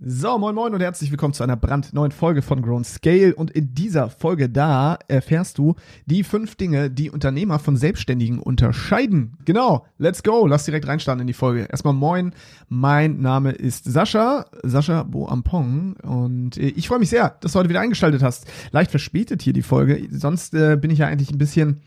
So, 0.00 0.38
moin 0.38 0.54
moin 0.54 0.74
und 0.74 0.80
herzlich 0.80 1.10
willkommen 1.10 1.34
zu 1.34 1.42
einer 1.42 1.56
brandneuen 1.56 2.12
Folge 2.12 2.40
von 2.40 2.62
Grown 2.62 2.84
Scale. 2.84 3.34
Und 3.34 3.50
in 3.50 3.74
dieser 3.74 4.10
Folge 4.10 4.48
da 4.48 4.96
erfährst 5.08 5.58
du 5.58 5.74
die 6.06 6.22
fünf 6.22 6.54
Dinge, 6.54 6.88
die 6.88 7.10
Unternehmer 7.10 7.58
von 7.58 7.76
Selbstständigen 7.76 8.38
unterscheiden. 8.38 9.36
Genau, 9.44 9.86
let's 9.98 10.22
go. 10.22 10.46
Lass 10.46 10.66
direkt 10.66 10.86
reinstarten 10.86 11.22
in 11.22 11.26
die 11.26 11.32
Folge. 11.32 11.66
Erstmal 11.68 11.94
moin, 11.94 12.32
mein 12.68 13.18
Name 13.18 13.50
ist 13.50 13.86
Sascha, 13.86 14.46
Sascha 14.62 15.02
Boampong. 15.02 15.96
Und 15.96 16.58
äh, 16.58 16.68
ich 16.68 16.86
freue 16.86 17.00
mich 17.00 17.10
sehr, 17.10 17.36
dass 17.40 17.54
du 17.54 17.58
heute 17.58 17.68
wieder 17.68 17.80
eingeschaltet 17.80 18.22
hast. 18.22 18.46
Leicht 18.70 18.92
verspätet 18.92 19.42
hier 19.42 19.52
die 19.52 19.62
Folge. 19.62 20.06
Sonst 20.12 20.54
äh, 20.54 20.76
bin 20.80 20.92
ich 20.92 21.00
ja 21.00 21.08
eigentlich 21.08 21.32
ein 21.32 21.38
bisschen 21.38 21.80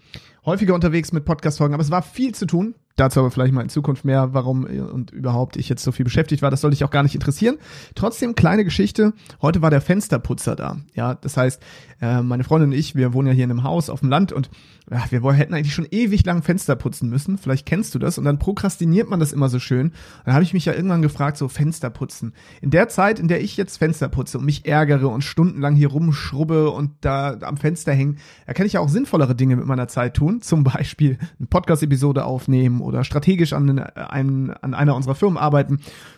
häufiger 0.45 0.75
unterwegs 0.75 1.13
mit 1.13 1.23
Podcast-Folgen, 1.23 1.73
aber 1.73 1.83
es 1.83 1.91
war 1.91 2.01
viel 2.01 2.35
zu 2.35 2.45
tun. 2.45 2.75
Dazu 2.95 3.19
aber 3.19 3.31
vielleicht 3.31 3.53
mal 3.53 3.61
in 3.61 3.69
Zukunft 3.69 4.05
mehr, 4.05 4.33
warum 4.33 4.65
und 4.65 5.11
überhaupt 5.11 5.57
ich 5.57 5.69
jetzt 5.69 5.83
so 5.83 5.91
viel 5.91 6.03
beschäftigt 6.03 6.41
war. 6.41 6.51
Das 6.51 6.61
sollte 6.61 6.75
ich 6.75 6.83
auch 6.83 6.91
gar 6.91 7.03
nicht 7.03 7.15
interessieren. 7.15 7.57
Trotzdem, 7.95 8.35
kleine 8.35 8.63
Geschichte. 8.63 9.13
Heute 9.41 9.61
war 9.61 9.69
der 9.69 9.81
Fensterputzer 9.81 10.55
da. 10.55 10.77
Ja, 10.93 11.15
das 11.15 11.37
heißt, 11.37 11.61
äh, 12.01 12.21
meine 12.21 12.43
Freundin 12.43 12.71
und 12.71 12.77
ich, 12.77 12.95
wir 12.95 13.13
wohnen 13.13 13.27
ja 13.27 13.33
hier 13.33 13.45
in 13.45 13.51
einem 13.51 13.63
Haus 13.63 13.89
auf 13.89 14.01
dem 14.01 14.09
Land 14.09 14.31
und 14.31 14.49
ja, 14.91 15.05
wir 15.09 15.33
hätten 15.33 15.53
eigentlich 15.53 15.73
schon 15.73 15.87
ewig 15.89 16.25
lang 16.25 16.43
Fenster 16.43 16.75
putzen 16.75 17.09
müssen. 17.09 17.37
Vielleicht 17.37 17.65
kennst 17.65 17.95
du 17.95 17.99
das. 17.99 18.17
Und 18.17 18.25
dann 18.25 18.39
prokrastiniert 18.39 19.09
man 19.09 19.21
das 19.21 19.31
immer 19.31 19.47
so 19.47 19.57
schön. 19.57 19.93
Dann 20.25 20.33
habe 20.33 20.43
ich 20.43 20.53
mich 20.53 20.65
ja 20.65 20.73
irgendwann 20.73 21.01
gefragt, 21.01 21.37
so 21.37 21.47
Fenster 21.47 21.89
putzen. 21.89 22.33
In 22.61 22.71
der 22.71 22.89
Zeit, 22.89 23.17
in 23.17 23.29
der 23.29 23.41
ich 23.41 23.55
jetzt 23.55 23.77
Fenster 23.77 24.09
putze 24.09 24.37
und 24.37 24.43
mich 24.43 24.65
ärgere 24.65 25.07
und 25.07 25.23
stundenlang 25.23 25.75
hier 25.75 25.87
rumschrubbe 25.87 26.71
und 26.71 26.91
da 26.99 27.37
am 27.41 27.55
Fenster 27.55 27.93
hängen, 27.93 28.17
da 28.47 28.53
kann 28.53 28.65
ich 28.65 28.73
ja 28.73 28.81
auch 28.81 28.89
sinnvollere 28.89 29.33
Dinge 29.33 29.55
mit 29.55 29.65
meiner 29.65 29.87
Zeit 29.87 30.13
tun. 30.13 30.41
Zum 30.51 30.65
Beispiel 30.65 31.17
eine 31.39 31.47
Podcast-Episode 31.47 32.25
aufnehmen 32.25 32.81
oder 32.81 33.05
strategisch 33.05 33.53
an, 33.53 33.79
einen, 33.79 34.49
an 34.49 34.73
einer 34.73 34.95
unserer 34.95 35.15
Firmen 35.15 35.37
arbeiten. 35.37 35.75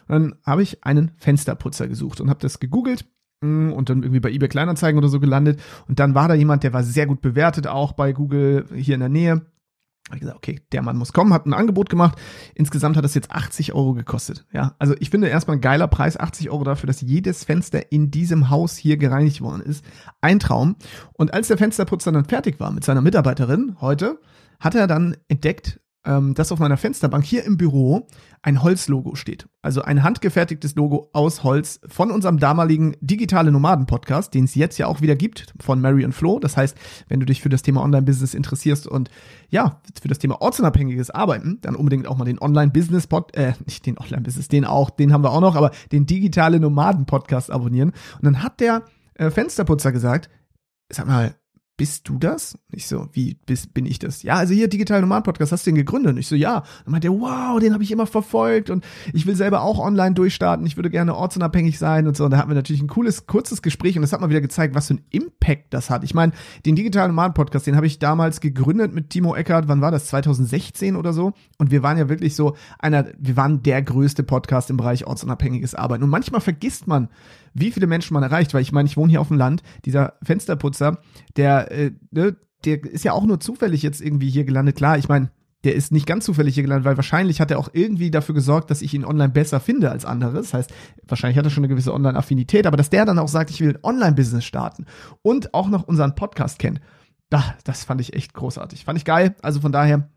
Und 0.08 0.10
dann 0.10 0.35
habe 0.44 0.63
ich 0.63 0.84
einen 0.84 1.12
Fensterputzer 1.18 1.88
gesucht 1.88 2.21
und 2.21 2.30
habe 2.32 2.40
das 2.40 2.60
gegoogelt 2.60 3.05
und 3.43 3.89
dann 3.89 4.03
irgendwie 4.03 4.20
bei 4.20 4.31
eBay 4.31 4.49
Kleinanzeigen 4.49 4.97
oder 4.97 5.09
so 5.09 5.20
gelandet. 5.20 5.62
Und 5.87 5.99
dann 5.99 6.15
war 6.15 6.27
da 6.27 6.34
jemand, 6.34 6.63
der 6.63 6.73
war 6.73 6.84
sehr 6.84 7.05
gut 7.05 7.21
bewertet, 7.21 7.68
auch 7.68 7.93
bei 7.93 8.13
Google 8.13 8.65
hier 8.73 8.95
in 8.95 9.01
der 9.01 9.09
Nähe. 9.09 9.45
Hab 10.09 10.15
ich 10.15 10.21
gesagt, 10.21 10.37
okay, 10.37 10.62
der 10.73 10.81
Mann 10.81 10.98
muss 10.98 11.13
kommen, 11.13 11.34
hat 11.34 11.45
ein 11.45 11.53
Angebot 11.53 11.90
gemacht. 11.90 12.20
Insgesamt 12.55 12.98
hat 12.98 13.05
das 13.05 13.15
jetzt 13.15 13.31
80 13.31 13.73
Euro 13.73 13.93
gekostet. 13.93 14.45
Ja, 14.51 14.76
also 14.77 14.95
ich 14.99 15.09
finde 15.09 15.29
erstmal 15.29 15.57
ein 15.57 15.62
geiler 15.62 15.87
Preis, 15.87 16.20
80 16.20 16.49
Euro 16.49 16.65
dafür, 16.65 16.87
dass 16.87 16.99
jedes 16.99 17.45
Fenster 17.45 17.91
in 17.91 18.12
diesem 18.12 18.49
Haus 18.49 18.76
hier 18.76 18.98
gereinigt 18.98 19.40
worden 19.40 19.62
ist. 19.62 19.85
Ein 20.20 20.40
Traum. 20.40 20.75
Und 21.13 21.34
als 21.34 21.48
der 21.48 21.57
Fensterputzer 21.57 22.12
dann 22.12 22.25
fertig 22.25 22.59
war 22.59 22.71
mit 22.71 22.84
seiner 22.84 23.01
Mitarbeiterin 23.01 23.77
heute, 23.79 24.20
hat 24.59 24.75
er 24.75 24.87
dann 24.87 25.15
entdeckt, 25.29 25.79
ähm, 26.05 26.34
dass 26.34 26.51
auf 26.51 26.59
meiner 26.59 26.77
Fensterbank 26.77 27.23
hier 27.23 27.43
im 27.43 27.57
Büro 27.57 28.07
ein 28.41 28.62
Holzlogo 28.62 29.15
steht. 29.15 29.48
Also 29.62 29.82
ein 29.82 30.04
handgefertigtes 30.04 30.76
Logo 30.76 31.09
aus 31.13 31.43
Holz 31.43 31.79
von 31.87 32.12
unserem 32.12 32.40
damaligen 32.40 32.96
Digitale 32.99 33.51
Nomaden 33.51 33.85
Podcast, 33.85 34.34
den 34.34 34.43
es 34.43 34.55
jetzt 34.55 34.77
ja 34.77 34.87
auch 34.87 35.01
wieder 35.01 35.15
gibt, 35.15 35.54
von 35.62 35.79
Mary 35.79 36.04
und 36.04 36.13
Flo. 36.13 36.40
Das 36.40 36.57
heißt, 36.57 36.77
wenn 37.07 37.20
du 37.20 37.26
dich 37.26 37.41
für 37.41 37.49
das 37.49 37.62
Thema 37.62 37.81
Online-Business 37.84 38.34
interessierst 38.34 38.85
und 38.87 39.09
ja, 39.49 39.81
für 40.01 40.09
das 40.09 40.20
Thema 40.20 40.41
ortsunabhängiges 40.41 41.09
Arbeiten, 41.09 41.59
dann 41.62 41.76
unbedingt 41.76 42.07
auch 42.07 42.18
mal 42.18 42.26
den 42.26 42.40
Online-Business-Pod, 42.40 43.35
äh, 43.35 43.54
nicht 43.65 43.85
den 43.85 43.98
Online-Business, 43.98 44.49
den 44.49 44.65
auch, 44.65 44.90
den 44.90 45.13
haben 45.13 45.24
wir 45.24 45.31
auch 45.31 45.41
noch, 45.41 45.55
aber 45.55 45.71
den 45.91 46.05
Digitale 46.05 46.59
Nomaden 46.59 47.05
Podcast 47.05 47.49
abonnieren. 47.49 47.91
Und 48.18 48.26
dann 48.26 48.43
hat 48.43 48.59
der 48.59 48.84
äh, 49.15 49.29
Fensterputzer 49.29 49.93
gesagt, 49.93 50.29
sag 50.90 51.07
mal, 51.07 51.35
bist 51.76 52.07
du 52.07 52.20
das? 52.20 52.57
Ich 52.71 52.88
so, 52.88 53.10
wie 53.13 53.35
bist, 53.48 53.74
bin 53.74 53.88
ich 53.88 53.98
das? 53.98 54.21
Ja, 54.21 54.35
also 54.35 54.54
hier 54.54 54.68
Digital 54.68 55.02
Nomad 55.02 55.24
Podcast, 55.24 55.52
hast 55.52 55.66
du 55.66 55.71
den 55.71 55.76
gegründet? 55.76 56.13
Und 56.13 56.20
ich 56.20 56.27
so, 56.27 56.35
ja. 56.35 56.63
Dann 56.84 56.91
meinte 56.91 57.07
er, 57.07 57.20
wow, 57.20 57.60
den 57.60 57.74
habe 57.74 57.84
ich 57.84 57.91
immer 57.91 58.05
verfolgt 58.05 58.70
und 58.70 58.85
ich 59.12 59.26
will 59.26 59.35
selber 59.35 59.62
auch 59.62 59.80
online 59.80 60.13
durchstarten. 60.13 60.68
Ich 60.68 60.77
würde 60.77 60.91
gerne 60.91 61.15
ortsunabhängig 61.15 61.80
sein 61.80 62.05
und 62.05 62.15
so. 62.15 62.26
Und 62.26 62.32
da 62.32 62.38
hatten 62.38 62.49
wir 62.49 62.55
natürlich 62.55 62.82
ein 62.82 62.88
cooles, 62.88 63.26
kurzes 63.26 63.63
Gespräch 63.63 63.96
und 63.96 64.03
das 64.03 64.13
hat 64.13 64.22
mal 64.22 64.30
wieder 64.30 64.41
gezeigt, 64.41 64.75
was 64.75 64.88
für 64.88 64.96
ein 64.96 65.06
Impact 65.09 65.74
das 65.74 65.90
hat. 65.90 66.03
Ich 66.03 66.13
meine, 66.13 66.34
den 66.66 66.75
Digital 66.75 67.07
Nomad 67.07 67.34
Podcast, 67.34 67.66
den 67.66 67.75
habe 67.75 67.88
ich 67.88 67.97
damals 67.97 68.40
gegründet 68.40 68.94
mit 68.94 69.09
Timo 69.09 69.35
Eckert. 69.35 69.68
Wann 69.68 69.81
war 69.81 69.90
das? 69.90 70.06
2016 70.06 70.96
oder 70.96 71.12
so? 71.12 71.34
Und 71.58 71.72
wir 71.72 71.81
waren 71.81 71.97
ja 71.97 72.08
wirklich 72.08 72.36
so 72.36 72.56
einer, 72.78 73.08
wir 73.18 73.36
waren 73.36 73.64
der 73.64 73.81
größte 73.81 74.22
Podcast 74.22 74.70
im 74.70 74.78
Bereich 74.78 75.08
ortsunabhängiges 75.08 75.74
Arbeiten. 75.74 76.03
Und 76.03 76.12
manchmal 76.12 76.42
vergisst 76.42 76.86
man, 76.86 77.09
wie 77.53 77.72
viele 77.72 77.88
Menschen 77.88 78.14
man 78.14 78.24
erreicht, 78.24 78.53
weil 78.53 78.62
ich 78.62 78.72
meine, 78.72 78.88
ich 78.88 78.97
wohne 78.97 79.09
hier 79.09 79.22
auf 79.22 79.28
dem 79.28 79.38
Land, 79.38 79.64
dieser 79.86 80.14
Fensterputzer, 80.24 81.00
der, 81.36 81.72
äh, 81.72 81.91
ne, 82.12 82.36
der 82.66 82.84
ist 82.84 83.03
ja 83.03 83.14
auch 83.14 83.25
nur 83.25 83.40
zufällig 83.40 83.81
jetzt 83.81 84.02
irgendwie 84.02 84.30
hier 84.30 84.46
gelandet. 84.46 84.78
Klar, 84.78 84.97
ich 84.97 85.09
meine, 85.09 85.31
der 85.64 85.75
ist 85.75 85.91
nicht 85.91 86.06
ganz 86.06 86.25
zufällig 86.25 86.56
hier 86.56 86.64
gelandet, 86.64 86.86
weil 86.86 86.97
wahrscheinlich 86.97 87.40
hat 87.40 87.52
er 87.52 87.59
auch 87.59 87.69
irgendwie 87.72 88.12
dafür 88.12 88.36
gesorgt, 88.36 88.69
dass 88.69 88.81
ich 88.81 88.94
ihn 88.94 89.06
online 89.06 89.30
besser 89.30 89.59
finde 89.59 89.91
als 89.91 90.03
andere. 90.03 90.34
Das 90.34 90.53
heißt, 90.53 90.74
wahrscheinlich 91.08 91.38
hat 91.38 91.46
er 91.46 91.52
schon 91.52 91.64
eine 91.64 91.69
gewisse 91.69 91.94
Online-Affinität, 91.94 92.68
aber 92.68 92.75
dass 92.75 92.90
der 92.90 93.06
dann 93.06 93.19
auch 93.19 93.30
sagt, 93.30 93.50
ich 93.50 93.62
will 93.62 93.70
ein 93.70 93.84
Online-Business 93.84 94.44
starten 94.44 94.85
und 95.22 95.53
auch 95.53 95.70
noch 95.70 95.88
unseren 95.88 96.16
Podcast 96.16 96.59
kennt, 96.59 96.81
da, 97.30 97.56
das 97.64 97.85
fand 97.85 98.02
ich 98.02 98.14
echt 98.14 98.34
großartig. 98.34 98.85
Fand 98.85 98.97
ich 98.97 99.06
geil. 99.06 99.35
Also 99.41 99.62
von 99.62 99.72
daher, 99.72 100.09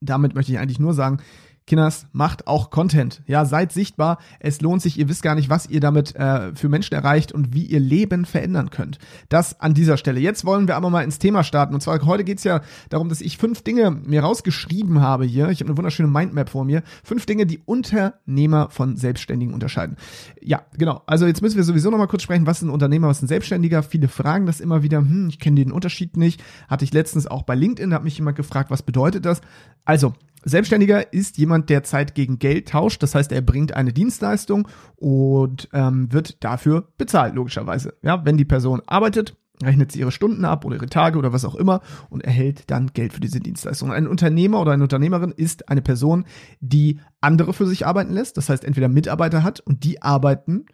damit 0.00 0.34
möchte 0.34 0.52
ich 0.52 0.58
eigentlich 0.58 0.78
nur 0.78 0.94
sagen, 0.94 1.18
Kinders, 1.66 2.06
macht 2.12 2.46
auch 2.46 2.70
Content. 2.70 3.22
Ja, 3.26 3.44
seid 3.44 3.72
sichtbar. 3.72 4.18
Es 4.38 4.60
lohnt 4.60 4.82
sich. 4.82 4.98
Ihr 4.98 5.08
wisst 5.08 5.24
gar 5.24 5.34
nicht, 5.34 5.50
was 5.50 5.68
ihr 5.68 5.80
damit 5.80 6.14
äh, 6.14 6.54
für 6.54 6.68
Menschen 6.68 6.94
erreicht 6.94 7.32
und 7.32 7.54
wie 7.54 7.64
ihr 7.64 7.80
Leben 7.80 8.24
verändern 8.24 8.70
könnt. 8.70 8.98
Das 9.28 9.60
an 9.60 9.74
dieser 9.74 9.96
Stelle. 9.96 10.20
Jetzt 10.20 10.44
wollen 10.44 10.68
wir 10.68 10.76
aber 10.76 10.90
mal 10.90 11.02
ins 11.02 11.18
Thema 11.18 11.42
starten. 11.42 11.74
Und 11.74 11.80
zwar 11.80 12.00
heute 12.06 12.22
geht's 12.22 12.44
ja 12.44 12.60
darum, 12.88 13.08
dass 13.08 13.20
ich 13.20 13.36
fünf 13.36 13.62
Dinge 13.62 13.90
mir 13.90 14.22
rausgeschrieben 14.22 15.00
habe 15.00 15.24
hier. 15.24 15.48
Ich 15.48 15.58
habe 15.58 15.68
eine 15.70 15.76
wunderschöne 15.76 16.08
Mindmap 16.08 16.50
vor 16.50 16.64
mir. 16.64 16.84
Fünf 17.02 17.26
Dinge, 17.26 17.46
die 17.46 17.58
Unternehmer 17.58 18.70
von 18.70 18.96
Selbstständigen 18.96 19.52
unterscheiden. 19.52 19.96
Ja, 20.40 20.62
genau. 20.78 21.02
Also 21.06 21.26
jetzt 21.26 21.42
müssen 21.42 21.56
wir 21.56 21.64
sowieso 21.64 21.90
noch 21.90 21.98
mal 21.98 22.06
kurz 22.06 22.22
sprechen, 22.22 22.46
was 22.46 22.58
ist 22.58 22.62
ein 22.62 22.70
Unternehmer, 22.70 23.08
was 23.08 23.18
ist 23.18 23.24
ein 23.24 23.28
Selbstständiger. 23.28 23.82
Viele 23.82 24.06
fragen 24.06 24.46
das 24.46 24.60
immer 24.60 24.84
wieder. 24.84 24.98
Hm, 24.98 25.30
ich 25.30 25.40
kenne 25.40 25.56
den 25.56 25.72
Unterschied 25.72 26.16
nicht. 26.16 26.44
Hatte 26.68 26.84
ich 26.84 26.92
letztens 26.92 27.26
auch 27.26 27.42
bei 27.42 27.56
LinkedIn, 27.56 27.90
da 27.90 27.96
hat 27.96 28.04
mich 28.04 28.18
jemand 28.18 28.36
gefragt, 28.36 28.70
was 28.70 28.84
bedeutet 28.84 29.24
das? 29.24 29.40
Also, 29.84 30.14
Selbstständiger 30.48 31.12
ist 31.12 31.38
jemand, 31.38 31.70
der 31.70 31.82
Zeit 31.82 32.14
gegen 32.14 32.38
Geld 32.38 32.68
tauscht. 32.68 33.02
Das 33.02 33.16
heißt, 33.16 33.32
er 33.32 33.42
bringt 33.42 33.74
eine 33.74 33.92
Dienstleistung 33.92 34.68
und 34.94 35.68
ähm, 35.72 36.12
wird 36.12 36.42
dafür 36.44 36.92
bezahlt, 36.98 37.34
logischerweise. 37.34 37.94
Ja, 38.02 38.24
wenn 38.24 38.36
die 38.36 38.44
Person 38.44 38.80
arbeitet, 38.86 39.36
rechnet 39.60 39.90
sie 39.90 39.98
ihre 39.98 40.12
Stunden 40.12 40.44
ab 40.44 40.64
oder 40.64 40.76
ihre 40.76 40.86
Tage 40.86 41.18
oder 41.18 41.32
was 41.32 41.44
auch 41.44 41.56
immer 41.56 41.80
und 42.10 42.22
erhält 42.22 42.70
dann 42.70 42.92
Geld 42.92 43.12
für 43.12 43.20
diese 43.20 43.40
Dienstleistung. 43.40 43.90
Ein 43.90 44.06
Unternehmer 44.06 44.60
oder 44.60 44.70
eine 44.70 44.84
Unternehmerin 44.84 45.32
ist 45.32 45.68
eine 45.68 45.82
Person, 45.82 46.26
die 46.60 47.00
andere 47.20 47.52
für 47.52 47.66
sich 47.66 47.84
arbeiten 47.84 48.12
lässt. 48.12 48.36
Das 48.36 48.48
heißt, 48.48 48.64
entweder 48.64 48.88
Mitarbeiter 48.88 49.42
hat 49.42 49.58
und 49.58 49.82
die 49.82 50.00
arbeiten 50.00 50.66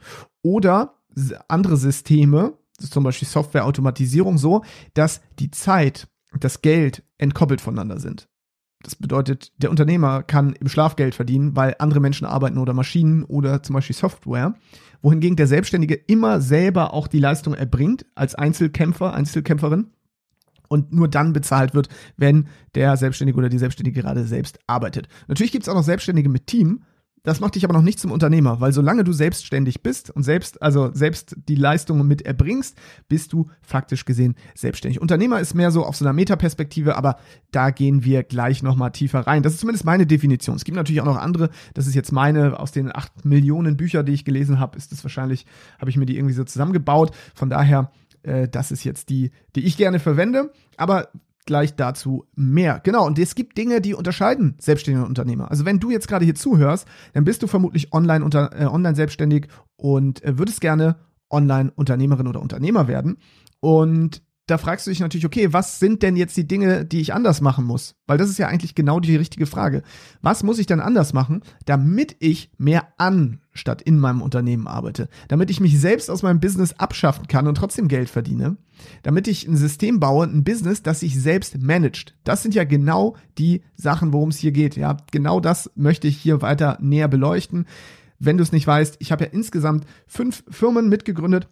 oder 0.43 0.99
andere 1.49 1.79
Systeme, 1.79 2.59
zum 2.79 3.05
Beispiel 3.05 3.29
Softwareautomatisierung, 3.29 4.37
so, 4.37 4.65
dass 4.93 5.23
die 5.39 5.51
Zeit, 5.51 6.09
das 6.39 6.61
Geld 6.61 7.05
entkoppelt 7.19 7.61
voneinander 7.61 8.01
sind. 8.01 8.29
Das 8.83 8.97
bedeutet, 8.97 9.53
der 9.59 9.71
Unternehmer 9.71 10.23
kann 10.23 10.55
im 10.55 10.69
Schlafgeld 10.69 11.15
verdienen, 11.15 11.55
weil 11.55 11.77
andere 11.79 12.01
Menschen 12.01 12.27
arbeiten 12.27 12.59
oder 12.59 12.73
Maschinen 12.73 13.25
oder 13.25 13.63
zum 13.63 13.75
Beispiel 13.75 13.95
Software. 13.97 14.55
Wohingegen 15.03 15.37
der 15.37 15.47
Selbstständige 15.47 15.95
immer 15.95 16.41
selber 16.41 16.93
auch 16.93 17.09
die 17.09 17.19
Leistung 17.19 17.55
erbringt 17.55 18.07
als 18.15 18.35
Einzelkämpfer, 18.35 19.15
Einzelkämpferin 19.15 19.89
und 20.69 20.93
nur 20.93 21.09
dann 21.09 21.33
bezahlt 21.33 21.75
wird, 21.75 21.89
wenn 22.17 22.49
der 22.75 22.97
Selbstständige 22.97 23.39
oder 23.39 23.49
die 23.49 23.59
Selbstständige 23.59 24.01
gerade 24.01 24.25
selbst 24.25 24.59
arbeitet. 24.67 25.09
Natürlich 25.29 25.53
gibt 25.53 25.65
es 25.65 25.69
auch 25.69 25.75
noch 25.75 25.83
Selbstständige 25.83 26.29
mit 26.29 26.47
Team, 26.47 26.83
das 27.23 27.41
macht 27.41 27.55
dich 27.55 27.65
aber 27.65 27.75
noch 27.75 27.83
nicht 27.83 28.01
zum 28.01 28.11
Unternehmer, 28.11 28.61
weil 28.61 28.73
solange 28.73 29.05
du 29.05 29.13
selbstständig 29.13 29.83
bist 29.83 30.11
und 30.11 30.25
selbst, 30.25 30.61
also 30.61 30.91
selbst 30.93 31.37
die 31.49 31.55
Leistungen 31.55 32.07
mit 32.09 32.23
erbringst, 32.23 32.77
bist 33.09 33.33
du 33.33 33.49
faktisch 33.63 34.05
gesehen 34.05 34.35
selbstständig. 34.55 35.01
Unternehmer 35.01 35.39
ist 35.39 35.55
mehr 35.55 35.71
so 35.71 35.85
auf 35.85 35.97
so 35.97 36.05
einer 36.05 36.13
Metaperspektive, 36.13 36.97
aber 36.97 37.19
da 37.53 37.71
gehen 37.71 38.05
wir 38.05 38.25
gleich 38.25 38.63
nochmal 38.63 38.91
tiefer 38.91 39.21
rein. 39.21 39.43
Das 39.43 39.53
ist 39.53 39.61
zumindest 39.61 39.85
meine 39.85 40.07
Definition. 40.07 40.57
Es 40.57 40.65
gibt 40.65 40.77
natürlich 40.77 41.01
auch 41.01 41.07
noch 41.07 41.17
andere. 41.17 41.51
Das 41.75 41.87
ist 41.87 41.95
jetzt 41.95 42.13
meine, 42.13 42.59
aus 42.59 42.73
den 42.73 42.95
acht 42.95 43.25
Millionen 43.25 43.77
Büchern, 43.77 44.05
die 44.05 44.13
ich 44.13 44.25
gelesen 44.25 44.59
habe, 44.59 44.77
ist 44.77 44.93
es 44.93 45.05
wahrscheinlich, 45.05 45.47
habe 45.79 45.91
ich 45.91 45.97
mir 45.97 46.07
die 46.07 46.17
irgendwie 46.17 46.35
so 46.35 46.45
zusammengebaut. 46.45 47.15
Von 47.35 47.51
daher, 47.51 47.93
äh, 48.25 48.49
das 48.49 48.73
ist 48.73 48.83
jetzt 48.83 49.11
die, 49.11 49.31
die 49.55 49.65
ich 49.65 49.77
gerne 49.77 50.01
verwende. 50.01 50.53
Aber 50.77 51.09
gleich 51.47 51.75
dazu 51.75 52.27
mehr. 52.35 52.81
Genau, 52.83 53.07
und 53.07 53.19
es 53.19 53.35
gibt 53.35 53.59
Dinge, 53.59 53.81
die 53.81 53.95
unterscheiden 53.95 54.55
selbstständige 54.59 55.07
Unternehmer. 55.07 55.51
Also 55.51 55.65
wenn 55.65 55.81
du 55.81 55.91
jetzt 55.91 56.09
gerade 56.09 56.25
hier 56.25 56.35
zuhörst, 56.35 56.87
dann 57.13 57.25
bist 57.25 57.43
du 57.43 57.47
vermutlich 57.47 57.93
online, 57.93 58.25
unter, 58.25 58.51
äh, 58.59 58.67
online 58.67 58.95
selbstständig 58.95 59.49
und 59.77 60.23
äh, 60.25 60.39
würdest 60.39 60.61
gerne 60.61 60.97
Online-Unternehmerin 61.31 62.29
oder 62.29 62.43
Unternehmer 62.43 62.89
werden. 62.89 63.19
Und 63.61 64.23
da 64.47 64.59
fragst 64.59 64.87
du 64.87 64.91
dich 64.91 64.99
natürlich, 64.99 65.25
okay, 65.25 65.53
was 65.53 65.79
sind 65.79 66.03
denn 66.03 66.17
jetzt 66.17 66.37
die 66.37 66.49
Dinge, 66.49 66.85
die 66.85 67.01
ich 67.01 67.15
anders 67.15 67.41
machen 67.41 67.65
muss? 67.65 67.95
Weil 68.07 68.19
das 68.19 68.29
ist 68.29 68.39
ja 68.39 68.49
eigentlich 68.49 68.75
genau 68.75 68.99
die 68.99 69.17
richtige 69.17 69.47
Frage. 69.47 69.83
Was 70.21 70.43
muss 70.43 70.59
ich 70.59 70.67
dann 70.67 70.81
anders 70.81 71.13
machen, 71.13 71.43
damit 71.65 72.17
ich 72.19 72.51
mehr 72.59 72.89
an 72.99 73.41
statt 73.53 73.83
in 73.83 74.01
meinem 74.01 74.21
Unternehmen 74.21 74.67
arbeite? 74.67 75.09
Damit 75.29 75.51
ich 75.51 75.61
mich 75.61 75.79
selbst 75.79 76.11
aus 76.11 76.23
meinem 76.23 76.41
Business 76.41 76.73
abschaffen 76.73 77.29
kann 77.29 77.47
und 77.47 77.55
trotzdem 77.55 77.87
Geld 77.87 78.11
verdiene? 78.11 78.57
Damit 79.05 79.29
ich 79.29 79.47
ein 79.47 79.57
System 79.57 80.01
baue, 80.01 80.27
ein 80.27 80.43
Business, 80.43 80.83
das 80.83 81.01
sich 81.01 81.21
selbst 81.21 81.59
managt? 81.63 82.17
Das 82.25 82.43
sind 82.43 82.55
ja 82.55 82.65
genau 82.65 83.17
die 83.39 83.63
Sachen, 83.77 84.13
worum 84.13 84.31
es 84.31 84.39
hier 84.39 84.53
geht. 84.53 84.77
Ja, 84.77 84.97
genau 85.13 85.39
das 85.39 85.71
möchte 85.77 86.09
ich 86.09 86.17
hier 86.17 86.43
weiter 86.43 86.79
näher 86.81 87.09
beleuchten. 87.09 87.67
wenn 88.19 88.37
du 88.37 88.43
es 88.43 88.53
nicht 88.53 88.67
weißt, 88.67 88.97
ich 89.01 89.11
habe 89.11 89.25
ja 89.25 89.31
insgesamt 89.31 89.85
fünf 90.07 90.45
Firmen 90.49 90.89
mitgegründet 90.89 91.49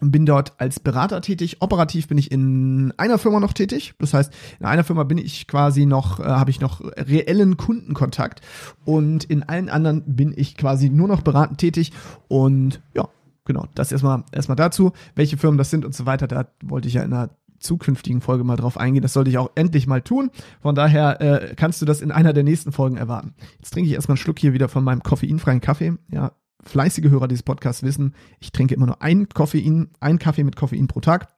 bin 0.00 0.26
dort 0.26 0.54
als 0.58 0.80
Berater 0.80 1.20
tätig. 1.20 1.58
Operativ 1.60 2.08
bin 2.08 2.18
ich 2.18 2.32
in 2.32 2.92
einer 2.96 3.18
Firma 3.18 3.40
noch 3.40 3.52
tätig. 3.52 3.94
Das 3.98 4.14
heißt, 4.14 4.32
in 4.58 4.66
einer 4.66 4.84
Firma 4.84 5.04
bin 5.04 5.18
ich 5.18 5.46
quasi 5.46 5.86
noch, 5.86 6.20
äh, 6.20 6.24
habe 6.24 6.50
ich 6.50 6.60
noch 6.60 6.80
reellen 6.80 7.56
Kundenkontakt 7.56 8.40
und 8.84 9.24
in 9.24 9.42
allen 9.42 9.68
anderen 9.68 10.02
bin 10.06 10.32
ich 10.36 10.56
quasi 10.56 10.88
nur 10.88 11.08
noch 11.08 11.22
beratend 11.22 11.58
tätig 11.58 11.92
und 12.28 12.80
ja, 12.94 13.08
genau, 13.44 13.66
das 13.74 13.92
erstmal 13.92 14.24
erstmal 14.32 14.56
dazu, 14.56 14.92
welche 15.14 15.36
Firmen 15.36 15.58
das 15.58 15.70
sind 15.70 15.84
und 15.84 15.94
so 15.94 16.06
weiter. 16.06 16.26
Da 16.26 16.46
wollte 16.62 16.88
ich 16.88 16.94
ja 16.94 17.02
in 17.02 17.12
einer 17.12 17.30
zukünftigen 17.58 18.20
Folge 18.20 18.42
mal 18.42 18.56
drauf 18.56 18.78
eingehen. 18.78 19.02
Das 19.02 19.12
sollte 19.12 19.30
ich 19.30 19.38
auch 19.38 19.50
endlich 19.54 19.86
mal 19.86 20.02
tun. 20.02 20.30
Von 20.62 20.74
daher 20.74 21.20
äh, 21.20 21.54
kannst 21.54 21.80
du 21.80 21.86
das 21.86 22.00
in 22.00 22.10
einer 22.10 22.32
der 22.32 22.42
nächsten 22.42 22.72
Folgen 22.72 22.96
erwarten. 22.96 23.34
Jetzt 23.58 23.72
trinke 23.72 23.88
ich 23.88 23.94
erstmal 23.94 24.14
einen 24.14 24.22
Schluck 24.22 24.38
hier 24.38 24.52
wieder 24.52 24.68
von 24.68 24.82
meinem 24.82 25.02
koffeinfreien 25.02 25.60
Kaffee. 25.60 25.92
Ja, 26.10 26.32
fleißige 26.64 27.10
Hörer 27.10 27.28
dieses 27.28 27.42
Podcasts 27.42 27.82
wissen, 27.82 28.14
ich 28.38 28.52
trinke 28.52 28.74
immer 28.74 28.86
nur 28.86 29.02
ein 29.02 29.28
Koffein, 29.28 29.90
ein 30.00 30.18
Kaffee 30.18 30.44
mit 30.44 30.56
Koffein 30.56 30.86
pro 30.86 31.00
Tag. 31.00 31.28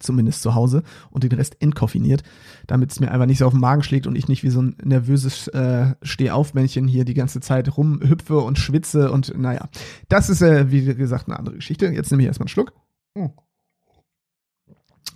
Zumindest 0.00 0.42
zu 0.42 0.54
Hause 0.54 0.84
und 1.10 1.24
den 1.24 1.32
Rest 1.32 1.60
entkoffiniert, 1.60 2.22
damit 2.68 2.92
es 2.92 3.00
mir 3.00 3.10
einfach 3.10 3.26
nicht 3.26 3.38
so 3.38 3.46
auf 3.46 3.52
den 3.52 3.60
Magen 3.60 3.82
schlägt 3.82 4.06
und 4.06 4.14
ich 4.14 4.28
nicht 4.28 4.44
wie 4.44 4.50
so 4.50 4.62
ein 4.62 4.76
nervöses 4.80 5.48
äh, 5.48 5.96
Stehaufmännchen 6.02 6.86
hier 6.86 7.04
die 7.04 7.14
ganze 7.14 7.40
Zeit 7.40 7.76
rumhüpfe 7.76 8.38
und 8.38 8.60
schwitze 8.60 9.10
und 9.10 9.36
naja. 9.36 9.68
Das 10.08 10.30
ist, 10.30 10.40
äh, 10.40 10.70
wie 10.70 10.84
gesagt, 10.94 11.26
eine 11.26 11.36
andere 11.36 11.56
Geschichte. 11.56 11.86
Jetzt 11.86 12.12
nehme 12.12 12.22
ich 12.22 12.28
erstmal 12.28 12.44
einen 12.44 12.50
Schluck. 12.50 12.74
Hm. 13.16 13.32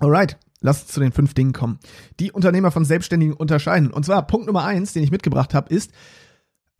Alright, 0.00 0.36
lass 0.60 0.82
uns 0.82 0.90
zu 0.90 0.98
den 0.98 1.12
fünf 1.12 1.32
Dingen 1.32 1.52
kommen, 1.52 1.78
die 2.19 2.32
Unternehmer 2.32 2.72
von 2.72 2.84
Selbstständigen 2.84 3.34
unterscheiden. 3.34 3.92
Und 3.92 4.04
zwar 4.04 4.26
Punkt 4.26 4.48
Nummer 4.48 4.64
eins, 4.64 4.92
den 4.92 5.04
ich 5.04 5.12
mitgebracht 5.12 5.54
habe, 5.54 5.72
ist, 5.72 5.92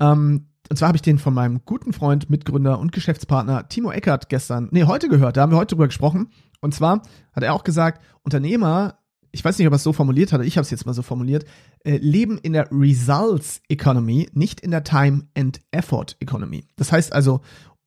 ähm, 0.01 0.49
und 0.71 0.77
zwar 0.77 0.89
habe 0.89 0.97
ich 0.97 1.03
den 1.03 1.19
von 1.19 1.35
meinem 1.35 1.61
guten 1.65 1.93
Freund, 1.93 2.31
Mitgründer 2.31 2.79
und 2.79 2.93
Geschäftspartner 2.93 3.69
Timo 3.69 3.91
Eckert 3.91 4.29
gestern, 4.29 4.69
nee, 4.71 4.85
heute 4.85 5.09
gehört, 5.09 5.37
da 5.37 5.43
haben 5.43 5.53
wir 5.53 5.59
heute 5.59 5.75
drüber 5.75 5.87
gesprochen. 5.87 6.31
Und 6.61 6.75
zwar 6.75 7.03
hat 7.33 7.43
er 7.43 7.55
auch 7.55 7.65
gesagt, 7.65 8.03
Unternehmer, 8.23 8.99
ich 9.33 9.45
weiß 9.45 9.59
nicht, 9.59 9.67
ob 9.67 9.73
er 9.73 9.77
es 9.77 9.83
so 9.83 9.93
formuliert 9.93 10.33
hat, 10.33 10.43
ich 10.43 10.57
habe 10.57 10.63
es 10.63 10.71
jetzt 10.71 10.87
mal 10.87 10.93
so 10.93 11.03
formuliert, 11.03 11.45
äh, 11.85 11.97
leben 11.97 12.39
in 12.39 12.53
der 12.53 12.69
Results 12.71 13.61
Economy, 13.69 14.29
nicht 14.33 14.61
in 14.61 14.71
der 14.71 14.85
Time 14.85 15.27
and 15.37 15.61
Effort 15.73 16.17
Economy. 16.21 16.65
Das 16.77 16.93
heißt 16.93 17.13
also, 17.13 17.41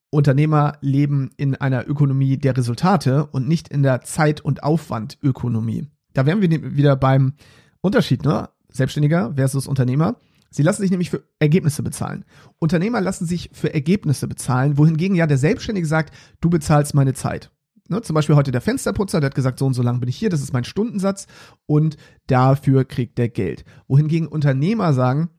Unternehmer 0.09 0.77
leben 0.81 1.29
in 1.37 1.55
einer 1.55 1.87
Ökonomie 1.87 2.37
der 2.37 2.55
Resultate 2.55 3.25
und 3.27 3.47
nicht 3.47 3.67
in 3.67 3.83
der 3.83 4.01
Zeit- 4.01 4.41
und 4.41 4.63
Aufwandökonomie. 4.63 5.87
Da 6.13 6.25
wären 6.25 6.41
wir 6.41 6.75
wieder 6.75 6.95
beim 6.95 7.33
Unterschied, 7.81 8.23
ne? 8.23 8.49
Selbstständiger 8.71 9.33
versus 9.35 9.67
Unternehmer. 9.67 10.17
Sie 10.55 10.63
lassen 10.63 10.81
sich 10.81 10.91
nämlich 10.91 11.09
für 11.09 11.23
Ergebnisse 11.39 11.83
bezahlen. 11.83 12.23
Unternehmer 12.59 13.01
lassen 13.01 13.25
sich 13.25 13.49
für 13.51 13.73
Ergebnisse 13.73 14.25
bezahlen, 14.25 14.77
wohingegen 14.77 15.17
ja 15.17 15.27
der 15.27 15.37
Selbstständige 15.37 15.85
sagt, 15.85 16.15
du 16.39 16.49
bezahlst 16.49 16.93
meine 16.93 17.13
Zeit. 17.13 17.51
Ne, 17.89 18.01
zum 18.01 18.13
Beispiel 18.13 18.37
heute 18.37 18.51
der 18.51 18.61
Fensterputzer, 18.61 19.19
der 19.19 19.27
hat 19.27 19.35
gesagt, 19.35 19.59
so 19.59 19.65
und 19.65 19.73
so 19.73 19.83
lang 19.83 19.99
bin 19.99 20.07
ich 20.07 20.15
hier, 20.15 20.29
das 20.29 20.41
ist 20.41 20.53
mein 20.53 20.63
Stundensatz 20.63 21.27
und 21.65 21.97
dafür 22.27 22.85
kriegt 22.85 23.17
der 23.17 23.27
Geld. 23.27 23.65
Wohingegen 23.89 24.27
Unternehmer 24.27 24.93
sagen, 24.93 25.29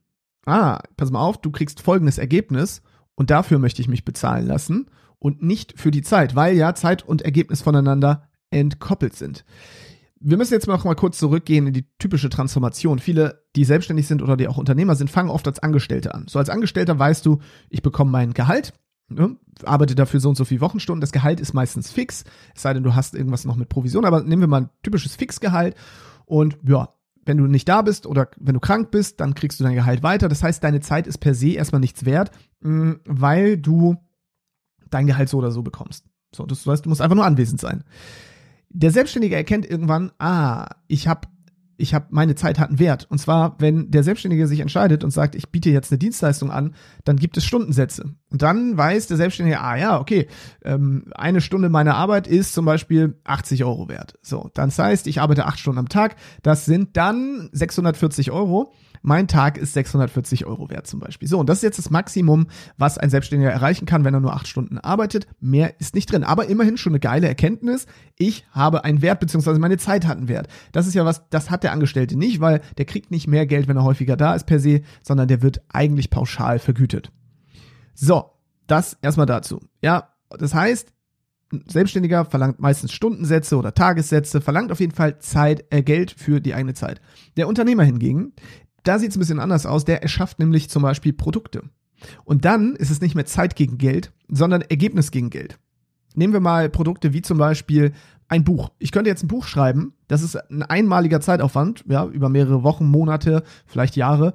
ah, 0.44 0.80
pass 0.98 1.10
mal 1.10 1.22
auf, 1.22 1.40
du 1.40 1.50
kriegst 1.50 1.80
folgendes 1.80 2.18
Ergebnis 2.18 2.82
und 3.14 3.30
dafür 3.30 3.58
möchte 3.58 3.80
ich 3.80 3.88
mich 3.88 4.04
bezahlen 4.04 4.46
lassen 4.46 4.90
und 5.18 5.42
nicht 5.42 5.80
für 5.80 5.90
die 5.90 6.02
Zeit, 6.02 6.36
weil 6.36 6.56
ja 6.56 6.74
Zeit 6.74 7.02
und 7.02 7.22
Ergebnis 7.22 7.62
voneinander 7.62 8.28
entkoppelt 8.50 9.16
sind 9.16 9.46
wir 10.28 10.36
müssen 10.36 10.54
jetzt 10.54 10.66
noch 10.66 10.82
mal 10.82 10.96
kurz 10.96 11.18
zurückgehen 11.18 11.68
in 11.68 11.72
die 11.72 11.86
typische 12.00 12.28
Transformation. 12.28 12.98
Viele, 12.98 13.44
die 13.54 13.64
selbstständig 13.64 14.08
sind 14.08 14.22
oder 14.22 14.36
die 14.36 14.48
auch 14.48 14.56
Unternehmer 14.56 14.96
sind, 14.96 15.08
fangen 15.08 15.30
oft 15.30 15.46
als 15.46 15.60
Angestellte 15.60 16.14
an. 16.14 16.26
So 16.28 16.40
als 16.40 16.50
Angestellter 16.50 16.98
weißt 16.98 17.24
du, 17.24 17.38
ich 17.70 17.80
bekomme 17.80 18.10
mein 18.10 18.34
Gehalt, 18.34 18.72
ne, 19.08 19.36
arbeite 19.62 19.94
dafür 19.94 20.18
so 20.18 20.28
und 20.28 20.34
so 20.34 20.44
viele 20.44 20.60
Wochenstunden. 20.62 21.00
Das 21.00 21.12
Gehalt 21.12 21.38
ist 21.38 21.54
meistens 21.54 21.92
fix, 21.92 22.24
es 22.56 22.62
sei 22.62 22.74
denn, 22.74 22.82
du 22.82 22.96
hast 22.96 23.14
irgendwas 23.14 23.44
noch 23.44 23.54
mit 23.54 23.68
Provision. 23.68 24.04
Aber 24.04 24.24
nehmen 24.24 24.42
wir 24.42 24.48
mal 24.48 24.62
ein 24.62 24.70
typisches 24.82 25.14
Fixgehalt 25.14 25.76
und 26.24 26.58
ja, 26.66 26.88
wenn 27.24 27.38
du 27.38 27.46
nicht 27.46 27.68
da 27.68 27.82
bist 27.82 28.04
oder 28.04 28.28
wenn 28.36 28.54
du 28.54 28.60
krank 28.60 28.90
bist, 28.90 29.20
dann 29.20 29.36
kriegst 29.36 29.60
du 29.60 29.64
dein 29.64 29.76
Gehalt 29.76 30.02
weiter. 30.02 30.28
Das 30.28 30.42
heißt, 30.42 30.62
deine 30.62 30.80
Zeit 30.80 31.06
ist 31.06 31.18
per 31.18 31.34
se 31.34 31.50
erstmal 31.50 31.80
nichts 31.80 32.04
wert, 32.04 32.32
mm, 32.62 32.94
weil 33.04 33.58
du 33.58 33.96
dein 34.90 35.06
Gehalt 35.06 35.28
so 35.28 35.38
oder 35.38 35.52
so 35.52 35.62
bekommst. 35.62 36.04
So, 36.34 36.46
das 36.46 36.66
heißt, 36.66 36.84
du 36.84 36.88
musst 36.88 37.00
einfach 37.00 37.14
nur 37.14 37.26
anwesend 37.26 37.60
sein 37.60 37.84
der 38.76 38.90
Selbstständige 38.90 39.36
erkennt 39.36 39.68
irgendwann, 39.68 40.12
ah, 40.18 40.68
ich 40.86 41.08
habe 41.08 41.28
ich 41.78 41.92
habe 41.92 42.06
meine 42.10 42.34
Zeit 42.34 42.58
hat 42.58 42.70
einen 42.70 42.78
Wert. 42.78 43.06
Und 43.10 43.18
zwar, 43.18 43.56
wenn 43.58 43.90
der 43.90 44.02
Selbstständige 44.02 44.46
sich 44.46 44.60
entscheidet 44.60 45.04
und 45.04 45.10
sagt, 45.10 45.34
ich 45.34 45.50
biete 45.50 45.68
jetzt 45.68 45.92
eine 45.92 45.98
Dienstleistung 45.98 46.50
an, 46.50 46.74
dann 47.04 47.16
gibt 47.16 47.36
es 47.36 47.44
Stundensätze. 47.44 48.14
Und 48.30 48.40
dann 48.40 48.78
weiß 48.78 49.08
der 49.08 49.18
Selbstständige, 49.18 49.60
ah 49.60 49.76
ja, 49.76 50.00
okay, 50.00 50.26
ähm, 50.64 51.12
eine 51.14 51.42
Stunde 51.42 51.68
meiner 51.68 51.94
Arbeit 51.94 52.26
ist 52.28 52.54
zum 52.54 52.64
Beispiel 52.64 53.18
80 53.24 53.64
Euro 53.64 53.90
wert. 53.90 54.14
So, 54.22 54.50
dann 54.54 54.70
das 54.70 54.78
heißt, 54.78 55.06
ich 55.06 55.20
arbeite 55.20 55.44
acht 55.44 55.58
Stunden 55.58 55.78
am 55.78 55.90
Tag. 55.90 56.16
Das 56.42 56.64
sind 56.64 56.96
dann 56.96 57.50
640 57.52 58.30
Euro 58.30 58.72
mein 59.06 59.28
Tag 59.28 59.56
ist 59.56 59.74
640 59.74 60.46
Euro 60.46 60.68
wert 60.68 60.88
zum 60.88 60.98
Beispiel. 60.98 61.28
So, 61.28 61.38
und 61.38 61.48
das 61.48 61.58
ist 61.58 61.62
jetzt 61.62 61.78
das 61.78 61.90
Maximum, 61.90 62.48
was 62.76 62.98
ein 62.98 63.08
Selbstständiger 63.08 63.52
erreichen 63.52 63.86
kann, 63.86 64.04
wenn 64.04 64.12
er 64.12 64.20
nur 64.20 64.34
acht 64.34 64.48
Stunden 64.48 64.78
arbeitet. 64.78 65.28
Mehr 65.38 65.78
ist 65.78 65.94
nicht 65.94 66.10
drin. 66.10 66.24
Aber 66.24 66.48
immerhin 66.48 66.76
schon 66.76 66.90
eine 66.90 66.98
geile 66.98 67.28
Erkenntnis. 67.28 67.86
Ich 68.16 68.44
habe 68.50 68.82
einen 68.82 69.02
Wert, 69.02 69.20
beziehungsweise 69.20 69.60
meine 69.60 69.78
Zeit 69.78 70.08
hat 70.08 70.18
einen 70.18 70.26
Wert. 70.26 70.48
Das 70.72 70.88
ist 70.88 70.94
ja 70.94 71.04
was, 71.04 71.22
das 71.30 71.50
hat 71.50 71.62
der 71.62 71.70
Angestellte 71.70 72.18
nicht, 72.18 72.40
weil 72.40 72.60
der 72.78 72.84
kriegt 72.84 73.12
nicht 73.12 73.28
mehr 73.28 73.46
Geld, 73.46 73.68
wenn 73.68 73.76
er 73.76 73.84
häufiger 73.84 74.16
da 74.16 74.34
ist 74.34 74.46
per 74.46 74.58
se, 74.58 74.80
sondern 75.02 75.28
der 75.28 75.40
wird 75.40 75.62
eigentlich 75.68 76.10
pauschal 76.10 76.58
vergütet. 76.58 77.12
So, 77.94 78.32
das 78.66 78.98
erstmal 79.02 79.26
dazu. 79.26 79.60
Ja, 79.82 80.14
das 80.30 80.52
heißt, 80.52 80.92
Selbstständiger 81.68 82.24
verlangt 82.24 82.58
meistens 82.58 82.92
Stundensätze 82.92 83.56
oder 83.56 83.72
Tagessätze, 83.72 84.40
verlangt 84.40 84.72
auf 84.72 84.80
jeden 84.80 84.94
Fall 84.94 85.20
Zeit, 85.20 85.64
äh, 85.70 85.82
Geld 85.82 86.10
für 86.10 86.40
die 86.40 86.54
eigene 86.54 86.74
Zeit. 86.74 87.00
Der 87.36 87.46
Unternehmer 87.46 87.84
hingegen, 87.84 88.32
da 88.88 88.98
sieht 88.98 89.10
es 89.10 89.16
ein 89.16 89.20
bisschen 89.20 89.40
anders 89.40 89.66
aus. 89.66 89.84
Der 89.84 90.02
erschafft 90.02 90.38
nämlich 90.38 90.70
zum 90.70 90.82
Beispiel 90.82 91.12
Produkte. 91.12 91.62
Und 92.24 92.44
dann 92.44 92.76
ist 92.76 92.90
es 92.90 93.00
nicht 93.00 93.14
mehr 93.14 93.26
Zeit 93.26 93.56
gegen 93.56 93.78
Geld, 93.78 94.12
sondern 94.28 94.62
Ergebnis 94.62 95.10
gegen 95.10 95.30
Geld. 95.30 95.58
Nehmen 96.14 96.32
wir 96.32 96.40
mal 96.40 96.68
Produkte 96.68 97.12
wie 97.12 97.22
zum 97.22 97.38
Beispiel 97.38 97.92
ein 98.28 98.44
Buch. 98.44 98.70
Ich 98.78 98.90
könnte 98.90 99.10
jetzt 99.10 99.22
ein 99.22 99.28
Buch 99.28 99.44
schreiben. 99.46 99.94
Das 100.08 100.22
ist 100.22 100.36
ein 100.36 100.62
einmaliger 100.62 101.20
Zeitaufwand, 101.20 101.84
ja, 101.88 102.06
über 102.06 102.28
mehrere 102.28 102.62
Wochen, 102.62 102.86
Monate, 102.86 103.42
vielleicht 103.66 103.96
Jahre. 103.96 104.32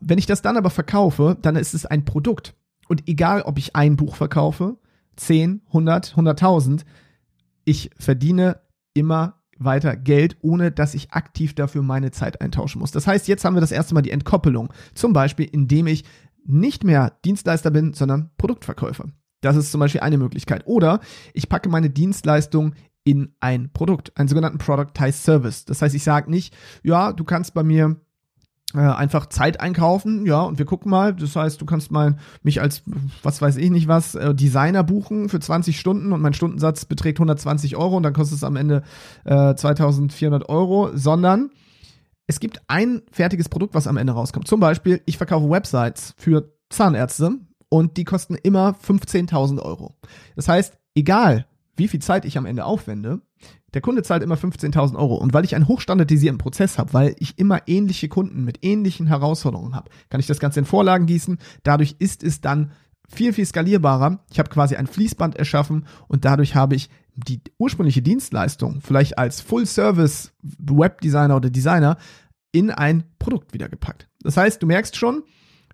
Wenn 0.00 0.18
ich 0.18 0.26
das 0.26 0.42
dann 0.42 0.56
aber 0.56 0.70
verkaufe, 0.70 1.36
dann 1.40 1.56
ist 1.56 1.74
es 1.74 1.86
ein 1.86 2.04
Produkt. 2.04 2.54
Und 2.88 3.08
egal, 3.08 3.42
ob 3.42 3.58
ich 3.58 3.74
ein 3.74 3.96
Buch 3.96 4.16
verkaufe, 4.16 4.76
10, 5.16 5.62
100, 5.68 6.14
100.000, 6.16 6.82
ich 7.64 7.90
verdiene 7.98 8.60
immer 8.94 9.35
weiter 9.58 9.96
Geld, 9.96 10.36
ohne 10.42 10.70
dass 10.70 10.94
ich 10.94 11.12
aktiv 11.12 11.54
dafür 11.54 11.82
meine 11.82 12.10
Zeit 12.10 12.40
eintauschen 12.40 12.80
muss. 12.80 12.90
Das 12.90 13.06
heißt, 13.06 13.28
jetzt 13.28 13.44
haben 13.44 13.54
wir 13.54 13.60
das 13.60 13.72
erste 13.72 13.94
Mal 13.94 14.02
die 14.02 14.10
Entkoppelung. 14.10 14.72
Zum 14.94 15.12
Beispiel, 15.12 15.48
indem 15.50 15.86
ich 15.86 16.04
nicht 16.44 16.84
mehr 16.84 17.12
Dienstleister 17.24 17.70
bin, 17.70 17.92
sondern 17.92 18.30
Produktverkäufer. 18.38 19.06
Das 19.40 19.56
ist 19.56 19.70
zum 19.70 19.80
Beispiel 19.80 20.00
eine 20.00 20.18
Möglichkeit. 20.18 20.66
Oder 20.66 21.00
ich 21.34 21.48
packe 21.48 21.68
meine 21.68 21.90
Dienstleistung 21.90 22.74
in 23.04 23.34
ein 23.40 23.72
Produkt, 23.72 24.16
einen 24.16 24.28
sogenannten 24.28 24.58
Productized 24.58 25.22
Service. 25.22 25.64
Das 25.64 25.80
heißt, 25.80 25.94
ich 25.94 26.02
sage 26.02 26.30
nicht, 26.30 26.54
ja, 26.82 27.12
du 27.12 27.24
kannst 27.24 27.54
bei 27.54 27.62
mir 27.62 27.96
äh, 28.74 28.78
einfach 28.78 29.26
Zeit 29.26 29.60
einkaufen, 29.60 30.26
ja, 30.26 30.42
und 30.42 30.58
wir 30.58 30.66
gucken 30.66 30.90
mal. 30.90 31.14
Das 31.14 31.36
heißt, 31.36 31.60
du 31.60 31.66
kannst 31.66 31.90
mal 31.90 32.16
mich 32.42 32.60
als, 32.60 32.82
was 33.22 33.40
weiß 33.40 33.56
ich 33.56 33.70
nicht 33.70 33.88
was, 33.88 34.14
äh, 34.14 34.34
Designer 34.34 34.82
buchen 34.82 35.28
für 35.28 35.40
20 35.40 35.78
Stunden 35.78 36.12
und 36.12 36.20
mein 36.20 36.34
Stundensatz 36.34 36.84
beträgt 36.84 37.18
120 37.18 37.76
Euro 37.76 37.96
und 37.96 38.02
dann 38.02 38.12
kostet 38.12 38.38
es 38.38 38.44
am 38.44 38.56
Ende 38.56 38.82
äh, 39.24 39.54
2400 39.54 40.48
Euro, 40.48 40.90
sondern 40.94 41.50
es 42.26 42.40
gibt 42.40 42.60
ein 42.66 43.02
fertiges 43.12 43.48
Produkt, 43.48 43.74
was 43.74 43.86
am 43.86 43.96
Ende 43.96 44.12
rauskommt. 44.12 44.48
Zum 44.48 44.58
Beispiel, 44.58 45.00
ich 45.06 45.16
verkaufe 45.16 45.48
Websites 45.48 46.14
für 46.18 46.52
Zahnärzte 46.70 47.38
und 47.68 47.96
die 47.96 48.04
kosten 48.04 48.34
immer 48.34 48.74
15.000 48.84 49.60
Euro. 49.60 49.94
Das 50.34 50.48
heißt, 50.48 50.76
egal 50.94 51.46
wie 51.76 51.88
viel 51.88 52.00
Zeit 52.00 52.24
ich 52.24 52.36
am 52.38 52.46
Ende 52.46 52.64
aufwende, 52.64 53.20
der 53.76 53.82
Kunde 53.82 54.02
zahlt 54.02 54.22
immer 54.22 54.36
15.000 54.36 54.96
Euro. 54.96 55.16
Und 55.16 55.34
weil 55.34 55.44
ich 55.44 55.54
einen 55.54 55.68
hochstandardisierten 55.68 56.38
Prozess 56.38 56.78
habe, 56.78 56.94
weil 56.94 57.14
ich 57.18 57.38
immer 57.38 57.60
ähnliche 57.66 58.08
Kunden 58.08 58.42
mit 58.42 58.64
ähnlichen 58.64 59.06
Herausforderungen 59.06 59.74
habe, 59.74 59.90
kann 60.08 60.18
ich 60.18 60.26
das 60.26 60.40
Ganze 60.40 60.60
in 60.60 60.64
Vorlagen 60.64 61.04
gießen. 61.04 61.36
Dadurch 61.62 61.96
ist 61.98 62.24
es 62.24 62.40
dann 62.40 62.70
viel, 63.06 63.34
viel 63.34 63.44
skalierbarer. 63.44 64.24
Ich 64.30 64.38
habe 64.38 64.48
quasi 64.48 64.76
ein 64.76 64.86
Fließband 64.86 65.36
erschaffen 65.36 65.84
und 66.08 66.24
dadurch 66.24 66.54
habe 66.54 66.74
ich 66.74 66.88
die 67.16 67.42
ursprüngliche 67.58 68.00
Dienstleistung, 68.00 68.80
vielleicht 68.80 69.18
als 69.18 69.42
Full-Service 69.42 70.32
Webdesigner 70.42 71.36
oder 71.36 71.50
Designer, 71.50 71.98
in 72.52 72.70
ein 72.70 73.04
Produkt 73.18 73.52
wiedergepackt. 73.52 74.08
Das 74.22 74.38
heißt, 74.38 74.62
du 74.62 74.66
merkst 74.66 74.96
schon, 74.96 75.22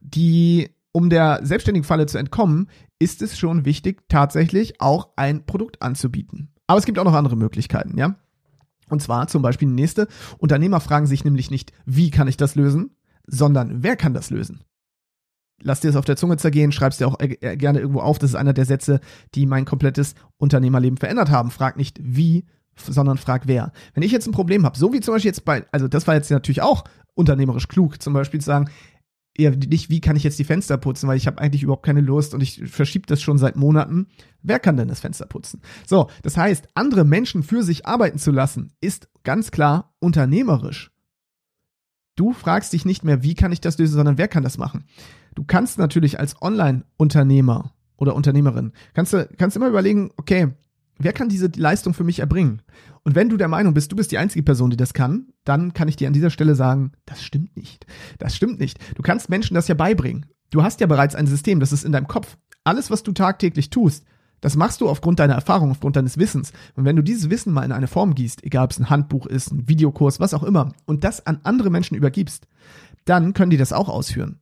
die, 0.01 0.71
um 0.91 1.09
der 1.09 1.39
selbstständigen 1.45 1.87
Falle 1.87 2.07
zu 2.07 2.19
entkommen, 2.19 2.69
ist 2.99 3.23
es 3.23 3.39
schon 3.39 3.65
wichtig, 3.65 4.03
tatsächlich 4.09 4.81
auch 4.81 5.11
ein 5.15 5.47
Produkt 5.47 5.83
anzubieten. 5.83 6.52
Aber 6.73 6.79
es 6.79 6.87
gibt 6.87 6.99
auch 6.99 7.05
noch 7.05 7.13
andere 7.13 7.37
Möglichkeiten, 7.37 7.99
ja. 7.99 8.15
Und 8.89 9.03
zwar 9.03 9.29
zum 9.29 9.43
Beispiel 9.43 9.69
die 9.69 9.75
nächste. 9.75 10.09
Unternehmer 10.39 10.81
fragen 10.81 11.07
sich 11.07 11.23
nämlich 11.23 11.51
nicht, 11.51 11.71
wie 11.85 12.11
kann 12.11 12.29
ich 12.29 12.39
das 12.39 12.55
lösen, 12.55 12.97
sondern 13.27 13.83
wer 13.83 13.95
kann 13.95 14.15
das 14.15 14.31
lösen? 14.31 14.65
lass 15.63 15.79
dir 15.79 15.89
das 15.89 15.97
auf 15.97 16.05
der 16.05 16.17
Zunge 16.17 16.39
zergehen, 16.39 16.73
schreib's 16.73 16.97
dir 16.97 17.07
auch 17.07 17.21
äh, 17.21 17.57
gerne 17.57 17.79
irgendwo 17.79 18.01
auf. 18.01 18.19
Das 18.19 18.31
ist 18.31 18.37
einer 18.37 18.53
der 18.53 18.65
Sätze, 18.65 18.99
die 19.37 19.47
mein 19.47 19.65
komplettes 19.65 20.17
Unternehmerleben 20.39 20.97
verändert 20.97 21.31
haben. 21.31 21.53
Frag 21.53 21.77
nicht 21.77 22.01
wie, 22.03 22.47
sondern 22.77 23.17
frag 23.17 23.43
wer. 23.47 23.71
Wenn 23.95 24.03
ich 24.03 24.11
jetzt 24.11 24.27
ein 24.27 24.33
Problem 24.33 24.65
habe, 24.65 24.77
so 24.77 24.93
wie 24.93 24.99
zum 24.99 25.15
Beispiel 25.15 25.29
jetzt 25.29 25.45
bei, 25.45 25.65
also 25.71 25.87
das 25.87 26.09
war 26.09 26.17
jetzt 26.17 26.33
natürlich 26.33 26.63
auch 26.63 26.83
unternehmerisch 27.15 27.69
klug, 27.69 28.03
zum 28.03 28.13
Beispiel 28.13 28.41
zu 28.41 28.47
sagen, 28.47 28.71
eher 29.37 29.53
nicht, 29.57 29.91
wie 29.91 30.01
kann 30.01 30.17
ich 30.17 30.25
jetzt 30.25 30.39
die 30.39 30.45
Fenster 30.45 30.77
putzen, 30.77 31.09
weil 31.09 31.17
ich 31.17 31.27
habe 31.27 31.41
eigentlich 31.41 31.63
überhaupt 31.63 31.85
keine 31.85 32.01
Lust 32.01 32.35
und 32.35 32.41
ich 32.43 32.63
verschiebe 32.69 33.07
das 33.07 33.23
schon 33.23 33.39
seit 33.39 33.57
Monaten. 33.57 34.09
Wer 34.43 34.59
kann 34.59 34.77
denn 34.77 34.89
das 34.89 35.01
Fenster 35.01 35.27
putzen? 35.27 35.61
So, 35.87 36.09
das 36.23 36.37
heißt, 36.37 36.69
andere 36.75 37.05
Menschen 37.05 37.43
für 37.43 37.63
sich 37.63 37.87
arbeiten 37.87 38.19
zu 38.19 38.31
lassen, 38.31 38.73
ist 38.81 39.09
ganz 39.25 39.51
klar 39.51 39.95
unternehmerisch. 40.01 40.91
Du 42.15 42.33
fragst 42.33 42.73
dich 42.73 42.85
nicht 42.85 43.05
mehr, 43.05 43.23
wie 43.23 43.35
kann 43.35 43.53
ich 43.53 43.61
das 43.61 43.79
lösen, 43.79 43.95
sondern 43.95 44.19
wer 44.19 44.29
kann 44.29 44.43
das 44.43 44.59
machen? 44.59 44.85
Du 45.35 45.45
kannst 45.45 45.79
natürlich 45.79 46.21
als 46.21 46.41
Online-Unternehmer 46.43 47.73
oder 47.97 48.15
Unternehmerin, 48.15 48.73
kannst 48.93 49.15
du 49.15 49.29
kannst 49.39 49.57
immer 49.57 49.69
überlegen, 49.69 50.11
okay, 50.19 50.49
wer 51.05 51.13
kann 51.13 51.29
diese 51.29 51.51
Leistung 51.57 51.95
für 51.95 52.05
mich 52.05 52.21
erbringen? 52.21 52.63
Und 53.05 53.15
wenn 53.15 53.29
du 53.29 53.37
der 53.37 53.49
Meinung 53.49 53.75
bist, 53.75 53.91
du 53.93 53.97
bist 53.97 54.13
die 54.13 54.19
einzige 54.19 54.43
Person, 54.43 54.71
die 54.71 54.77
das 54.77 54.95
kann, 54.95 55.29
dann 55.45 55.73
kann 55.73 55.89
ich 55.89 55.97
dir 55.97 56.07
an 56.07 56.13
dieser 56.13 56.31
Stelle 56.31 56.55
sagen, 56.55 56.93
das 57.05 57.23
stimmt 57.23 57.57
nicht. 57.57 57.87
Das 58.19 58.37
stimmt 58.37 58.61
nicht. 58.61 58.79
Du 58.97 59.03
kannst 59.03 59.29
Menschen 59.29 59.55
das 59.55 59.69
ja 59.69 59.75
beibringen. 59.75 60.27
Du 60.51 60.63
hast 60.63 60.81
ja 60.81 60.87
bereits 60.87 61.15
ein 61.15 61.27
System, 61.27 61.61
das 61.61 61.73
ist 61.73 61.85
in 61.85 61.93
deinem 61.93 62.09
Kopf. 62.09 62.37
Alles, 62.65 62.91
was 62.91 63.03
du 63.03 63.13
tagtäglich 63.13 63.71
tust, 63.71 64.05
das 64.43 64.57
machst 64.57 64.81
du 64.81 64.89
aufgrund 64.89 65.21
deiner 65.21 65.35
Erfahrung, 65.35 65.71
aufgrund 65.71 65.97
deines 65.97 66.19
Wissens. 66.19 66.53
Und 66.75 66.85
wenn 66.85 66.97
du 66.97 67.03
dieses 67.03 67.31
Wissen 67.31 67.53
mal 67.53 67.65
in 67.65 67.73
eine 67.73 67.87
Form 67.87 68.15
gießt, 68.15 68.45
egal 68.45 68.65
ob 68.65 68.73
es 68.73 68.79
ein 68.79 68.91
Handbuch 68.91 69.27
ist, 69.27 69.53
ein 69.53 69.69
Videokurs, 69.69 70.21
was 70.21 70.35
auch 70.35 70.43
immer, 70.43 70.73
und 70.85 71.05
das 71.05 71.25
an 71.25 71.41
andere 71.45 71.71
Menschen 71.71 71.97
übergibst, 71.97 72.49
dann 73.05 73.35
können 73.35 73.51
die 73.51 73.57
das 73.57 73.73
auch 73.73 73.89
ausführen. 73.89 74.42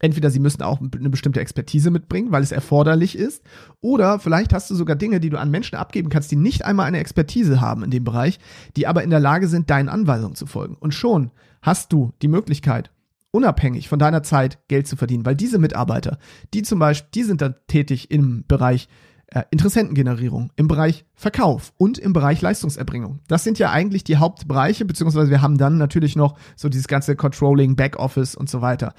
Entweder 0.00 0.30
sie 0.30 0.40
müssen 0.40 0.62
auch 0.62 0.80
eine 0.80 1.10
bestimmte 1.10 1.40
Expertise 1.40 1.90
mitbringen, 1.90 2.30
weil 2.30 2.42
es 2.42 2.52
erforderlich 2.52 3.16
ist, 3.16 3.42
oder 3.80 4.18
vielleicht 4.18 4.52
hast 4.52 4.70
du 4.70 4.74
sogar 4.74 4.96
Dinge, 4.96 5.20
die 5.20 5.30
du 5.30 5.38
an 5.38 5.50
Menschen 5.50 5.76
abgeben 5.76 6.08
kannst, 6.08 6.30
die 6.30 6.36
nicht 6.36 6.64
einmal 6.64 6.86
eine 6.86 6.98
Expertise 6.98 7.60
haben 7.60 7.82
in 7.84 7.90
dem 7.90 8.04
Bereich, 8.04 8.38
die 8.76 8.86
aber 8.86 9.02
in 9.02 9.10
der 9.10 9.20
Lage 9.20 9.48
sind, 9.48 9.70
deinen 9.70 9.88
Anweisungen 9.88 10.36
zu 10.36 10.46
folgen. 10.46 10.76
Und 10.78 10.94
schon 10.94 11.30
hast 11.62 11.92
du 11.92 12.12
die 12.22 12.28
Möglichkeit, 12.28 12.90
unabhängig 13.30 13.88
von 13.88 13.98
deiner 13.98 14.22
Zeit 14.22 14.58
Geld 14.68 14.86
zu 14.86 14.96
verdienen, 14.96 15.26
weil 15.26 15.36
diese 15.36 15.58
Mitarbeiter, 15.58 16.18
die 16.54 16.62
zum 16.62 16.78
Beispiel, 16.78 17.10
die 17.14 17.22
sind 17.24 17.40
dann 17.40 17.56
tätig 17.66 18.10
im 18.10 18.44
Bereich 18.46 18.88
äh, 19.30 19.42
Interessentengenerierung, 19.50 20.50
im 20.56 20.68
Bereich 20.68 21.04
Verkauf 21.14 21.72
und 21.76 21.98
im 21.98 22.12
Bereich 22.12 22.40
Leistungserbringung. 22.40 23.20
Das 23.28 23.44
sind 23.44 23.58
ja 23.58 23.70
eigentlich 23.70 24.04
die 24.04 24.16
Hauptbereiche, 24.16 24.84
beziehungsweise 24.84 25.30
wir 25.30 25.42
haben 25.42 25.58
dann 25.58 25.76
natürlich 25.76 26.16
noch 26.16 26.38
so 26.56 26.68
dieses 26.68 26.88
ganze 26.88 27.14
Controlling, 27.16 27.76
Backoffice 27.76 28.34
und 28.34 28.48
so 28.48 28.62
weiter. 28.62 28.94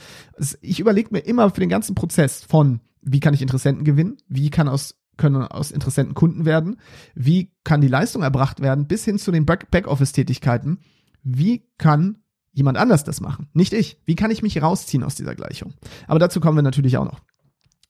Ich 0.62 0.80
überlege 0.80 1.10
mir 1.12 1.20
immer 1.20 1.50
für 1.50 1.62
den 1.62 1.70
ganzen 1.70 1.96
Prozess 1.96 2.44
von, 2.44 2.80
wie 3.02 3.20
kann 3.20 3.34
ich 3.34 3.42
Interessenten 3.42 3.84
gewinnen, 3.84 4.18
wie 4.28 4.50
kann 4.50 4.68
aus 4.68 4.96
können 5.18 5.44
aus 5.44 5.72
Interessenten 5.72 6.16
Kunden 6.16 6.46
werden, 6.46 6.78
wie 7.14 7.52
kann 7.66 7.82
die 7.82 7.90
Leistung 7.90 8.24
erbracht 8.24 8.62
werden, 8.62 8.88
bis 8.88 9.04
hin 9.04 9.20
zu 9.20 9.32
den 9.32 9.46
Backoffice-Tätigkeiten, 9.46 10.80
wie 11.24 11.68
kann 11.78 12.20
jemand 12.54 12.78
anders 12.78 13.04
das 13.04 13.20
machen, 13.20 13.48
nicht 13.54 13.74
ich. 13.74 14.00
Wie 14.06 14.16
kann 14.16 14.32
ich 14.32 14.42
mich 14.42 14.62
rausziehen 14.62 15.04
aus 15.04 15.16
dieser 15.16 15.36
Gleichung? 15.36 15.74
Aber 16.08 16.20
dazu 16.20 16.40
kommen 16.40 16.58
wir 16.58 16.62
natürlich 16.62 16.98
auch 16.98 17.06
noch. 17.06 17.20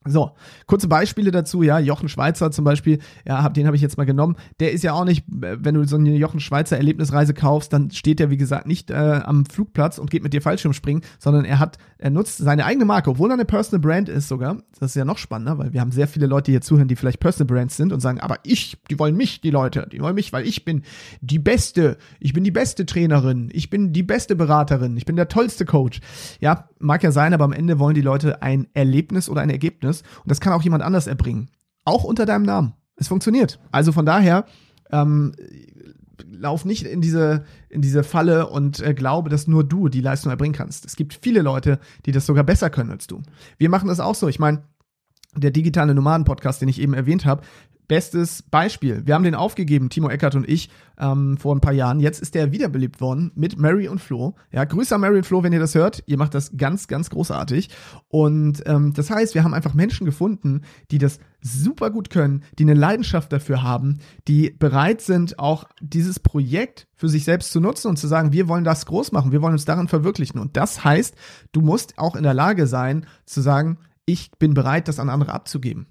So, 0.05 0.31
kurze 0.65 0.87
Beispiele 0.87 1.29
dazu, 1.29 1.61
ja, 1.61 1.77
Jochen 1.77 2.07
Schweizer 2.07 2.51
zum 2.51 2.63
Beispiel, 2.63 2.99
ja, 3.27 3.49
den 3.49 3.65
habe 3.65 3.75
ich 3.75 3.81
jetzt 3.81 3.97
mal 3.97 4.05
genommen. 4.05 4.37
Der 4.61 4.71
ist 4.71 4.81
ja 4.81 4.93
auch 4.93 5.03
nicht, 5.03 5.25
wenn 5.27 5.75
du 5.75 5.85
so 5.85 5.97
eine 5.97 6.15
Jochen 6.15 6.39
Schweizer 6.39 6.77
Erlebnisreise 6.77 7.33
kaufst, 7.33 7.73
dann 7.73 7.91
steht 7.91 8.21
er, 8.21 8.29
wie 8.29 8.37
gesagt, 8.37 8.65
nicht 8.65 8.91
äh, 8.91 8.93
am 8.93 9.45
Flugplatz 9.45 9.97
und 9.97 10.09
geht 10.09 10.23
mit 10.23 10.31
dir 10.31 10.41
Fallschirmspringen, 10.41 11.03
sondern 11.19 11.43
er 11.43 11.59
hat, 11.59 11.79
er 11.97 12.11
nutzt 12.11 12.37
seine 12.37 12.63
eigene 12.63 12.85
Marke, 12.85 13.09
obwohl 13.09 13.29
er 13.29 13.33
eine 13.33 13.43
Personal 13.43 13.81
Brand 13.81 14.07
ist 14.07 14.29
sogar. 14.29 14.63
Das 14.79 14.91
ist 14.91 14.95
ja 14.95 15.03
noch 15.03 15.17
spannender, 15.17 15.57
weil 15.57 15.73
wir 15.73 15.81
haben 15.81 15.91
sehr 15.91 16.07
viele 16.07 16.27
Leute 16.27 16.51
hier 16.51 16.61
zuhören, 16.61 16.87
die 16.87 16.95
vielleicht 16.95 17.19
Personal 17.19 17.53
Brands 17.53 17.75
sind 17.75 17.91
und 17.91 17.99
sagen, 17.99 18.21
aber 18.21 18.37
ich, 18.43 18.77
die 18.89 18.99
wollen 18.99 19.17
mich, 19.17 19.41
die 19.41 19.51
Leute, 19.51 19.85
die 19.91 19.99
wollen 19.99 20.15
mich, 20.15 20.31
weil 20.31 20.47
ich 20.47 20.63
bin 20.63 20.83
die 21.19 21.39
beste, 21.39 21.97
ich 22.21 22.31
bin 22.31 22.45
die 22.45 22.51
beste 22.51 22.85
Trainerin, 22.85 23.49
ich 23.51 23.69
bin 23.69 23.91
die 23.91 24.03
beste 24.03 24.37
Beraterin, 24.37 24.95
ich 24.95 25.03
bin 25.03 25.17
der 25.17 25.27
tollste 25.27 25.65
Coach. 25.65 25.99
Ja, 26.39 26.69
mag 26.79 27.03
ja 27.03 27.11
sein, 27.11 27.33
aber 27.33 27.43
am 27.43 27.51
Ende 27.51 27.79
wollen 27.79 27.95
die 27.95 28.01
Leute 28.01 28.41
ein 28.41 28.67
Erlebnis 28.73 29.27
oder 29.27 29.41
ein 29.41 29.49
Ergebnis 29.49 29.88
Ergebnis. 29.89 30.03
Und 30.23 30.31
das 30.31 30.39
kann 30.39 30.53
auch 30.53 30.61
jemand 30.61 30.83
anders 30.83 31.07
erbringen. 31.07 31.49
Auch 31.85 32.03
unter 32.03 32.25
deinem 32.25 32.43
Namen. 32.43 32.73
Es 32.95 33.07
funktioniert. 33.07 33.59
Also 33.71 33.91
von 33.91 34.05
daher, 34.05 34.45
ähm, 34.91 35.33
lauf 36.29 36.65
nicht 36.65 36.85
in 36.85 37.01
diese, 37.01 37.45
in 37.69 37.81
diese 37.81 38.03
Falle 38.03 38.47
und 38.47 38.81
äh, 38.81 38.93
glaube, 38.93 39.29
dass 39.29 39.47
nur 39.47 39.63
du 39.63 39.87
die 39.87 40.01
Leistung 40.01 40.31
erbringen 40.31 40.53
kannst. 40.53 40.85
Es 40.85 40.95
gibt 40.95 41.17
viele 41.21 41.41
Leute, 41.41 41.79
die 42.05 42.11
das 42.11 42.25
sogar 42.25 42.43
besser 42.43 42.69
können 42.69 42.91
als 42.91 43.07
du. 43.07 43.21
Wir 43.57 43.69
machen 43.69 43.87
das 43.87 43.99
auch 43.99 44.15
so. 44.15 44.27
Ich 44.27 44.39
meine, 44.39 44.63
der 45.35 45.51
digitale 45.51 45.93
Nomaden-Podcast, 45.93 46.61
den 46.61 46.69
ich 46.69 46.81
eben 46.81 46.93
erwähnt 46.93 47.25
habe, 47.25 47.43
Bestes 47.89 48.43
Beispiel. 48.43 49.01
Wir 49.07 49.15
haben 49.15 49.23
den 49.23 49.33
aufgegeben, 49.33 49.89
Timo 49.89 50.09
Eckert 50.09 50.35
und 50.35 50.47
ich, 50.47 50.69
ähm, 50.99 51.37
vor 51.37 51.55
ein 51.55 51.59
paar 51.59 51.73
Jahren. 51.73 51.99
Jetzt 51.99 52.21
ist 52.21 52.35
der 52.35 52.51
wiederbelebt 52.51 53.01
worden 53.01 53.31
mit 53.33 53.57
Mary 53.57 53.87
und 53.87 53.99
Flo. 53.99 54.35
Ja, 54.51 54.63
Grüße 54.63 54.93
an 54.93 55.01
Mary 55.01 55.17
und 55.17 55.25
Flo, 55.25 55.41
wenn 55.41 55.53
ihr 55.53 55.59
das 55.59 55.73
hört. 55.73 56.03
Ihr 56.05 56.19
macht 56.19 56.35
das 56.35 56.55
ganz, 56.55 56.87
ganz 56.87 57.09
großartig. 57.09 57.69
Und 58.07 58.61
ähm, 58.67 58.93
das 58.93 59.09
heißt, 59.09 59.33
wir 59.33 59.43
haben 59.43 59.55
einfach 59.55 59.73
Menschen 59.73 60.05
gefunden, 60.05 60.61
die 60.91 60.99
das 60.99 61.17
super 61.41 61.89
gut 61.89 62.11
können, 62.11 62.43
die 62.59 62.63
eine 62.63 62.75
Leidenschaft 62.75 63.33
dafür 63.33 63.63
haben, 63.63 63.97
die 64.27 64.51
bereit 64.51 65.01
sind, 65.01 65.39
auch 65.39 65.63
dieses 65.81 66.19
Projekt 66.19 66.87
für 66.93 67.09
sich 67.09 67.23
selbst 67.23 67.51
zu 67.51 67.59
nutzen 67.59 67.87
und 67.87 67.97
zu 67.97 68.05
sagen, 68.05 68.33
wir 68.33 68.47
wollen 68.47 68.65
das 68.65 68.85
groß 68.85 69.13
machen, 69.13 69.31
wir 69.31 69.41
wollen 69.41 69.53
uns 69.53 69.65
darin 69.65 69.87
verwirklichen. 69.87 70.39
Und 70.39 70.57
das 70.57 70.83
heißt, 70.83 71.15
du 71.53 71.61
musst 71.61 71.97
auch 71.97 72.15
in 72.15 72.21
der 72.21 72.35
Lage 72.35 72.67
sein, 72.67 73.07
zu 73.25 73.41
sagen, 73.41 73.79
ich 74.05 74.29
bin 74.37 74.53
bereit, 74.53 74.87
das 74.87 74.99
an 74.99 75.09
andere 75.09 75.33
abzugeben. 75.33 75.87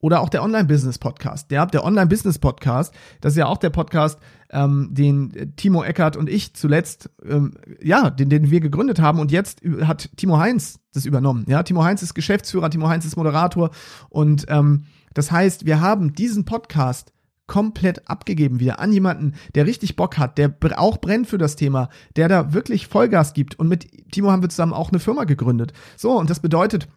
Oder 0.00 0.20
auch 0.20 0.28
der 0.28 0.42
Online-Business-Podcast. 0.42 1.50
Der, 1.50 1.66
der 1.66 1.84
Online-Business-Podcast, 1.84 2.94
das 3.20 3.32
ist 3.32 3.38
ja 3.38 3.46
auch 3.46 3.58
der 3.58 3.70
Podcast, 3.70 4.18
ähm, 4.50 4.88
den 4.92 5.54
Timo 5.56 5.82
Eckert 5.82 6.16
und 6.16 6.28
ich 6.28 6.54
zuletzt, 6.54 7.10
ähm, 7.24 7.54
ja, 7.82 8.10
den, 8.10 8.28
den 8.28 8.50
wir 8.50 8.60
gegründet 8.60 9.00
haben. 9.00 9.18
Und 9.18 9.32
jetzt 9.32 9.60
hat 9.82 10.10
Timo 10.16 10.38
Heinz 10.38 10.80
das 10.92 11.06
übernommen. 11.06 11.44
Ja, 11.48 11.62
Timo 11.62 11.84
Heinz 11.84 12.02
ist 12.02 12.14
Geschäftsführer, 12.14 12.70
Timo 12.70 12.88
Heinz 12.88 13.04
ist 13.04 13.16
Moderator. 13.16 13.70
Und 14.08 14.46
ähm, 14.48 14.84
das 15.14 15.30
heißt, 15.30 15.66
wir 15.66 15.80
haben 15.80 16.12
diesen 16.12 16.44
Podcast 16.44 17.12
komplett 17.46 18.08
abgegeben 18.08 18.60
wieder 18.60 18.80
an 18.80 18.92
jemanden, 18.92 19.34
der 19.54 19.66
richtig 19.66 19.96
Bock 19.96 20.18
hat, 20.18 20.36
der 20.38 20.54
auch 20.76 20.98
brennt 20.98 21.28
für 21.28 21.38
das 21.38 21.56
Thema, 21.56 21.88
der 22.16 22.28
da 22.28 22.52
wirklich 22.52 22.88
Vollgas 22.88 23.34
gibt. 23.34 23.58
Und 23.58 23.68
mit 23.68 24.10
Timo 24.10 24.30
haben 24.30 24.42
wir 24.42 24.48
zusammen 24.48 24.72
auch 24.72 24.90
eine 24.90 24.98
Firma 24.98 25.24
gegründet. 25.24 25.72
So, 25.96 26.18
und 26.18 26.28
das 26.28 26.40
bedeutet, 26.40 26.88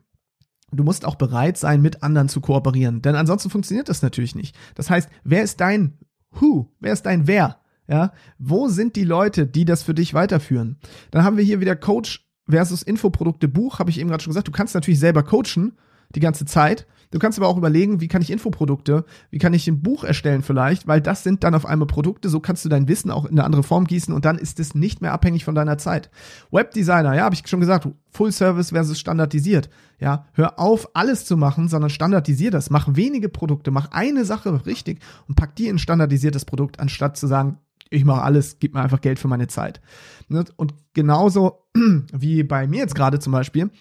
Du 0.71 0.83
musst 0.83 1.05
auch 1.05 1.15
bereit 1.15 1.57
sein, 1.57 1.81
mit 1.81 2.03
anderen 2.03 2.29
zu 2.29 2.41
kooperieren, 2.41 3.01
denn 3.01 3.15
ansonsten 3.15 3.49
funktioniert 3.49 3.89
das 3.89 4.01
natürlich 4.01 4.35
nicht. 4.35 4.55
Das 4.75 4.89
heißt, 4.89 5.09
wer 5.23 5.43
ist 5.43 5.59
dein 5.61 5.97
Who? 6.31 6.71
Wer 6.79 6.93
ist 6.93 7.05
dein 7.05 7.27
Wer? 7.27 7.57
Ja, 7.88 8.13
wo 8.38 8.67
sind 8.67 8.95
die 8.95 9.03
Leute, 9.03 9.47
die 9.47 9.65
das 9.65 9.81
für 9.81 9.95
dich 9.95 10.13
weiterführen? 10.13 10.77
Dann 11.09 11.23
haben 11.23 11.38
wir 11.38 11.43
hier 11.43 11.59
wieder 11.59 11.75
Coach 11.75 12.29
versus 12.47 12.83
Infoprodukte 12.83 13.47
Buch, 13.47 13.79
habe 13.79 13.89
ich 13.89 13.99
eben 13.99 14.09
gerade 14.09 14.23
schon 14.23 14.29
gesagt. 14.31 14.47
Du 14.47 14.51
kannst 14.51 14.75
natürlich 14.75 14.99
selber 14.99 15.23
coachen 15.23 15.73
die 16.13 16.19
ganze 16.19 16.45
Zeit. 16.45 16.85
Du 17.11 17.17
kannst 17.17 17.39
aber 17.39 17.47
auch 17.47 17.57
überlegen, 17.57 18.01
wie 18.01 18.07
kann 18.07 18.21
ich 18.21 18.29
Infoprodukte, 18.29 19.03
wie 19.31 19.39
kann 19.39 19.53
ich 19.53 19.67
ein 19.67 19.81
Buch 19.81 20.03
erstellen 20.03 20.43
vielleicht, 20.43 20.87
weil 20.87 21.01
das 21.01 21.23
sind 21.23 21.43
dann 21.43 21.55
auf 21.55 21.65
einmal 21.65 21.87
Produkte, 21.87 22.29
so 22.29 22.39
kannst 22.39 22.65
du 22.65 22.69
dein 22.69 22.87
Wissen 22.87 23.09
auch 23.09 23.25
in 23.25 23.31
eine 23.31 23.45
andere 23.45 23.63
Form 23.63 23.85
gießen 23.85 24.13
und 24.13 24.25
dann 24.25 24.37
ist 24.37 24.59
es 24.59 24.75
nicht 24.75 25.01
mehr 25.01 25.11
abhängig 25.11 25.43
von 25.43 25.55
deiner 25.55 25.79
Zeit. 25.79 26.11
Webdesigner, 26.51 27.15
ja, 27.15 27.23
habe 27.23 27.33
ich 27.33 27.47
schon 27.47 27.59
gesagt, 27.59 27.87
Full 28.11 28.31
Service 28.31 28.69
versus 28.69 28.99
standardisiert. 28.99 29.69
Ja, 29.99 30.27
hör 30.33 30.59
auf, 30.59 30.89
alles 30.93 31.25
zu 31.25 31.35
machen, 31.35 31.67
sondern 31.67 31.89
standardisier 31.89 32.51
das. 32.51 32.69
Mach 32.69 32.87
wenige 32.95 33.29
Produkte, 33.29 33.71
mach 33.71 33.91
eine 33.91 34.23
Sache 34.23 34.65
richtig 34.65 34.99
und 35.27 35.35
pack 35.35 35.55
die 35.55 35.67
in 35.67 35.79
standardisiertes 35.79 36.45
Produkt, 36.45 36.79
anstatt 36.79 37.17
zu 37.17 37.25
sagen, 37.25 37.57
ich 37.89 38.05
mache 38.05 38.21
alles, 38.21 38.59
gib 38.59 38.73
mir 38.73 38.81
einfach 38.81 39.01
Geld 39.01 39.19
für 39.19 39.27
meine 39.27 39.47
Zeit. 39.47 39.81
Ne? 40.27 40.45
Und 40.57 40.75
genauso 40.93 41.65
wie 42.13 42.43
bei 42.43 42.67
mir 42.67 42.79
jetzt 42.79 42.95
gerade 42.95 43.19
zum 43.19 43.33
Beispiel, 43.33 43.71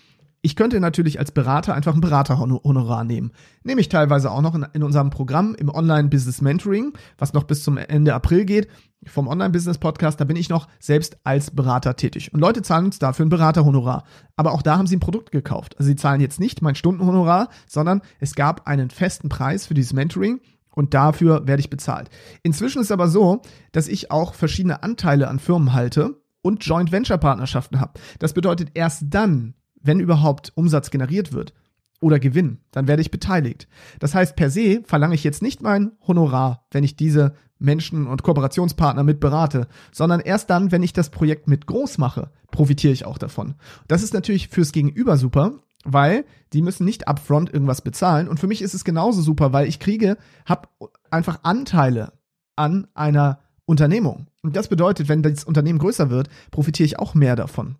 ich 0.42 0.56
könnte 0.56 0.80
natürlich 0.80 1.18
als 1.18 1.32
Berater 1.32 1.74
einfach 1.74 1.94
ein 1.94 2.00
Beraterhonorar 2.00 3.04
nehmen. 3.04 3.32
Nehme 3.64 3.80
ich 3.80 3.88
teilweise 3.88 4.30
auch 4.30 4.42
noch 4.42 4.54
in, 4.54 4.66
in 4.72 4.82
unserem 4.82 5.10
Programm 5.10 5.54
im 5.54 5.68
Online-Business 5.68 6.40
Mentoring, 6.40 6.92
was 7.16 7.32
noch 7.32 7.44
bis 7.44 7.64
zum 7.64 7.76
Ende 7.76 8.14
April 8.14 8.44
geht, 8.44 8.68
vom 9.06 9.28
Online-Business-Podcast, 9.28 10.20
da 10.20 10.24
bin 10.24 10.36
ich 10.36 10.48
noch 10.48 10.68
selbst 10.80 11.18
als 11.24 11.52
Berater 11.52 11.96
tätig. 11.96 12.32
Und 12.34 12.40
Leute 12.40 12.62
zahlen 12.62 12.86
uns 12.86 12.98
dafür 12.98 13.26
ein 13.26 13.30
Beraterhonorar. 13.30 14.04
Aber 14.36 14.52
auch 14.52 14.62
da 14.62 14.76
haben 14.76 14.86
sie 14.86 14.96
ein 14.96 15.00
Produkt 15.00 15.30
gekauft. 15.30 15.76
Also 15.78 15.88
sie 15.88 15.96
zahlen 15.96 16.20
jetzt 16.20 16.40
nicht 16.40 16.62
mein 16.62 16.74
Stundenhonorar, 16.74 17.48
sondern 17.66 18.02
es 18.18 18.34
gab 18.34 18.66
einen 18.66 18.90
festen 18.90 19.28
Preis 19.28 19.66
für 19.66 19.74
dieses 19.74 19.92
Mentoring 19.92 20.40
und 20.74 20.94
dafür 20.94 21.46
werde 21.46 21.60
ich 21.60 21.70
bezahlt. 21.70 22.10
Inzwischen 22.42 22.82
ist 22.82 22.92
aber 22.92 23.08
so, 23.08 23.42
dass 23.72 23.88
ich 23.88 24.10
auch 24.10 24.34
verschiedene 24.34 24.82
Anteile 24.82 25.28
an 25.28 25.38
Firmen 25.38 25.72
halte 25.72 26.20
und 26.42 26.64
Joint 26.64 26.92
Venture 26.92 27.18
Partnerschaften 27.18 27.80
habe. 27.80 27.98
Das 28.18 28.32
bedeutet, 28.32 28.70
erst 28.74 29.04
dann, 29.08 29.54
wenn 29.82 30.00
überhaupt 30.00 30.52
Umsatz 30.54 30.90
generiert 30.90 31.32
wird 31.32 31.52
oder 32.00 32.18
Gewinn, 32.18 32.58
dann 32.70 32.86
werde 32.86 33.02
ich 33.02 33.10
beteiligt. 33.10 33.68
Das 33.98 34.14
heißt, 34.14 34.36
per 34.36 34.50
se 34.50 34.82
verlange 34.84 35.14
ich 35.14 35.24
jetzt 35.24 35.42
nicht 35.42 35.62
mein 35.62 35.92
Honorar, 36.06 36.66
wenn 36.70 36.84
ich 36.84 36.96
diese 36.96 37.34
Menschen 37.58 38.06
und 38.06 38.22
Kooperationspartner 38.22 39.02
mit 39.02 39.20
berate, 39.20 39.66
sondern 39.92 40.20
erst 40.20 40.50
dann, 40.50 40.70
wenn 40.70 40.82
ich 40.82 40.92
das 40.92 41.10
Projekt 41.10 41.48
mit 41.48 41.66
groß 41.66 41.98
mache, 41.98 42.30
profitiere 42.50 42.92
ich 42.92 43.04
auch 43.04 43.18
davon. 43.18 43.54
Das 43.88 44.02
ist 44.02 44.14
natürlich 44.14 44.48
fürs 44.48 44.72
Gegenüber 44.72 45.16
super, 45.16 45.54
weil 45.84 46.24
die 46.52 46.62
müssen 46.62 46.84
nicht 46.84 47.08
upfront 47.08 47.52
irgendwas 47.52 47.82
bezahlen. 47.82 48.28
Und 48.28 48.38
für 48.38 48.46
mich 48.46 48.62
ist 48.62 48.74
es 48.74 48.84
genauso 48.84 49.22
super, 49.22 49.52
weil 49.52 49.68
ich 49.68 49.80
kriege, 49.80 50.16
habe 50.46 50.68
einfach 51.10 51.40
Anteile 51.42 52.12
an 52.56 52.86
einer 52.94 53.40
Unternehmung. 53.64 54.28
Und 54.42 54.56
das 54.56 54.68
bedeutet, 54.68 55.08
wenn 55.08 55.22
das 55.22 55.44
Unternehmen 55.44 55.78
größer 55.78 56.10
wird, 56.10 56.28
profitiere 56.50 56.86
ich 56.86 56.98
auch 56.98 57.14
mehr 57.14 57.36
davon. 57.36 57.76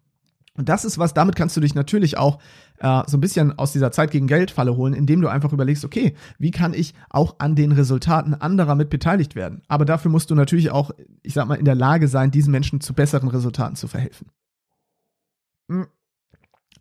Und 0.58 0.68
das 0.68 0.84
ist 0.84 0.98
was, 0.98 1.14
damit 1.14 1.36
kannst 1.36 1.56
du 1.56 1.60
dich 1.60 1.76
natürlich 1.76 2.18
auch 2.18 2.40
äh, 2.80 3.02
so 3.06 3.16
ein 3.16 3.20
bisschen 3.20 3.56
aus 3.56 3.72
dieser 3.72 3.92
Zeit 3.92 4.10
gegen 4.10 4.26
Geldfalle 4.26 4.76
holen, 4.76 4.92
indem 4.92 5.20
du 5.20 5.28
einfach 5.28 5.52
überlegst, 5.52 5.84
okay, 5.84 6.14
wie 6.40 6.50
kann 6.50 6.74
ich 6.74 6.94
auch 7.10 7.36
an 7.38 7.54
den 7.54 7.70
Resultaten 7.70 8.34
anderer 8.34 8.74
mit 8.74 8.90
beteiligt 8.90 9.36
werden? 9.36 9.62
Aber 9.68 9.84
dafür 9.84 10.10
musst 10.10 10.30
du 10.30 10.34
natürlich 10.34 10.72
auch, 10.72 10.90
ich 11.22 11.32
sag 11.32 11.46
mal, 11.46 11.54
in 11.54 11.64
der 11.64 11.76
Lage 11.76 12.08
sein, 12.08 12.32
diesen 12.32 12.50
Menschen 12.50 12.80
zu 12.80 12.92
besseren 12.92 13.28
Resultaten 13.28 13.76
zu 13.76 13.86
verhelfen. 13.86 14.32
Hm. 15.70 15.86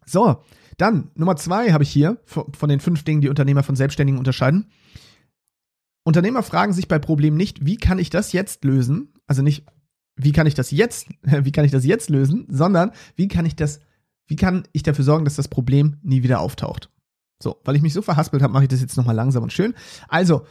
So, 0.05 0.41
dann 0.77 1.11
Nummer 1.13 1.35
zwei 1.35 1.71
habe 1.71 1.83
ich 1.83 1.91
hier 1.91 2.17
von 2.25 2.69
den 2.69 2.79
fünf 2.79 3.03
Dingen, 3.03 3.21
die 3.21 3.29
Unternehmer 3.29 3.61
von 3.61 3.75
Selbstständigen 3.75 4.17
unterscheiden. 4.17 4.71
Unternehmer 6.03 6.41
fragen 6.41 6.73
sich 6.73 6.87
bei 6.87 6.97
Problemen 6.97 7.37
nicht, 7.37 7.63
wie 7.63 7.77
kann 7.77 7.99
ich 7.99 8.09
das 8.09 8.31
jetzt 8.31 8.63
lösen? 8.63 9.13
Also 9.27 9.43
nicht, 9.43 9.65
wie 10.17 10.31
kann 10.31 10.47
ich 10.47 10.55
das 10.55 10.71
jetzt, 10.71 11.07
wie 11.21 11.51
kann 11.51 11.65
ich 11.65 11.71
das 11.71 11.85
jetzt 11.85 12.09
lösen, 12.09 12.45
sondern 12.49 12.91
wie 13.15 13.27
kann 13.27 13.45
ich 13.45 13.55
das, 13.55 13.79
wie 14.27 14.35
kann 14.35 14.67
ich 14.73 14.83
dafür 14.83 15.05
sorgen, 15.05 15.25
dass 15.25 15.35
das 15.35 15.47
Problem 15.47 15.97
nie 16.03 16.23
wieder 16.23 16.39
auftaucht? 16.41 16.89
So, 17.41 17.57
weil 17.63 17.75
ich 17.75 17.81
mich 17.83 17.93
so 17.93 18.01
verhaspelt 18.01 18.41
habe, 18.41 18.51
mache 18.51 18.63
ich 18.63 18.69
das 18.69 18.81
jetzt 18.81 18.97
nochmal 18.97 19.15
langsam 19.15 19.43
und 19.43 19.53
schön. 19.53 19.75
Also, 20.07 20.45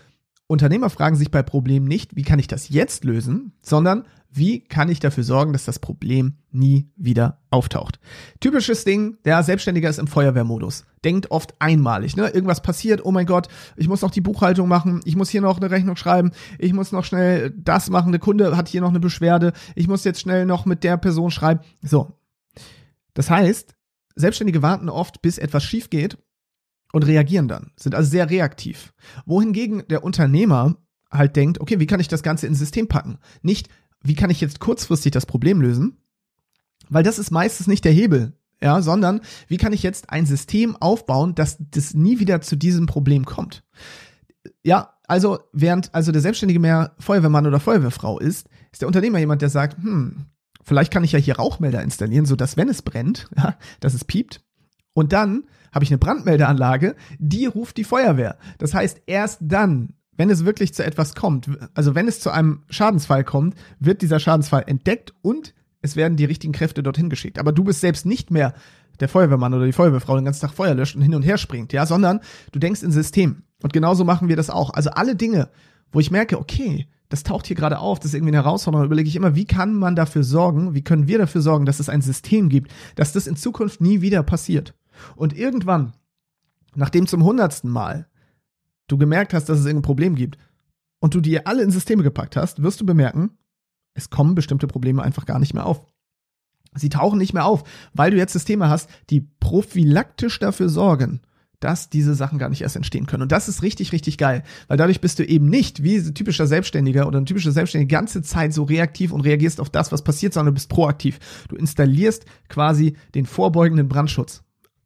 Unternehmer 0.47 0.91
fragen 0.91 1.17
sich 1.17 1.33
bei 1.33 1.43
Problemen 1.43 1.89
nicht, 1.89 2.15
wie 2.15 2.23
kann 2.23 2.39
ich 2.39 2.47
das 2.47 2.69
jetzt 2.69 3.05
lösen, 3.05 3.53
sondern 3.63 4.05
wie 4.37 4.61
kann 4.61 4.89
ich 4.89 5.01
dafür 5.01 5.25
sorgen, 5.25 5.53
dass 5.53 5.65
das 5.65 5.79
Problem 5.79 6.35
nie 6.51 6.91
wieder 6.97 7.41
auftaucht. 7.51 7.99
Typisches 8.41 8.85
Ding, 8.85 9.17
der 9.25 9.43
Selbstständiger 9.43 9.89
ist 9.89 9.99
im 9.99 10.07
Feuerwehrmodus. 10.07 10.85
Denkt 11.05 11.31
oft 11.31 11.55
einmalig, 11.59 12.17
ne? 12.17 12.29
Irgendwas 12.29 12.63
passiert, 12.63 13.05
oh 13.05 13.13
mein 13.13 13.27
Gott, 13.27 13.49
ich 13.77 13.89
muss 13.89 14.03
noch 14.03 14.11
die 14.11 14.21
Buchhaltung 14.21 14.69
machen, 14.69 15.01
ich 15.05 15.17
muss 15.17 15.31
hier 15.31 15.41
noch 15.41 15.57
eine 15.59 15.71
Rechnung 15.71 15.97
schreiben, 15.97 16.33
ich 16.59 16.73
muss 16.73 16.93
noch 16.93 17.05
schnell 17.05 17.51
das 17.57 17.91
machen, 17.91 18.13
der 18.13 18.21
Kunde 18.21 18.57
hat 18.57 18.69
hier 18.69 18.81
noch 18.81 18.91
eine 18.91 19.01
Beschwerde, 19.01 19.53
ich 19.75 19.89
muss 19.89 20.05
jetzt 20.05 20.21
schnell 20.21 20.47
noch 20.47 20.67
mit 20.67 20.85
der 20.85 20.97
Person 20.97 21.31
schreiben. 21.31 21.61
So. 21.83 22.13
Das 23.15 23.31
heißt, 23.31 23.75
Selbstständige 24.15 24.63
warten 24.63 24.89
oft, 24.89 25.23
bis 25.23 25.39
etwas 25.39 25.65
schief 25.65 25.91
geht 25.91 26.19
und 26.93 27.07
reagieren 27.07 27.49
dann, 27.49 27.73
sind 27.77 27.95
also 27.95 28.11
sehr 28.11 28.29
reaktiv. 28.31 28.93
Wohingegen 29.27 29.85
der 29.89 30.05
Unternehmer 30.05 30.77
halt 31.11 31.37
denkt, 31.37 31.61
okay, 31.61 31.79
wie 31.79 31.87
kann 31.87 32.01
ich 32.01 32.09
das 32.09 32.23
Ganze 32.23 32.47
ins 32.47 32.59
System 32.59 32.89
packen? 32.89 33.19
Nicht, 33.43 33.69
wie 34.07 34.15
kann 34.15 34.31
ich 34.31 34.41
jetzt 34.41 34.61
kurzfristig 34.61 35.13
das 35.13 35.27
Problem 35.27 35.61
lösen? 35.61 35.99
Weil 36.89 37.03
das 37.03 37.19
ist 37.19 37.31
meistens 37.31 37.67
nicht 37.67 37.85
der 37.85 37.93
Hebel, 37.93 38.35
ja, 38.61 38.81
sondern 38.81 39.21
wie 39.49 39.57
kann 39.57 39.73
ich 39.73 39.83
jetzt 39.83 40.11
ein 40.11 40.27
System 40.27 40.77
aufbauen, 40.77 41.35
dass 41.35 41.57
das 41.59 41.95
nie 41.95 42.19
wieder 42.21 42.41
zu 42.41 42.57
diesem 42.57 42.87
Problem 42.87 43.25
kommt? 43.25 43.65
Ja, 44.63 44.95
also 45.09 45.41
während 45.53 45.95
also 45.95 46.13
der 46.13 46.21
Selbstständige 46.21 46.61
mehr 46.61 46.95
Feuerwehrmann 46.99 47.47
oder 47.47 47.61
Feuerwehrfrau 47.61 48.19
ist, 48.19 48.49
ist 48.73 48.83
der 48.83 48.89
Unternehmer 48.89 49.19
jemand, 49.19 49.43
der 49.43 49.51
sagt, 49.51 49.83
hm, 49.83 50.27
vielleicht 50.63 50.93
kann 50.93 51.05
ich 51.05 51.13
ja 51.13 51.19
hier 51.19 51.37
Rauchmelder 51.37 51.83
installieren, 51.83 52.27
so 52.27 52.37
dass 52.37 52.57
wenn 52.57 52.69
es 52.69 52.83
brennt, 52.83 53.29
ja, 53.37 53.57
dass 53.81 53.95
es 53.95 54.05
piept. 54.05 54.43
Und 54.95 55.13
dann 55.13 55.45
habe 55.73 55.85
ich 55.85 55.91
eine 55.91 55.99
Brandmeldeanlage, 55.99 56.97
die 57.19 57.47
ruft 57.47 57.77
die 57.77 57.85
Feuerwehr. 57.85 58.39
Das 58.59 58.73
heißt, 58.73 59.03
erst 59.07 59.41
dann, 59.43 59.93
wenn 60.17 60.31
es 60.31 60.45
wirklich 60.45 60.75
zu 60.75 60.85
etwas 60.85 61.15
kommt, 61.15 61.49
also 61.75 61.95
wenn 61.95 62.09
es 62.09 62.21
zu 62.21 62.31
einem 62.31 62.63
Schadensfall 62.71 63.25
kommt, 63.25 63.55
wird 63.79 64.03
dieser 64.03 64.19
Schadensfall 64.19 64.65
entdeckt 64.67 65.15
und 65.23 65.55
es 65.83 65.97
werden 65.97 66.17
die 66.17 66.25
richtigen 66.25 66.53
Kräfte 66.53 66.83
dorthin 66.83 67.11
geschickt. 67.11 67.39
Aber 67.39 67.53
du 67.53 67.65
bist 67.65 67.81
selbst 67.81 68.07
nicht 68.07 68.31
mehr 68.31 68.55
der 69.01 69.09
Feuerwehrmann 69.09 69.55
oder 69.55 69.67
die 69.67 69.73
Feuerwehrfrau 69.73 70.17
den 70.17 70.25
ganzen 70.25 70.41
Tag 70.41 70.55
Feuer 70.55 70.75
löscht 70.75 70.97
und 70.97 71.03
hin 71.03 71.15
und 71.15 71.23
her 71.23 71.39
springt, 71.39 71.73
ja, 71.73 71.87
sondern 71.87 72.21
du 72.53 72.59
denkst 72.59 72.83
in 72.83 72.93
System. 72.93 73.43
Und 73.63 73.73
genauso 73.73 74.05
machen 74.05 74.29
wir 74.29 74.37
das 74.37 74.51
auch. 74.51 74.71
Also 74.71 74.91
alle 74.91 75.17
Dinge, 75.17 75.51
wo 75.93 76.01
ich 76.01 76.11
merke, 76.11 76.39
okay, 76.39 76.89
das 77.09 77.23
taucht 77.23 77.47
hier 77.47 77.57
gerade 77.57 77.79
auf, 77.79 77.99
das 77.99 78.07
ist 78.07 78.15
irgendwie 78.15 78.35
eine 78.35 78.45
Herausforderung, 78.45 78.87
überlege 78.87 79.09
ich 79.09 79.17
immer, 79.17 79.37
wie 79.37 79.45
kann 79.45 79.75
man 79.75 79.95
dafür 79.95 80.25
sorgen, 80.25 80.75
wie 80.75 80.83
können 80.83 81.07
wir 81.07 81.19
dafür 81.19 81.41
sorgen, 81.41 81.67
dass 81.67 81.79
es 81.79 81.89
ein 81.89 82.03
System 82.03 82.49
gibt, 82.49 82.73
dass 82.97 83.13
das 83.13 83.27
in 83.27 83.37
Zukunft 83.37 83.81
nie 83.81 84.01
wieder 84.01 84.23
passiert. 84.23 84.75
Und 85.15 85.37
irgendwann, 85.37 85.93
nachdem 86.75 87.07
zum 87.07 87.23
hundertsten 87.23 87.71
Mal 87.71 88.09
du 88.89 88.99
gemerkt 88.99 89.35
hast, 89.35 89.49
dass 89.49 89.59
es 89.59 89.67
irgendein 89.67 89.87
Problem 89.87 90.15
gibt 90.15 90.39
und 91.01 91.15
du 91.15 91.21
die 91.21 91.45
alle 91.45 91.63
in 91.63 91.71
Systeme 91.71 92.03
gepackt 92.03 92.37
hast, 92.37 92.63
wirst 92.63 92.81
du 92.81 92.87
bemerken, 92.87 93.31
es 93.95 94.11
kommen 94.11 94.35
bestimmte 94.35 94.67
Probleme 94.67 95.03
einfach 95.03 95.27
gar 95.27 95.39
nicht 95.39 95.55
mehr 95.55 95.67
auf. 95.67 95.85
Sie 96.75 96.91
tauchen 96.91 97.19
nicht 97.19 97.33
mehr 97.33 97.47
auf, 97.47 97.65
weil 97.95 98.11
du 98.11 98.17
jetzt 98.19 98.35
Systeme 98.35 98.69
hast, 98.69 98.91
die 99.09 99.23
prophylaktisch 99.41 100.39
dafür 100.39 100.69
sorgen, 100.69 101.21
dass 101.61 101.89
diese 101.89 102.15
Sachen 102.15 102.39
gar 102.39 102.51
nicht 102.51 102.61
erst 102.61 102.77
entstehen 102.77 103.07
können. 103.07 103.23
Und 103.23 103.33
das 103.33 103.49
ist 103.49 103.63
richtig, 103.63 103.93
richtig 103.93 104.19
geil, 104.19 104.43
weil 104.69 104.77
dadurch 104.77 105.01
bist 105.01 105.19
du 105.19 105.25
eben 105.25 105.49
nicht 105.49 105.83
wie 105.83 105.97
ein 105.97 106.15
typischer 106.15 106.47
Selbstständiger 106.47 107.07
oder 107.07 107.19
ein 107.19 107.27
typischer 107.27 107.53
Selbstständiger 107.53 107.89
die 107.89 107.95
ganze 107.95 108.23
Zeit 108.23 108.53
so 108.53 108.65
reaktiv 108.65 109.13
und 109.13 109.23
reagierst 109.23 109.61
auf 109.61 109.71
das, 109.71 109.91
was 109.91 110.05
passiert, 110.05 110.35
sondern 110.35 110.53
du 110.53 110.57
bist 110.57 110.69
proaktiv. 110.69 111.19
Du 111.49 111.57
installierst 111.57 112.27
quasi 112.49 112.97
den 113.15 113.25
vorbeugenden 113.25 113.89
Brandschutz. 113.89 114.43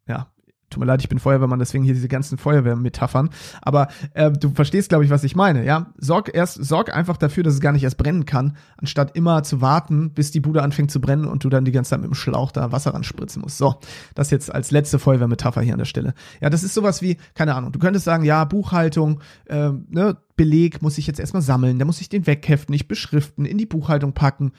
Ja, 0.06 0.32
tut 0.70 0.80
mir 0.80 0.87
leid, 0.87 1.02
ich 1.02 1.09
bin 1.09 1.18
Feuerwehrmann, 1.18 1.59
deswegen 1.59 1.85
hier 1.85 1.94
diese 1.94 2.09
ganzen 2.09 2.38
Feuerwehrmetaphern. 2.38 3.30
Aber 3.61 3.88
äh, 4.14 4.30
du 4.30 4.50
verstehst, 4.50 4.88
glaube 4.88 5.04
ich, 5.04 5.11
was 5.11 5.24
ich 5.24 5.37
meine. 5.37 5.64
Ja, 5.64 5.92
sorg 5.98 6.35
erst, 6.35 6.64
sorg 6.64 6.94
einfach 6.94 7.16
dafür, 7.16 7.42
dass 7.42 7.54
es 7.54 7.61
gar 7.61 7.72
nicht 7.72 7.83
erst 7.83 7.98
brennen 7.98 8.24
kann, 8.24 8.56
anstatt 8.76 9.16
immer 9.16 9.42
zu 9.42 9.61
warten, 9.61 10.12
bis 10.12 10.30
die 10.30 10.40
Bude 10.40 10.62
anfängt 10.62 10.90
zu 10.90 11.00
brennen 11.00 11.26
und 11.26 11.44
du 11.44 11.48
dann 11.48 11.64
die 11.64 11.72
ganze 11.72 11.90
Zeit 11.90 12.00
mit 12.00 12.11
dem 12.11 12.14
Schlauch 12.14 12.52
da 12.52 12.72
Wasser 12.72 12.94
ranspritzen 12.94 13.42
musst. 13.42 13.59
So, 13.59 13.74
das 14.14 14.30
jetzt 14.30 14.54
als 14.54 14.70
letzte 14.70 14.98
Feuerwehrmetapher 14.98 15.61
hier 15.61 15.74
an 15.74 15.78
der 15.78 15.85
Stelle. 15.85 16.14
Ja, 16.40 16.50
das 16.50 16.62
ist 16.62 16.74
sowas 16.74 17.02
wie, 17.02 17.16
keine 17.35 17.54
Ahnung. 17.54 17.72
Du 17.72 17.78
könntest 17.78 18.04
sagen, 18.04 18.24
ja, 18.24 18.44
Buchhaltung, 18.44 19.20
äh, 19.46 19.70
ne, 19.88 20.16
Beleg 20.37 20.80
muss 20.80 20.96
ich 20.96 21.06
jetzt 21.06 21.20
erstmal 21.20 21.42
sammeln, 21.42 21.78
da 21.78 21.85
muss 21.85 22.00
ich 22.00 22.09
den 22.09 22.26
wegheften, 22.26 22.72
nicht 22.72 22.88
beschriften, 22.88 23.44
in 23.44 23.59
die 23.59 23.66
Buchhaltung 23.66 24.14
packen. 24.14 24.52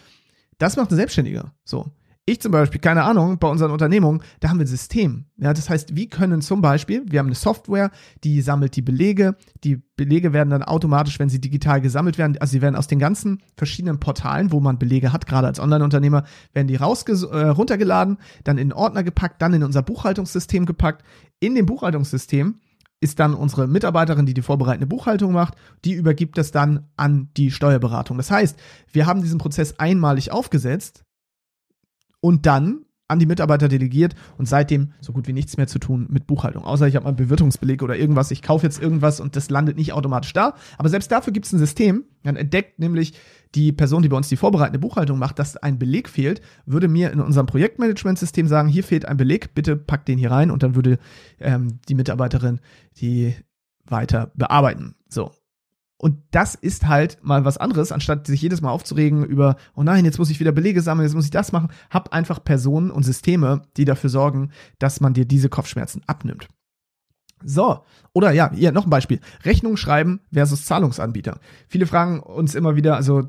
Das 0.60 0.78
macht 0.78 0.92
ein 0.92 0.96
Selbstständiger. 0.96 1.54
So. 1.64 1.92
Ich 2.28 2.40
zum 2.40 2.52
Beispiel, 2.52 2.80
keine 2.80 3.04
Ahnung, 3.04 3.40
bei 3.40 3.48
unseren 3.48 3.72
Unternehmungen, 3.72 4.22
da 4.40 4.50
haben 4.50 4.60
wir 4.60 4.66
ein 4.66 4.68
System. 4.68 5.26
Ja, 5.38 5.54
das 5.54 5.72
heißt, 5.72 5.96
wir 5.96 6.08
können 6.08 6.42
zum 6.42 6.62
Beispiel, 6.62 7.04
wir 7.10 7.18
haben 7.18 7.26
eine 7.26 7.36
Software, 7.36 7.90
die 8.24 8.42
sammelt 8.42 8.76
die 8.76 8.84
Belege. 8.84 9.36
Die 9.64 9.82
Belege 9.96 10.32
werden 10.32 10.52
dann 10.52 10.62
automatisch, 10.62 11.18
wenn 11.18 11.30
sie 11.30 11.42
digital 11.42 11.82
gesammelt 11.82 12.20
werden, 12.20 12.38
also 12.40 12.52
sie 12.52 12.62
werden 12.62 12.76
aus 12.76 12.86
den 12.86 13.00
ganzen 13.00 13.42
verschiedenen 13.58 14.00
Portalen, 14.00 14.52
wo 14.52 14.60
man 14.60 14.78
Belege 14.78 15.12
hat, 15.12 15.26
gerade 15.26 15.48
als 15.48 15.60
Online-Unternehmer, 15.60 16.24
werden 16.54 16.68
die 16.68 16.76
rausges 16.76 17.24
äh, 17.24 17.48
runtergeladen, 17.48 18.18
dann 18.44 18.60
in 18.60 18.72
Ordner 18.72 19.04
gepackt, 19.04 19.42
dann 19.42 19.54
in 19.54 19.64
unser 19.64 19.82
Buchhaltungssystem 19.82 20.68
gepackt. 20.68 21.04
In 21.40 21.56
dem 21.56 21.66
Buchhaltungssystem 21.66 22.60
ist 23.00 23.20
dann 23.20 23.34
unsere 23.34 23.68
Mitarbeiterin, 23.68 24.28
die 24.28 24.36
die 24.36 24.44
vorbereitende 24.44 24.86
Buchhaltung 24.86 25.34
macht, 25.34 25.56
die 25.86 25.94
übergibt 25.94 26.38
das 26.38 26.52
dann 26.52 26.88
an 26.98 27.30
die 27.36 27.50
Steuerberatung. 27.50 28.18
Das 28.18 28.30
heißt, 28.30 28.60
wir 28.92 29.08
haben 29.08 29.24
diesen 29.24 29.40
Prozess 29.40 29.80
einmalig 29.80 30.32
aufgesetzt, 30.32 31.04
und 32.22 32.46
dann 32.46 32.86
an 33.12 33.20
die 33.20 33.26
Mitarbeiter 33.26 33.68
delegiert 33.68 34.16
und 34.38 34.48
seitdem 34.48 34.94
so 35.02 35.12
gut 35.12 35.28
wie 35.28 35.34
nichts 35.34 35.58
mehr 35.58 35.68
zu 35.68 35.80
tun 35.80 36.08
mit 36.10 36.28
Buchhaltung. 36.28 36.64
Außer 36.64 36.88
ich 36.88 36.96
habe 36.96 37.04
mal 37.04 37.12
Bewirtungsbeleg 37.12 37.84
oder 37.84 37.98
irgendwas, 37.98 38.32
ich 38.32 38.42
kaufe 38.42 38.66
jetzt 38.66 38.82
irgendwas 38.82 39.20
und 39.20 39.36
das 39.36 39.50
landet 39.50 39.76
nicht 39.76 39.92
automatisch 39.92 40.32
da. 40.32 40.56
Aber 40.78 40.88
selbst 40.88 41.12
dafür 41.12 41.34
gibt 41.34 41.46
es 41.46 41.52
ein 41.52 41.60
System, 41.60 42.06
dann 42.24 42.38
entdeckt 42.38 42.80
nämlich 42.80 43.14
die 43.54 43.74
Person, 43.74 44.02
die 44.02 44.08
bei 44.08 44.16
uns 44.16 44.30
die 44.30 44.38
vorbereitende 44.38 44.80
Buchhaltung 44.80 45.20
macht, 45.20 45.40
dass 45.40 45.58
ein 45.58 45.78
Beleg 45.78 46.08
fehlt, 46.08 46.42
würde 46.66 46.88
mir 46.88 47.12
in 47.12 47.20
unserem 47.20 47.48
Projektmanagementsystem 47.48 48.48
sagen, 48.48 48.70
hier 48.70 48.86
fehlt 48.86 49.06
ein 49.06 49.18
Beleg, 49.18 49.54
bitte 49.54 49.76
pack 49.76 50.06
den 50.06 50.18
hier 50.18 50.32
rein 50.32 50.50
und 50.50 50.64
dann 50.64 50.76
würde 50.76 50.98
ähm, 51.42 51.80
die 51.90 51.96
Mitarbeiterin 51.96 52.62
die 53.02 53.36
weiter 53.86 54.32
bearbeiten. 54.36 54.96
So, 55.10 55.32
und 56.02 56.18
das 56.32 56.56
ist 56.56 56.88
halt 56.88 57.20
mal 57.22 57.46
was 57.46 57.60
anderes, 57.60 57.92
anstatt 57.92 58.26
sich 58.26 58.42
jedes 58.42 58.60
Mal 58.60 58.72
aufzuregen 58.72 59.24
über, 59.24 59.56
oh 59.76 59.84
nein, 59.84 60.04
jetzt 60.04 60.18
muss 60.18 60.32
ich 60.32 60.40
wieder 60.40 60.52
Belege 60.52 60.82
sammeln, 60.82 61.06
jetzt 61.06 61.14
muss 61.14 61.26
ich 61.26 61.32
das 61.32 61.52
machen. 61.52 61.70
Hab 61.92 62.12
einfach 62.12 62.44
Personen 62.44 62.90
und 62.90 63.04
Systeme, 63.04 63.62
die 63.78 63.86
dafür 63.86 64.10
sorgen, 64.10 64.50
dass 64.80 65.00
man 65.00 65.14
dir 65.14 65.26
diese 65.26 65.48
Kopfschmerzen 65.48 66.02
abnimmt. 66.08 66.48
So, 67.44 67.80
oder 68.14 68.32
ja, 68.32 68.52
hier 68.54 68.72
noch 68.72 68.86
ein 68.86 68.90
Beispiel. 68.90 69.20
Rechnung 69.44 69.78
schreiben 69.78 70.20
versus 70.34 70.66
Zahlungsanbieter. 70.66 71.40
Viele 71.68 71.86
fragen 71.86 72.20
uns 72.20 72.56
immer 72.56 72.76
wieder, 72.76 72.96
also 72.96 73.24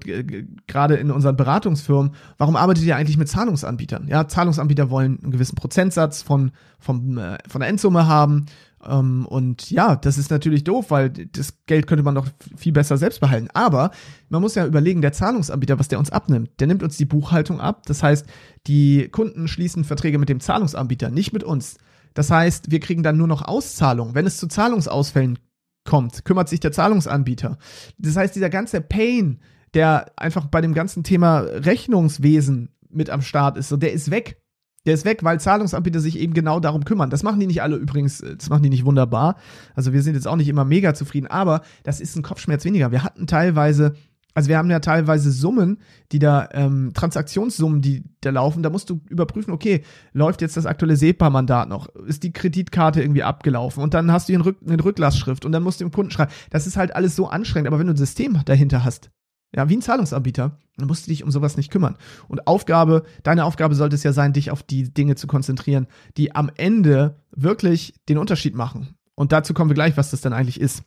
gerade 0.66 0.96
in 0.96 1.10
unseren 1.10 1.36
Beratungsfirmen, 1.36 2.14
warum 2.38 2.56
arbeitet 2.56 2.84
ihr 2.84 2.96
eigentlich 2.96 3.16
mit 3.16 3.28
Zahlungsanbietern? 3.28 4.08
Ja, 4.08 4.26
Zahlungsanbieter 4.26 4.90
wollen 4.90 5.20
einen 5.22 5.32
gewissen 5.32 5.56
Prozentsatz 5.56 6.22
von, 6.22 6.52
von, 6.78 7.16
äh, 7.16 7.38
von 7.48 7.60
der 7.60 7.68
Endsumme 7.68 8.06
haben 8.06 8.46
ähm, 8.86 9.26
und 9.26 9.70
ja, 9.70 9.96
das 9.96 10.18
ist 10.18 10.30
natürlich 10.30 10.64
doof, 10.64 10.90
weil 10.90 11.10
das 11.10 11.64
Geld 11.66 11.86
könnte 11.86 12.02
man 12.02 12.14
doch 12.14 12.26
viel 12.56 12.72
besser 12.72 12.96
selbst 12.96 13.20
behalten. 13.20 13.48
Aber 13.54 13.90
man 14.28 14.42
muss 14.42 14.54
ja 14.54 14.66
überlegen, 14.66 15.02
der 15.02 15.12
Zahlungsanbieter, 15.12 15.78
was 15.78 15.88
der 15.88 15.98
uns 15.98 16.10
abnimmt, 16.10 16.50
der 16.60 16.66
nimmt 16.66 16.82
uns 16.82 16.96
die 16.96 17.04
Buchhaltung 17.04 17.60
ab. 17.60 17.82
Das 17.86 18.02
heißt, 18.02 18.26
die 18.66 19.08
Kunden 19.08 19.48
schließen 19.48 19.84
Verträge 19.84 20.18
mit 20.18 20.28
dem 20.28 20.40
Zahlungsanbieter, 20.40 21.10
nicht 21.10 21.32
mit 21.32 21.44
uns. 21.44 21.78
Das 22.14 22.30
heißt, 22.30 22.70
wir 22.70 22.80
kriegen 22.80 23.02
dann 23.02 23.16
nur 23.16 23.26
noch 23.26 23.42
Auszahlung. 23.42 24.14
Wenn 24.14 24.26
es 24.26 24.38
zu 24.38 24.46
Zahlungsausfällen 24.46 25.38
kommt, 25.84 26.24
kümmert 26.24 26.48
sich 26.48 26.60
der 26.60 26.72
Zahlungsanbieter. 26.72 27.58
Das 27.98 28.16
heißt, 28.16 28.34
dieser 28.34 28.50
ganze 28.50 28.80
Pain, 28.80 29.40
der 29.74 30.12
einfach 30.16 30.46
bei 30.46 30.60
dem 30.60 30.74
ganzen 30.74 31.04
Thema 31.04 31.40
Rechnungswesen 31.40 32.70
mit 32.90 33.10
am 33.10 33.22
Start 33.22 33.56
ist, 33.56 33.74
der 33.82 33.92
ist 33.92 34.10
weg. 34.10 34.38
Der 34.84 34.94
ist 34.94 35.04
weg, 35.04 35.22
weil 35.22 35.38
Zahlungsanbieter 35.38 36.00
sich 36.00 36.18
eben 36.18 36.34
genau 36.34 36.58
darum 36.58 36.84
kümmern. 36.84 37.08
Das 37.08 37.22
machen 37.22 37.38
die 37.38 37.46
nicht 37.46 37.62
alle 37.62 37.76
übrigens, 37.76 38.20
äh, 38.20 38.36
das 38.36 38.50
machen 38.50 38.64
die 38.64 38.68
nicht 38.68 38.84
wunderbar. 38.84 39.36
Also 39.74 39.92
wir 39.92 40.02
sind 40.02 40.14
jetzt 40.14 40.26
auch 40.26 40.36
nicht 40.36 40.48
immer 40.48 40.64
mega 40.64 40.92
zufrieden, 40.92 41.28
aber 41.28 41.62
das 41.84 42.00
ist 42.00 42.16
ein 42.16 42.22
Kopfschmerz 42.22 42.64
weniger. 42.64 42.90
Wir 42.90 43.04
hatten 43.04 43.28
teilweise 43.28 43.94
also 44.34 44.48
wir 44.48 44.56
haben 44.56 44.70
ja 44.70 44.80
teilweise 44.80 45.30
Summen, 45.30 45.78
die 46.10 46.18
da, 46.18 46.48
ähm, 46.52 46.92
Transaktionssummen, 46.94 47.82
die 47.82 48.04
da 48.20 48.30
laufen. 48.30 48.62
Da 48.62 48.70
musst 48.70 48.88
du 48.88 49.00
überprüfen, 49.08 49.52
okay, 49.52 49.82
läuft 50.12 50.40
jetzt 50.40 50.56
das 50.56 50.66
aktuelle 50.66 50.96
SEPA-Mandat 50.96 51.68
noch? 51.68 51.88
Ist 52.06 52.22
die 52.22 52.32
Kreditkarte 52.32 53.02
irgendwie 53.02 53.22
abgelaufen? 53.22 53.82
Und 53.82 53.94
dann 53.94 54.10
hast 54.10 54.28
du 54.28 54.32
hier 54.32 54.38
eine, 54.38 54.46
Rück 54.46 54.58
eine 54.66 54.82
Rücklassschrift 54.82 55.44
und 55.44 55.52
dann 55.52 55.62
musst 55.62 55.80
du 55.80 55.84
dem 55.84 55.92
Kunden 55.92 56.10
schreiben. 56.10 56.32
Das 56.50 56.66
ist 56.66 56.76
halt 56.76 56.96
alles 56.96 57.14
so 57.14 57.28
anstrengend. 57.28 57.68
Aber 57.68 57.78
wenn 57.78 57.86
du 57.86 57.92
ein 57.92 57.98
System 57.98 58.40
dahinter 58.44 58.84
hast, 58.84 59.10
ja, 59.54 59.68
wie 59.68 59.76
ein 59.76 59.82
Zahlungsanbieter, 59.82 60.58
dann 60.78 60.86
musst 60.86 61.06
du 61.06 61.10
dich 61.10 61.22
um 61.22 61.30
sowas 61.30 61.58
nicht 61.58 61.70
kümmern. 61.70 61.96
Und 62.28 62.46
Aufgabe, 62.46 63.02
deine 63.22 63.44
Aufgabe 63.44 63.74
sollte 63.74 63.96
es 63.96 64.02
ja 64.02 64.14
sein, 64.14 64.32
dich 64.32 64.50
auf 64.50 64.62
die 64.62 64.94
Dinge 64.94 65.14
zu 65.14 65.26
konzentrieren, 65.26 65.86
die 66.16 66.34
am 66.34 66.50
Ende 66.56 67.20
wirklich 67.32 67.94
den 68.08 68.16
Unterschied 68.16 68.54
machen. 68.54 68.96
Und 69.14 69.32
dazu 69.32 69.52
kommen 69.52 69.68
wir 69.68 69.74
gleich, 69.74 69.98
was 69.98 70.10
das 70.10 70.22
dann 70.22 70.32
eigentlich 70.32 70.58
ist. 70.58 70.84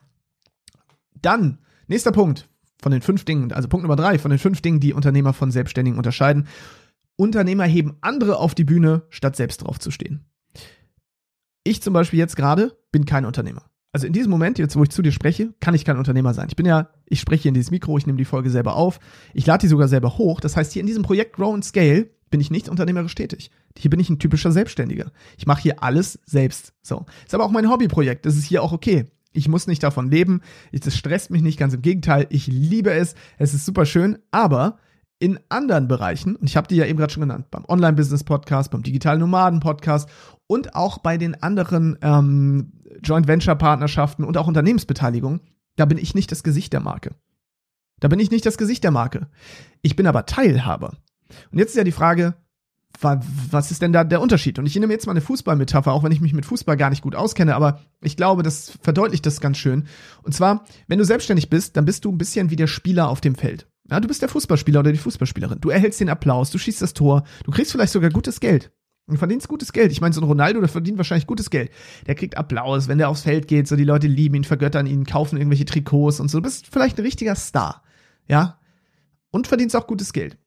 Dann, 1.21 1.59
nächster 1.87 2.11
Punkt, 2.11 2.49
von 2.81 2.91
den 2.91 3.01
fünf 3.01 3.25
Dingen, 3.25 3.51
also 3.51 3.67
Punkt 3.67 3.83
Nummer 3.83 3.95
drei, 3.95 4.19
von 4.19 4.31
den 4.31 4.39
fünf 4.39 4.61
Dingen, 4.61 4.79
die 4.79 4.93
Unternehmer 4.93 5.33
von 5.33 5.51
Selbstständigen 5.51 5.97
unterscheiden. 5.97 6.47
Unternehmer 7.15 7.63
heben 7.63 7.97
andere 8.01 8.37
auf 8.37 8.55
die 8.55 8.65
Bühne, 8.65 9.03
statt 9.09 9.35
selbst 9.35 9.63
drauf 9.63 9.79
zu 9.79 9.91
stehen. 9.91 10.25
Ich 11.63 11.81
zum 11.81 11.93
Beispiel 11.93 12.19
jetzt 12.19 12.35
gerade 12.35 12.77
bin 12.91 13.05
kein 13.05 13.25
Unternehmer. 13.25 13.63
Also 13.91 14.07
in 14.07 14.13
diesem 14.13 14.29
Moment, 14.29 14.59
jetzt 14.59 14.75
wo 14.75 14.83
ich 14.83 14.89
zu 14.89 15.01
dir 15.01 15.13
spreche, 15.13 15.53
kann 15.61 15.73
ich 15.73 15.85
kein 15.85 15.97
Unternehmer 15.97 16.33
sein. 16.33 16.47
Ich 16.49 16.57
bin 16.57 16.65
ja, 16.65 16.89
ich 17.05 17.21
spreche 17.21 17.43
hier 17.43 17.49
in 17.49 17.53
dieses 17.53 17.71
Mikro, 17.71 17.97
ich 17.97 18.05
nehme 18.05 18.17
die 18.17 18.25
Folge 18.25 18.49
selber 18.49 18.75
auf, 18.75 18.99
ich 19.33 19.45
lade 19.45 19.61
die 19.61 19.67
sogar 19.67 19.87
selber 19.87 20.17
hoch. 20.17 20.41
Das 20.41 20.57
heißt, 20.57 20.73
hier 20.73 20.81
in 20.81 20.87
diesem 20.87 21.03
Projekt 21.03 21.37
Grow 21.37 21.53
and 21.53 21.63
Scale 21.63 22.09
bin 22.29 22.41
ich 22.41 22.51
nicht 22.51 22.67
unternehmerisch 22.67 23.15
tätig. 23.15 23.51
Hier 23.77 23.89
bin 23.89 24.01
ich 24.01 24.09
ein 24.09 24.19
typischer 24.19 24.51
Selbstständiger. 24.51 25.13
Ich 25.37 25.47
mache 25.47 25.61
hier 25.61 25.81
alles 25.81 26.19
selbst. 26.25 26.73
So. 26.81 27.05
Ist 27.25 27.33
aber 27.33 27.45
auch 27.45 27.51
mein 27.51 27.69
Hobbyprojekt. 27.69 28.25
Das 28.25 28.35
ist 28.35 28.43
hier 28.43 28.61
auch 28.61 28.73
okay. 28.73 29.05
Ich 29.35 29.47
muss 29.47 29.67
nicht 29.67 29.83
davon 29.83 30.09
leben. 30.09 30.41
Das 30.71 30.97
stresst 30.97 31.31
mich 31.31 31.41
nicht, 31.41 31.59
ganz 31.59 31.73
im 31.73 31.81
Gegenteil. 31.81 32.27
Ich 32.29 32.47
liebe 32.47 32.91
es. 32.91 33.15
Es 33.37 33.53
ist 33.53 33.65
super 33.65 33.85
schön. 33.85 34.17
Aber 34.31 34.77
in 35.19 35.39
anderen 35.49 35.87
Bereichen, 35.87 36.35
und 36.35 36.49
ich 36.49 36.57
habe 36.57 36.67
die 36.67 36.75
ja 36.75 36.85
eben 36.85 36.97
gerade 36.97 37.13
schon 37.13 37.21
genannt, 37.21 37.49
beim 37.49 37.65
Online-Business-Podcast, 37.65 38.71
beim 38.71 38.83
Digitalen 38.83 39.19
Nomaden-Podcast 39.19 40.09
und 40.47 40.75
auch 40.75 40.97
bei 40.97 41.17
den 41.17 41.41
anderen 41.41 41.97
ähm, 42.01 42.73
Joint-Venture-Partnerschaften 43.03 44.23
und 44.23 44.37
auch 44.37 44.47
Unternehmensbeteiligungen, 44.47 45.41
da 45.77 45.85
bin 45.85 45.97
ich 45.97 46.15
nicht 46.15 46.31
das 46.31 46.43
Gesicht 46.43 46.73
der 46.73 46.81
Marke. 46.81 47.11
Da 47.99 48.07
bin 48.07 48.19
ich 48.19 48.31
nicht 48.31 48.45
das 48.45 48.57
Gesicht 48.57 48.83
der 48.83 48.91
Marke. 48.91 49.27
Ich 49.81 49.95
bin 49.95 50.07
aber 50.07 50.25
Teilhaber. 50.25 50.97
Und 51.51 51.59
jetzt 51.59 51.69
ist 51.69 51.77
ja 51.77 51.83
die 51.83 51.91
Frage, 51.91 52.35
was 53.01 53.71
ist 53.71 53.81
denn 53.81 53.93
da 53.93 54.03
der 54.03 54.21
Unterschied? 54.21 54.59
Und 54.59 54.65
ich 54.65 54.75
nehme 54.75 54.93
jetzt 54.93 55.05
mal 55.05 55.11
eine 55.11 55.21
Fußballmetapher, 55.21 55.91
auch 55.91 56.03
wenn 56.03 56.11
ich 56.11 56.21
mich 56.21 56.33
mit 56.33 56.45
Fußball 56.45 56.77
gar 56.77 56.89
nicht 56.89 57.01
gut 57.01 57.15
auskenne, 57.15 57.55
aber 57.55 57.79
ich 58.01 58.17
glaube, 58.17 58.43
das 58.43 58.73
verdeutlicht 58.81 59.25
das 59.25 59.41
ganz 59.41 59.57
schön. 59.57 59.87
Und 60.23 60.33
zwar, 60.33 60.65
wenn 60.87 60.99
du 60.99 61.05
selbstständig 61.05 61.49
bist, 61.49 61.77
dann 61.77 61.85
bist 61.85 62.05
du 62.05 62.11
ein 62.11 62.17
bisschen 62.17 62.49
wie 62.49 62.55
der 62.55 62.67
Spieler 62.67 63.09
auf 63.09 63.21
dem 63.21 63.35
Feld. 63.35 63.67
Ja, 63.89 63.99
du 63.99 64.07
bist 64.07 64.21
der 64.21 64.29
Fußballspieler 64.29 64.79
oder 64.79 64.91
die 64.91 64.97
Fußballspielerin. 64.97 65.61
Du 65.61 65.69
erhältst 65.69 65.99
den 65.99 66.09
Applaus, 66.09 66.49
du 66.51 66.57
schießt 66.57 66.81
das 66.81 66.93
Tor, 66.93 67.23
du 67.43 67.51
kriegst 67.51 67.71
vielleicht 67.71 67.93
sogar 67.93 68.09
gutes 68.09 68.39
Geld. 68.39 68.71
Du 69.07 69.15
verdienst 69.17 69.47
gutes 69.47 69.71
Geld. 69.71 69.91
Ich 69.91 70.01
meine, 70.01 70.15
so 70.15 70.21
ein 70.21 70.27
Ronaldo, 70.27 70.59
der 70.59 70.69
verdient 70.69 70.97
wahrscheinlich 70.97 71.27
gutes 71.27 71.51
Geld. 71.51 71.69
Der 72.07 72.15
kriegt 72.15 72.37
Applaus, 72.37 72.87
wenn 72.87 72.97
der 72.97 73.09
aufs 73.09 73.21
Feld 73.21 73.47
geht, 73.47 73.67
so 73.67 73.75
die 73.75 73.83
Leute 73.83 74.07
lieben 74.07 74.35
ihn, 74.35 74.43
vergöttern 74.43 74.87
ihn, 74.87 75.05
kaufen 75.05 75.37
irgendwelche 75.37 75.65
Trikots 75.65 76.19
und 76.19 76.29
so. 76.29 76.39
Du 76.39 76.43
bist 76.43 76.65
vielleicht 76.71 76.97
ein 76.97 77.05
richtiger 77.05 77.35
Star. 77.35 77.83
Ja? 78.27 78.59
Und 79.29 79.45
verdienst 79.45 79.75
auch 79.75 79.85
gutes 79.85 80.11
Geld. 80.11 80.39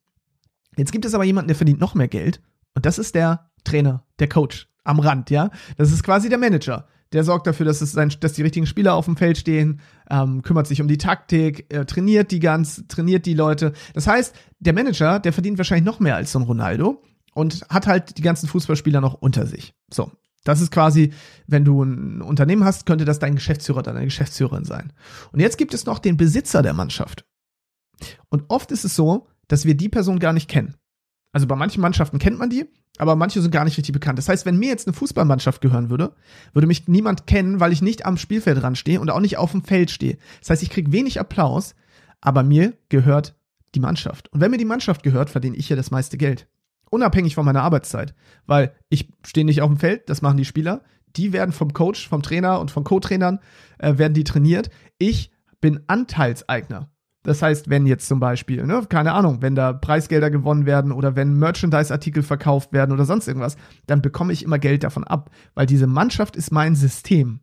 Jetzt 0.79 0.93
gibt 0.93 1.05
es 1.05 1.15
aber 1.15 1.25
jemanden, 1.25 1.49
der 1.49 1.57
verdient 1.57 1.81
noch 1.81 1.95
mehr 1.95 2.09
Geld. 2.09 2.41
Und 2.75 2.87
das 2.87 2.99
ist 2.99 3.15
der 3.15 3.51
Trainer, 3.65 4.05
der 4.19 4.29
Coach 4.29 4.69
am 4.85 5.01
Rand, 5.01 5.31
ja. 5.31 5.51
Das 5.77 5.93
ist 5.93 6.03
quasi 6.03 6.29
der 6.29 6.39
Manager. 6.39 6.87
Der 7.13 7.25
sorgt 7.25 7.47
dafür, 7.47 7.67
dass, 7.67 7.81
es 7.81 7.93
sein, 7.93 8.13
dass 8.21 8.35
die 8.35 8.43
richtigen 8.43 8.67
Spieler 8.67 8.95
auf 8.95 9.07
dem 9.07 9.17
Feld 9.17 9.39
stehen, 9.39 9.81
ähm, 10.11 10.43
kümmert 10.43 10.67
sich 10.67 10.81
um 10.81 10.89
die 10.89 10.99
Taktik, 10.99 11.73
äh, 11.73 11.85
trainiert 11.87 12.31
die 12.31 12.39
ganz, 12.39 12.85
trainiert 12.87 13.27
die 13.27 13.35
Leute. 13.35 13.73
Das 13.95 14.07
heißt, 14.07 14.35
der 14.59 14.73
Manager, 14.75 15.19
der 15.19 15.33
verdient 15.33 15.59
wahrscheinlich 15.59 15.87
noch 15.87 16.01
mehr 16.01 16.17
als 16.17 16.33
so 16.33 16.39
ein 16.39 16.45
Ronaldo 16.45 17.03
und 17.35 17.67
hat 17.71 17.87
halt 17.87 18.19
die 18.19 18.23
ganzen 18.23 18.49
Fußballspieler 18.49 19.01
noch 19.01 19.15
unter 19.15 19.47
sich. 19.47 19.75
So. 19.93 20.11
Das 20.45 20.61
ist 20.61 20.71
quasi, 20.71 21.13
wenn 21.47 21.65
du 21.65 21.83
ein 21.83 22.23
Unternehmen 22.23 22.65
hast, 22.65 22.87
könnte 22.87 23.05
das 23.05 23.19
dein 23.19 23.35
Geschäftsführer 23.35 23.79
oder 23.79 23.93
deine 23.93 24.07
Geschäftsführerin 24.07 24.65
sein. 24.65 24.93
Und 25.33 25.41
jetzt 25.41 25.59
gibt 25.59 25.75
es 25.75 25.85
noch 25.85 25.99
den 25.99 26.17
Besitzer 26.17 26.63
der 26.63 26.73
Mannschaft. 26.73 27.27
Und 28.29 28.45
oft 28.49 28.71
ist 28.71 28.85
es 28.85 28.95
so, 28.95 29.27
dass 29.49 29.65
wir 29.65 29.75
die 29.75 29.89
Person 29.89 30.19
gar 30.19 30.33
nicht 30.33 30.49
kennen. 30.49 30.75
Also 31.33 31.47
bei 31.47 31.57
manchen 31.57 31.81
Mannschaften 31.83 32.19
kennt 32.19 32.39
man 32.39 32.51
die, 32.51 32.67
aber 32.97 33.17
manche 33.17 33.41
sind 33.41 33.51
gar 33.51 33.65
nicht 33.65 33.77
richtig 33.77 33.93
bekannt. 33.93 34.19
Das 34.19 34.29
heißt, 34.29 34.47
wenn 34.47 34.59
mir 34.59 34.69
jetzt 34.69 34.87
eine 34.87 34.95
Fußballmannschaft 34.95 35.61
gehören 35.61 35.91
würde, 35.91 36.15
würde 36.53 36.67
mich 36.67 36.89
niemand 36.89 37.27
kennen, 37.27 37.61
weil 37.61 37.73
ich 37.73 37.83
nicht 37.83 38.07
am 38.07 38.17
Spielfeld 38.17 38.63
dran 38.63 38.77
stehe 38.77 39.01
und 39.01 39.11
auch 39.11 39.21
nicht 39.21 39.37
auf 39.37 39.53
dem 39.53 39.63
Feld 39.63 39.91
stehe. 39.91 40.19
Das 40.41 40.51
heißt, 40.51 40.63
ich 40.63 40.71
kriege 40.71 40.93
wenig 40.93 41.21
Applaus, 41.21 41.75
aber 42.21 42.43
mir 42.43 42.75
gehört 42.89 43.37
die 43.75 43.81
Mannschaft. 43.81 44.33
Und 44.33 44.41
wenn 44.41 44.51
mir 44.51 44.59
die 44.59 44.65
Mannschaft 44.65 45.03
gehört, 45.03 45.31
verdiene 45.31 45.57
ich 45.57 45.69
ja 45.69 45.77
das 45.77 45.91
meiste 45.91 46.17
Geld. 46.17 46.49
Unabhängig 46.91 47.35
von 47.35 47.45
meiner 47.45 47.63
Arbeitszeit. 47.63 48.15
Weil 48.47 48.75
ich 48.89 49.11
stehe 49.25 49.45
nicht 49.45 49.61
auf 49.61 49.69
dem 49.69 49.79
Feld, 49.79 50.09
das 50.09 50.23
machen 50.23 50.39
die 50.39 50.47
Spieler. 50.47 50.83
Die 51.17 51.33
werden 51.33 51.53
vom 51.53 51.73
Coach, 51.73 52.09
vom 52.09 52.23
Trainer 52.23 52.61
und 52.61 52.71
von 52.71 52.85
Co-Trainern 52.85 53.41
äh, 53.79 53.99
werden 53.99 54.15
die 54.15 54.25
trainiert. 54.25 54.71
Ich 54.99 55.31
bin 55.61 55.81
Anteilseigner. 55.87 56.91
Das 57.25 57.43
heißt, 57.43 57.69
wenn 57.69 57.87
jetzt 57.87 58.07
zum 58.07 58.21
Beispiel, 58.21 58.65
ne, 58.65 58.87
keine 58.89 59.13
Ahnung, 59.13 59.43
wenn 59.43 59.55
da 59.55 59.73
Preisgelder 59.73 60.31
gewonnen 60.31 60.67
werden 60.67 60.93
oder 60.93 61.17
wenn 61.17 61.39
Merchandise-Artikel 61.39 62.23
verkauft 62.23 62.73
werden 62.73 62.93
oder 62.93 63.05
sonst 63.05 63.27
irgendwas, 63.27 63.57
dann 63.87 64.03
bekomme 64.03 64.33
ich 64.33 64.45
immer 64.45 64.59
Geld 64.59 64.85
davon 64.85 65.05
ab, 65.05 65.31
weil 65.55 65.67
diese 65.67 65.87
Mannschaft 65.87 66.37
ist 66.37 66.53
mein 66.53 66.75
System. 66.75 67.41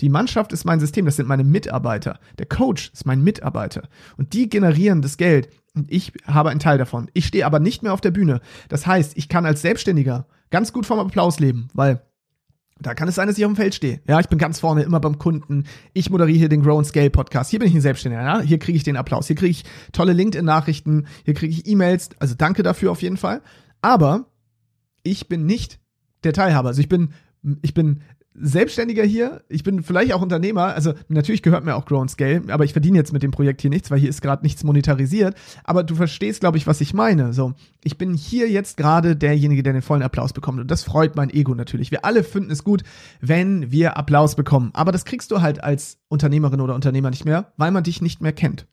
Die 0.00 0.08
Mannschaft 0.08 0.52
ist 0.52 0.64
mein 0.64 0.80
System, 0.80 1.04
das 1.04 1.16
sind 1.16 1.28
meine 1.28 1.44
Mitarbeiter. 1.44 2.18
Der 2.38 2.46
Coach 2.46 2.90
ist 2.92 3.06
mein 3.06 3.22
Mitarbeiter. 3.22 3.88
Und 4.16 4.32
die 4.32 4.48
generieren 4.48 5.02
das 5.02 5.16
Geld. 5.16 5.50
Und 5.74 5.92
ich 5.92 6.12
habe 6.26 6.50
einen 6.50 6.60
Teil 6.60 6.78
davon. 6.78 7.10
Ich 7.12 7.26
stehe 7.26 7.46
aber 7.46 7.60
nicht 7.60 7.82
mehr 7.82 7.92
auf 7.92 8.00
der 8.00 8.10
Bühne. 8.10 8.40
Das 8.68 8.86
heißt, 8.86 9.16
ich 9.16 9.28
kann 9.28 9.46
als 9.46 9.62
Selbstständiger 9.62 10.26
ganz 10.50 10.72
gut 10.72 10.86
vom 10.86 10.98
Applaus 10.98 11.40
leben, 11.40 11.68
weil 11.74 12.02
da 12.80 12.94
kann 12.94 13.08
es 13.08 13.14
sein, 13.14 13.28
dass 13.28 13.38
ich 13.38 13.44
auf 13.44 13.52
dem 13.52 13.56
Feld 13.56 13.74
stehe. 13.74 14.00
Ja, 14.08 14.18
ich 14.20 14.28
bin 14.28 14.38
ganz 14.38 14.60
vorne, 14.60 14.82
immer 14.82 15.00
beim 15.00 15.18
Kunden. 15.18 15.64
Ich 15.92 16.10
moderiere 16.10 16.38
hier 16.38 16.48
den 16.48 16.62
Grow 16.62 16.78
and 16.78 16.86
Scale 16.86 17.10
Podcast. 17.10 17.50
Hier 17.50 17.58
bin 17.58 17.68
ich 17.68 17.74
ein 17.74 17.80
Selbstständiger. 17.80 18.22
Ja? 18.22 18.40
Hier 18.40 18.58
kriege 18.58 18.76
ich 18.76 18.82
den 18.82 18.96
Applaus. 18.96 19.26
Hier 19.26 19.36
kriege 19.36 19.50
ich 19.50 19.64
tolle 19.92 20.12
LinkedIn-Nachrichten. 20.12 21.06
Hier 21.24 21.34
kriege 21.34 21.52
ich 21.52 21.66
E-Mails. 21.66 22.10
Also 22.18 22.34
danke 22.36 22.62
dafür 22.62 22.90
auf 22.90 23.02
jeden 23.02 23.16
Fall. 23.16 23.42
Aber 23.82 24.26
ich 25.02 25.28
bin 25.28 25.46
nicht 25.46 25.78
der 26.24 26.32
Teilhaber. 26.32 26.68
Also 26.68 26.80
ich 26.80 26.88
bin, 26.88 27.12
ich 27.62 27.74
bin 27.74 28.02
Selbstständiger 28.34 29.04
hier, 29.04 29.42
ich 29.48 29.62
bin 29.62 29.82
vielleicht 29.82 30.12
auch 30.12 30.22
Unternehmer, 30.22 30.74
also 30.74 30.94
natürlich 31.08 31.42
gehört 31.42 31.64
mir 31.64 31.76
auch 31.76 31.84
Grow 31.84 32.00
and 32.00 32.10
Scale, 32.10 32.42
aber 32.48 32.64
ich 32.64 32.72
verdiene 32.72 32.96
jetzt 32.96 33.12
mit 33.12 33.22
dem 33.22 33.30
Projekt 33.30 33.60
hier 33.60 33.70
nichts, 33.70 33.90
weil 33.90 33.98
hier 33.98 34.08
ist 34.08 34.22
gerade 34.22 34.42
nichts 34.42 34.64
monetarisiert, 34.64 35.36
aber 35.64 35.84
du 35.84 35.94
verstehst, 35.94 36.40
glaube 36.40 36.56
ich, 36.56 36.66
was 36.66 36.80
ich 36.80 36.94
meine. 36.94 37.32
So, 37.32 37.54
ich 37.84 37.98
bin 37.98 38.14
hier 38.14 38.48
jetzt 38.48 38.76
gerade 38.76 39.16
derjenige, 39.16 39.62
der 39.62 39.74
den 39.74 39.82
vollen 39.82 40.02
Applaus 40.02 40.32
bekommt 40.32 40.60
und 40.60 40.70
das 40.70 40.82
freut 40.82 41.14
mein 41.14 41.30
Ego 41.30 41.54
natürlich. 41.54 41.90
Wir 41.90 42.04
alle 42.04 42.24
finden 42.24 42.50
es 42.50 42.64
gut, 42.64 42.82
wenn 43.20 43.70
wir 43.70 43.96
Applaus 43.96 44.34
bekommen, 44.34 44.70
aber 44.72 44.92
das 44.92 45.04
kriegst 45.04 45.30
du 45.30 45.42
halt 45.42 45.62
als 45.62 45.98
Unternehmerin 46.08 46.60
oder 46.60 46.74
Unternehmer 46.74 47.10
nicht 47.10 47.24
mehr, 47.24 47.52
weil 47.56 47.70
man 47.70 47.84
dich 47.84 48.00
nicht 48.00 48.22
mehr 48.22 48.32
kennt. 48.32 48.66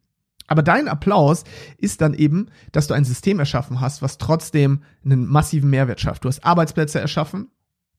Aber 0.49 0.63
dein 0.63 0.87
Applaus 0.87 1.43
ist 1.77 2.01
dann 2.01 2.13
eben, 2.13 2.47
dass 2.71 2.87
du 2.87 2.95
ein 2.95 3.05
System 3.05 3.39
erschaffen 3.39 3.81
hast, 3.81 4.01
was 4.01 4.17
trotzdem 4.17 4.81
einen 5.05 5.27
massiven 5.27 5.69
Mehrwert 5.69 6.01
schafft. 6.01 6.25
Du 6.25 6.27
hast 6.27 6.43
Arbeitsplätze 6.43 6.99
erschaffen, 6.99 7.49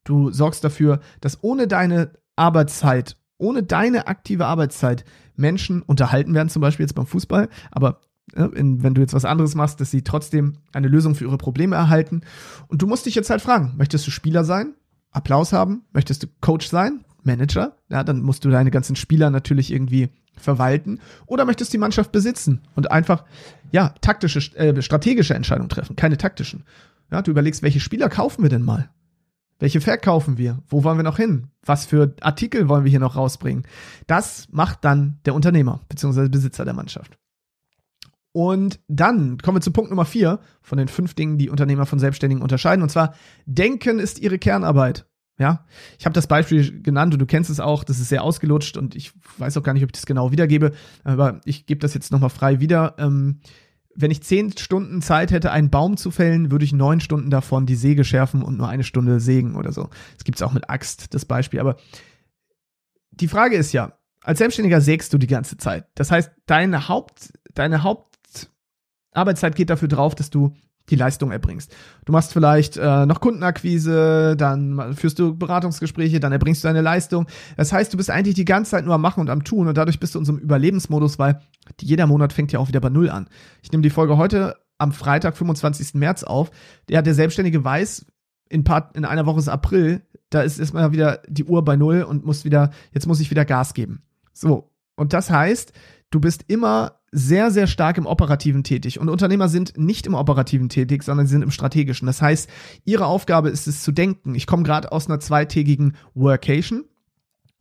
Du 0.05 0.31
sorgst 0.31 0.65
dafür, 0.65 1.01
dass 1.21 1.43
ohne 1.43 1.69
deine 1.69 2.13
Arbeitszeit, 2.37 3.17
ohne 3.39 3.63
deine 3.63 4.07
aktive 4.07 4.47
Arbeitszeit 4.47 5.05
Menschen 5.37 5.83
unterhalten 5.83 6.35
werden, 6.35 6.49
zum 6.49 6.63
Beispiel 6.63 6.85
jetzt 6.85 6.95
beim 6.95 7.07
Fußball, 7.07 7.49
aber 7.71 8.01
in, 8.35 8.83
wenn 8.83 8.95
du 8.95 9.01
jetzt 9.01 9.15
was 9.15 9.25
anderes 9.25 9.55
machst, 9.55 9.81
dass 9.81 9.91
sie 9.91 10.03
trotzdem 10.03 10.55
eine 10.73 10.89
Lösung 10.89 11.15
für 11.15 11.25
ihre 11.25 11.39
Probleme 11.39 11.77
erhalten. 11.77 12.23
Und 12.69 12.83
du 12.83 12.87
musst 12.87 13.07
dich 13.07 13.15
jetzt 13.15 13.31
halt 13.31 13.43
fragen, 13.43 13.75
möchtest 13.77 14.07
du 14.07 14.11
Spieler 14.11 14.45
sein? 14.45 14.75
Applaus 15.11 15.53
haben? 15.53 15.83
Möchtest 15.93 16.23
du 16.23 16.29
Coach 16.41 16.69
sein? 16.69 17.05
Manager? 17.23 17.77
Ja, 17.89 18.05
dann 18.05 18.23
musst 18.23 18.45
du 18.45 18.51
deine 18.51 18.71
ganzen 18.71 18.97
Spieler 18.97 19.31
natürlich 19.31 19.73
irgendwie 19.73 20.11
verwalten. 20.37 21.01
Oder 21.27 21.45
möchtest 21.45 21.73
du 21.73 21.75
die 21.75 21.81
Mannschaft 21.81 22.13
besitzen 22.13 22.63
und 22.77 22.91
einfach, 22.91 23.25
ja, 23.73 23.95
taktische, 24.01 24.39
äh, 24.57 24.81
strategische 24.81 25.35
Entscheidungen 25.35 25.69
treffen, 25.69 25.97
keine 25.97 26.17
taktischen. 26.17 26.65
Ja, 27.11 27.23
du 27.23 27.31
überlegst, 27.33 27.63
welche 27.63 27.81
Spieler 27.81 28.09
kaufen 28.09 28.43
wir 28.43 28.49
denn 28.49 28.63
mal? 28.63 28.89
Welche 29.61 29.81
verkaufen 29.81 30.39
wir? 30.39 30.59
Wo 30.67 30.83
wollen 30.83 30.99
wir 30.99 31.05
noch 31.05 31.19
hin? 31.19 31.49
Was 31.65 31.87
für 31.87 32.17
Artikel 32.23 32.69
wollen 32.69 32.85
wir 32.85 32.91
hier 32.91 32.99
noch 32.99 33.15
rausbringen? 33.15 33.65
Das 34.07 34.49
macht 34.51 34.85
dann 34.85 35.21
der 35.27 35.35
Unternehmer 35.35 35.83
bzw. 35.89 36.29
Besitzer 36.29 36.65
der 36.65 36.75
Mannschaft. 36.75 37.19
Und 38.33 38.81
dann 38.89 39.39
kommen 39.39 39.59
wir 39.59 39.63
zu 39.63 39.73
Punkt 39.73 39.91
Nummer 39.91 40.05
vier 40.07 40.41
von 40.63 40.79
den 40.79 40.89
fünf 40.89 41.15
Dingen, 41.15 41.37
die 41.37 41.51
Unternehmer 41.51 41.85
von 41.85 41.99
Selbstständigen 41.99 42.43
unterscheiden. 42.43 42.83
Und 42.83 42.89
zwar, 42.89 43.15
Denken 43.45 43.99
ist 43.99 44.19
ihre 44.19 44.39
Kernarbeit. 44.39 45.07
Ja, 45.39 45.65
ich 45.99 46.05
habe 46.05 46.13
das 46.13 46.27
Beispiel 46.27 46.83
genannt 46.83 47.15
und 47.15 47.19
du 47.19 47.27
kennst 47.27 47.49
es 47.49 47.61
auch, 47.61 47.83
das 47.83 47.99
ist 47.99 48.11
sehr 48.11 48.23
ausgelutscht 48.23 48.77
und 48.77 48.95
ich 48.95 49.13
weiß 49.39 49.57
auch 49.57 49.63
gar 49.63 49.73
nicht, 49.73 49.83
ob 49.83 49.89
ich 49.89 49.93
das 49.93 50.05
genau 50.05 50.33
wiedergebe, 50.33 50.73
aber 51.03 51.41
ich 51.47 51.65
gebe 51.65 51.81
das 51.81 51.95
jetzt 51.95 52.13
nochmal 52.13 52.29
frei 52.29 52.61
wieder. 52.61 52.95
Ähm, 52.99 53.41
wenn 53.95 54.11
ich 54.11 54.23
zehn 54.23 54.57
Stunden 54.57 55.03
Zeit 55.03 55.31
hätte, 55.31 55.51
einen 55.51 55.71
Baum 55.71 55.97
zu 55.97 56.11
fällen, 56.11 56.51
würde 56.51 56.65
ich 56.65 56.73
neun 56.73 57.01
Stunden 57.01 57.31
davon 57.31 57.67
die 57.67 57.75
Säge 57.75 58.05
schärfen 58.05 58.43
und 58.43 58.57
nur 58.57 58.69
eine 58.69 58.85
Stunde 58.85 59.21
sägen 59.21 59.57
oder 59.57 59.73
so. 59.73 59.89
Das 60.15 60.25
gibt's 60.25 60.43
auch 60.43 60.53
mit 60.53 60.71
Axt, 60.71 61.13
das 61.15 61.25
Beispiel. 61.25 61.61
Aber 61.61 61.77
die 63.11 63.29
Frage 63.29 63.57
ist 63.57 63.73
ja, 63.73 63.99
als 64.23 64.39
Selbstständiger 64.39 64.81
sägst 64.81 65.13
du 65.13 65.19
die 65.19 65.27
ganze 65.27 65.57
Zeit. 65.57 65.87
Das 65.95 66.11
heißt, 66.11 66.31
deine 66.47 66.89
Haupt, 66.89 67.33
deine 67.55 67.83
Hauptarbeitszeit 67.83 69.57
geht 69.57 69.71
dafür 69.71 69.89
drauf, 69.89 70.15
dass 70.15 70.31
du 70.31 70.55
die 70.91 70.97
Leistung 70.97 71.31
erbringst. 71.31 71.75
Du 72.05 72.13
machst 72.13 72.33
vielleicht 72.33 72.77
äh, 72.77 73.07
noch 73.07 73.21
Kundenakquise, 73.21 74.37
dann 74.37 74.95
führst 74.95 75.19
du 75.19 75.37
Beratungsgespräche, 75.37 76.21
dann 76.21 76.33
erbringst 76.33 76.63
du 76.63 76.69
deine 76.69 76.83
Leistung. 76.83 77.27
Das 77.57 77.73
heißt, 77.73 77.93
du 77.93 77.97
bist 77.97 78.11
eigentlich 78.11 78.35
die 78.35 78.45
ganze 78.45 78.73
Zeit 78.73 78.85
nur 78.85 78.95
am 78.95 79.01
Machen 79.01 79.21
und 79.21 79.31
am 79.31 79.45
Tun 79.45 79.69
und 79.69 79.77
dadurch 79.77 80.01
bist 80.01 80.15
du 80.15 80.19
in 80.19 80.21
unserem 80.21 80.39
Überlebensmodus, 80.39 81.19
weil 81.19 81.41
jeder 81.81 82.07
Monat 82.07 82.33
fängt 82.33 82.53
ja 82.53 82.59
auch 82.59 82.69
wieder 82.69 82.81
bei 82.81 82.91
Null 82.91 83.11
an. 83.11 83.29
Ich 83.63 83.73
nehme 83.73 83.83
die 83.83 83.91
Folge 83.91 84.17
heute 84.17 84.57
am 84.79 84.93
Freitag, 84.93 85.37
25. 85.37 85.95
März 85.95 86.25
auf. 86.25 86.51
Der, 86.89 87.03
der 87.03 87.15
Selbstständige 87.15 87.63
weiß, 87.63 88.07
in, 88.49 88.65
paar, 88.65 88.91
in 88.95 89.05
einer 89.05 89.27
Woche 89.27 89.39
ist 89.39 89.49
April, 89.49 90.03
da 90.31 90.43
ist 90.43 90.59
erstmal 90.59 90.93
wieder 90.93 91.23
die 91.29 91.45
Uhr 91.45 91.65
bei 91.65 91.77
Null 91.77 92.03
und 92.03 92.25
muss 92.25 92.45
wieder, 92.45 92.71
jetzt 92.93 93.07
muss 93.07 93.21
ich 93.21 93.31
wieder 93.31 93.45
Gas 93.45 93.75
geben. 93.75 94.03
So. 94.33 94.71
Und 94.97 95.13
das 95.13 95.31
heißt, 95.31 95.73
du 96.11 96.21
bist 96.21 96.45
immer 96.49 97.00
sehr, 97.13 97.51
sehr 97.51 97.67
stark 97.67 97.99
im 97.99 98.07
Operativen 98.07 98.63
tätig. 98.63 99.01
Und 99.01 99.09
Unternehmer 99.09 99.49
sind 99.49 99.77
nicht 99.77 100.07
im 100.07 100.15
Operativen 100.15 100.69
tätig, 100.69 101.03
sondern 101.03 101.27
sie 101.27 101.33
sind 101.33 101.43
im 101.43 101.51
Strategischen. 101.51 102.07
Das 102.07 102.23
heißt, 102.23 102.49
ihre 102.85 103.07
Aufgabe 103.07 103.49
ist 103.49 103.67
es 103.67 103.83
zu 103.83 103.93
denken. 103.93 104.35
Ich 104.35 104.47
komme 104.47 104.63
gerade 104.63 104.93
aus 104.93 105.09
einer 105.09 105.21
zweitägigen 105.21 105.97
Workation 106.15 106.85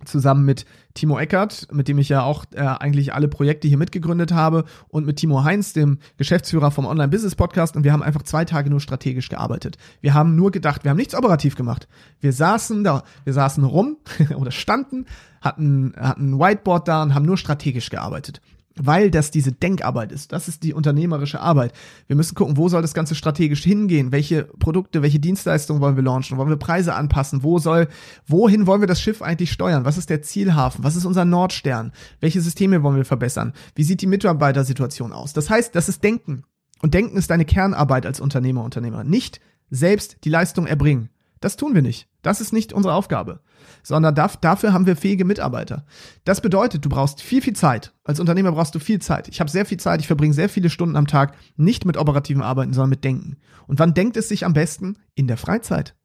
zusammen 0.06 0.46
mit 0.46 0.66
Timo 0.94 1.20
Eckert, 1.20 1.68
mit 1.74 1.90
dem 1.90 1.98
ich 1.98 2.08
ja 2.08 2.24
auch 2.24 2.46
äh, 2.54 2.62
eigentlich 2.62 3.14
alle 3.14 3.28
Projekte 3.28 3.68
hier 3.68 3.78
mitgegründet 3.78 4.32
habe, 4.32 4.64
und 4.88 5.06
mit 5.06 5.18
Timo 5.18 5.44
Heinz, 5.44 5.74
dem 5.74 6.00
Geschäftsführer 6.16 6.72
vom 6.72 6.86
Online-Business-Podcast. 6.86 7.76
Und 7.76 7.84
wir 7.84 7.92
haben 7.92 8.04
einfach 8.04 8.24
zwei 8.24 8.46
Tage 8.46 8.70
nur 8.70 8.80
strategisch 8.80 9.30
gearbeitet. 9.30 9.78
Wir 10.00 10.14
haben 10.14 10.36
nur 10.36 10.52
gedacht, 10.52 10.84
wir 10.84 10.92
haben 10.92 10.98
nichts 10.98 11.16
operativ 11.16 11.56
gemacht. 11.56 11.88
Wir 12.22 12.32
saßen 12.32 12.84
da, 12.84 13.04
wir 13.26 13.34
saßen 13.34 13.64
rum 13.64 13.98
oder 14.38 14.52
standen, 14.52 15.06
hatten, 15.42 15.94
hatten 15.98 16.32
ein 16.32 16.40
Whiteboard 16.40 16.88
da 16.88 17.04
und 17.04 17.14
haben 17.14 17.26
nur 17.26 17.38
strategisch 17.38 17.90
gearbeitet 17.90 18.42
weil 18.80 19.12
das 19.12 19.32
diese 19.32 19.52
Denkarbeit 19.52 20.12
ist. 20.12 20.32
Das 20.32 20.48
ist 20.48 20.64
die 20.64 20.74
unternehmerische 20.74 21.40
Arbeit. 21.40 21.74
Wir 22.08 22.16
müssen 22.16 22.36
gucken, 22.36 22.58
wo 22.58 22.70
soll 22.70 22.82
das 22.82 22.94
Ganze 22.94 23.14
strategisch 23.14 23.64
hingehen? 23.64 24.12
Welche 24.12 24.44
Produkte, 24.44 25.02
welche 25.02 25.20
Dienstleistungen 25.20 25.82
wollen 25.82 25.96
wir 25.96 26.04
launchen? 26.04 26.38
Wollen 26.38 26.50
wir 26.50 26.58
Preise 26.58 26.96
anpassen? 26.96 27.44
Wo 27.44 27.60
soll, 27.60 27.88
wohin 28.28 28.66
wollen 28.66 28.82
wir 28.82 28.88
das 28.88 29.02
Schiff 29.02 29.22
eigentlich 29.22 29.52
steuern? 29.52 29.86
Was 29.86 29.98
ist 29.98 30.10
der 30.10 30.22
Zielhafen? 30.22 30.84
Was 30.84 30.96
ist 30.96 31.06
unser 31.06 31.26
Nordstern? 31.26 31.92
Welche 32.20 32.42
Systeme 32.42 32.82
wollen 32.82 32.98
wir 32.98 33.06
verbessern? 33.06 33.54
Wie 33.76 33.84
sieht 33.84 34.02
die 34.02 34.08
Mitarbeitersituation 34.08 35.14
aus? 35.14 35.34
Das 35.34 35.50
heißt, 35.50 35.76
das 35.76 35.90
ist 35.90 36.04
Denken. 36.04 36.44
Und 36.82 36.94
Denken 36.94 37.18
ist 37.18 37.30
deine 37.30 37.46
Kernarbeit 37.46 38.06
als 38.06 38.20
Unternehmer, 38.20 38.64
Unternehmer. 38.64 39.04
Nicht 39.04 39.42
selbst 39.70 40.18
die 40.24 40.30
Leistung 40.30 40.66
erbringen. 40.66 41.10
Das 41.42 41.56
tun 41.56 41.76
wir 41.76 41.82
nicht. 41.82 42.09
Das 42.22 42.42
ist 42.42 42.52
nicht 42.52 42.74
unsere 42.74 42.94
Aufgabe, 42.94 43.40
sondern 43.82 44.14
dafür 44.14 44.74
haben 44.74 44.86
wir 44.86 44.98
fähige 44.98 45.24
Mitarbeiter. 45.24 45.86
Das 46.26 46.42
bedeutet, 46.42 46.84
du 46.84 46.90
brauchst 46.90 47.22
viel, 47.22 47.42
viel 47.42 47.56
Zeit. 47.56 47.94
Als 48.04 48.20
Unternehmer 48.20 48.52
brauchst 48.52 48.76
du 48.76 48.80
viel 48.80 49.00
Zeit. 49.00 49.30
Ich 49.30 49.40
habe 49.40 49.50
sehr 49.50 49.66
viel 49.66 49.80
Zeit, 49.80 50.02
ich 50.02 50.08
verbringe 50.08 50.34
sehr 50.34 50.50
viele 50.50 50.70
Stunden 50.70 50.98
am 50.98 51.08
Tag 51.08 51.36
nicht 51.56 51.86
mit 51.86 51.96
operativen 51.96 52.42
Arbeiten, 52.42 52.74
sondern 52.74 52.90
mit 52.90 53.06
Denken. 53.06 53.38
Und 53.68 53.80
wann 53.80 53.94
denkt 53.94 54.18
es 54.18 54.28
sich 54.28 54.46
am 54.46 54.54
besten? 54.54 54.98
In 55.16 55.28
der 55.28 55.38
Freizeit. 55.38 55.96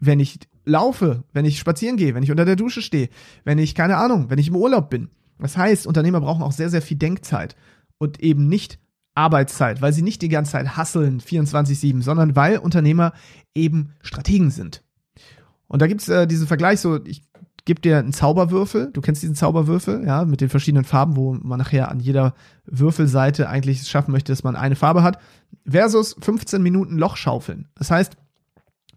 Wenn 0.00 0.18
ich 0.18 0.40
laufe, 0.64 1.22
wenn 1.32 1.44
ich 1.44 1.58
spazieren 1.58 1.96
gehe, 1.96 2.14
wenn 2.14 2.24
ich 2.24 2.30
unter 2.30 2.44
der 2.44 2.56
Dusche 2.56 2.82
stehe, 2.82 3.08
wenn 3.44 3.58
ich, 3.58 3.74
keine 3.74 3.96
Ahnung, 3.98 4.30
wenn 4.30 4.38
ich 4.38 4.48
im 4.48 4.56
Urlaub 4.56 4.90
bin. 4.90 5.10
Das 5.38 5.56
heißt, 5.56 5.86
Unternehmer 5.86 6.20
brauchen 6.20 6.42
auch 6.42 6.52
sehr, 6.52 6.70
sehr 6.70 6.82
viel 6.82 6.96
Denkzeit 6.96 7.54
und 7.98 8.20
eben 8.20 8.48
nicht 8.48 8.78
Arbeitszeit, 9.14 9.80
weil 9.80 9.92
sie 9.92 10.02
nicht 10.02 10.22
die 10.22 10.28
ganze 10.28 10.52
Zeit 10.52 10.76
hasseln 10.76 11.20
24-7, 11.20 12.02
sondern 12.02 12.36
weil 12.36 12.58
Unternehmer 12.58 13.12
eben 13.54 13.94
Strategen 14.02 14.50
sind. 14.50 14.82
Und 15.68 15.82
da 15.82 15.86
gibt's 15.86 16.08
äh, 16.08 16.26
diesen 16.26 16.46
Vergleich 16.46 16.80
so, 16.80 17.02
ich 17.04 17.22
gebe 17.66 17.80
dir 17.80 17.98
einen 17.98 18.12
Zauberwürfel, 18.12 18.90
du 18.92 19.00
kennst 19.00 19.22
diesen 19.22 19.34
Zauberwürfel, 19.34 20.06
ja, 20.06 20.24
mit 20.24 20.40
den 20.40 20.48
verschiedenen 20.48 20.84
Farben, 20.84 21.16
wo 21.16 21.34
man 21.34 21.58
nachher 21.58 21.90
an 21.90 22.00
jeder 22.00 22.34
Würfelseite 22.64 23.48
eigentlich 23.48 23.86
schaffen 23.88 24.12
möchte, 24.12 24.32
dass 24.32 24.44
man 24.44 24.56
eine 24.56 24.76
Farbe 24.76 25.02
hat, 25.02 25.18
versus 25.68 26.16
15 26.20 26.62
Minuten 26.62 26.96
Lochschaufeln. 26.96 27.68
Das 27.74 27.90
heißt, 27.90 28.16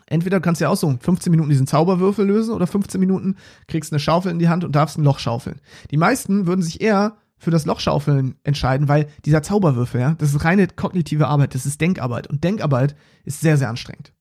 entweder 0.05 0.39
kannst 0.39 0.62
du 0.62 0.65
ja 0.65 0.69
aussuchen, 0.69 0.99
15 0.99 1.32
Minuten 1.32 1.49
diesen 1.49 1.67
Zauberwürfel 1.67 2.25
lösen 2.25 2.53
oder 2.53 2.67
15 2.67 2.99
Minuten 2.99 3.38
kriegst 3.67 3.91
eine 3.91 3.99
Schaufel 3.99 4.32
in 4.32 4.39
die 4.39 4.49
Hand 4.49 4.63
und 4.63 4.75
darfst 4.75 4.97
ein 4.97 5.03
Loch 5.03 5.19
schaufeln. 5.19 5.60
Die 5.89 5.97
meisten 5.97 6.45
würden 6.45 6.62
sich 6.62 6.79
eher 6.79 7.17
für 7.39 7.51
das 7.51 7.65
Lochschaufeln 7.65 8.36
entscheiden, 8.43 8.88
weil 8.88 9.08
dieser 9.25 9.41
Zauberwürfel, 9.41 10.01
ja, 10.01 10.15
das 10.15 10.36
ist 10.36 10.43
reine 10.43 10.67
kognitive 10.67 11.27
Arbeit, 11.27 11.55
das 11.55 11.65
ist 11.65 11.82
Denkarbeit. 11.82 12.27
Und 12.27 12.43
Denkarbeit 12.43 12.95
ist 13.23 13.41
sehr, 13.41 13.58
sehr 13.58 13.69
anstrengend. 13.69 14.13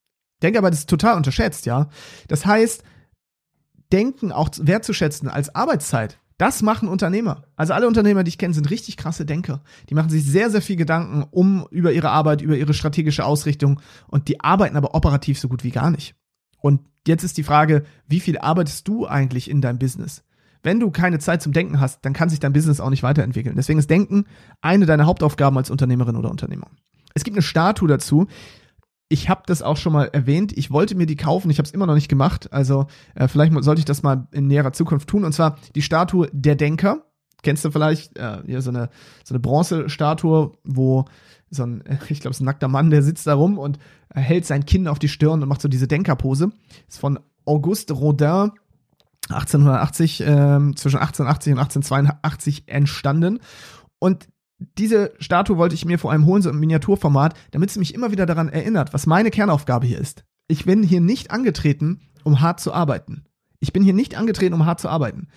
Denkarbeit 0.43 0.73
ist 0.73 0.89
total 0.89 1.17
unterschätzt, 1.17 1.67
ja. 1.67 1.89
Das 2.29 2.47
heißt, 2.47 2.83
Denken 3.93 4.33
auch 4.33 4.51
wertzuschätzen 4.61 5.29
als 5.29 5.55
Arbeitszeit, 5.55 6.19
das 6.39 6.63
machen 6.63 6.89
Unternehmer. 6.89 7.43
Also 7.57 7.73
alle 7.73 7.89
Unternehmer, 7.89 8.23
die 8.23 8.29
ich 8.29 8.39
kenne, 8.39 8.55
sind 8.55 8.71
richtig 8.71 8.97
krasse 8.97 9.27
Denker. 9.27 9.61
Die 9.91 9.95
machen 9.95 10.09
sich 10.09 10.25
sehr, 10.25 10.51
sehr 10.51 10.63
viel 10.63 10.77
Gedanken 10.77 11.27
um 11.31 11.67
über 11.71 11.93
ihre 11.93 12.11
Arbeit, 12.11 12.43
über 12.43 12.57
ihre 12.57 12.75
strategische 12.75 13.25
Ausrichtung 13.25 13.81
und 14.07 14.29
die 14.29 14.41
arbeiten 14.41 14.77
aber 14.77 14.95
operativ 14.95 15.41
so 15.41 15.49
gut 15.49 15.65
wie 15.65 15.73
gar 15.73 15.91
nicht. 15.91 16.15
Und 16.61 16.83
jetzt 17.07 17.25
ist 17.25 17.39
die 17.39 17.43
Frage, 17.43 17.85
wie 18.07 18.21
viel 18.21 18.39
arbeitest 18.39 18.87
du 18.87 19.07
eigentlich 19.07 19.51
in 19.51 19.61
deinem 19.61 19.81
Business? 19.81 20.23
Wenn 20.63 20.81
du 20.81 20.91
keine 20.91 21.19
Zeit 21.19 21.43
zum 21.43 21.53
Denken 21.53 21.81
hast, 21.81 22.05
dann 22.05 22.13
kann 22.13 22.31
sich 22.31 22.41
dein 22.41 22.53
Business 22.53 22.81
auch 22.81 22.91
nicht 22.91 23.03
weiterentwickeln. 23.03 23.57
Deswegen 23.57 23.79
ist 23.79 23.91
Denken 23.91 24.25
eine 24.61 24.87
deiner 24.87 25.07
Hauptaufgaben 25.07 25.59
als 25.59 25.71
Unternehmerin 25.71 26.17
oder 26.17 26.31
Unternehmer. 26.31 26.69
Es 27.15 27.25
gibt 27.25 27.37
eine 27.37 27.43
Statue 27.43 27.89
dazu. 27.89 28.27
Ich 29.09 29.29
habe 29.29 29.43
das 29.47 29.63
auch 29.63 29.77
schon 29.77 29.95
mal 29.95 30.11
erwähnt. 30.13 30.53
Ich 30.57 30.71
wollte 30.71 30.95
mir 30.95 31.07
die 31.07 31.17
kaufen. 31.17 31.51
Ich 31.51 31.59
habe 31.59 31.67
es 31.67 31.73
immer 31.73 31.87
noch 31.87 31.95
nicht 31.95 32.09
gemacht. 32.09 32.53
Also 32.53 32.87
äh, 33.15 33.27
vielleicht 33.27 33.53
sollte 33.65 33.79
ich 33.79 33.87
das 33.87 34.03
mal 34.03 34.29
in 34.33 34.47
näherer 34.47 34.73
Zukunft 34.73 35.09
tun. 35.09 35.25
Und 35.25 35.33
zwar 35.33 35.57
die 35.75 35.83
Statue 35.83 36.29
der 36.33 36.57
Denker. 36.57 37.05
Kennst 37.43 37.65
du 37.65 37.71
vielleicht 37.71 38.19
äh, 38.19 38.43
hier 38.45 38.61
so 38.61 38.71
eine 38.71 38.91
so 39.25 39.33
eine 39.33 39.41
Bronzestatue, 39.41 40.53
wo 40.65 41.05
so 41.51 41.63
ein, 41.65 41.85
ich 42.09 42.21
glaube, 42.21 42.35
es 42.35 42.41
ein 42.41 42.45
nackter 42.45 42.69
Mann, 42.69 42.91
der 42.91 43.03
sitzt 43.03 43.27
da 43.27 43.35
rum 43.35 43.59
und 43.59 43.79
hält 44.15 44.45
sein 44.45 44.67
Kinn 44.67 44.89
auf 44.89 44.99
die 44.99 45.09
Stirn 45.09 45.43
und 45.43 45.49
macht 45.49 45.63
so 45.63 45.69
diese 45.69 45.89
Denkerpose. 45.89 46.51
Ist 46.89 46.99
von 46.99 47.19
Auguste 47.45 47.95
Rodin 47.95 48.53
1880, 49.31 50.23
ähm, 50.27 50.77
zwischen 50.77 50.99
1880 50.99 51.53
und 51.53 51.59
1882 51.59 52.65
entstanden. 52.67 53.41
Und 53.99 54.29
diese 54.59 55.13
Statue 55.19 55.57
wollte 55.57 55.75
ich 55.75 55.85
mir 55.85 55.99
vor 55.99 56.11
allem 56.11 56.27
holen, 56.27 56.43
so 56.43 56.51
im 56.51 56.59
Miniaturformat, 56.59 57.35
damit 57.53 57.71
sie 57.71 57.79
mich 57.79 57.95
immer 57.95 58.11
wieder 58.11 58.27
daran 58.27 58.49
erinnert, 58.49 58.93
was 58.93 59.07
meine 59.07 59.31
Kernaufgabe 59.31 59.87
hier 59.87 59.99
ist. 59.99 60.25
Ich 60.49 60.65
bin 60.65 60.83
hier 60.83 61.01
nicht 61.01 61.31
angetreten, 61.31 62.01
um 62.25 62.41
hart 62.41 62.61
zu 62.61 62.73
arbeiten. 62.73 63.25
Ich 63.61 63.73
bin 63.73 63.83
hier 63.83 63.95
nicht 63.95 64.17
angetreten, 64.17 64.55
um 64.55 64.67
hart 64.67 64.81
zu 64.81 64.89
arbeiten. 64.89 65.29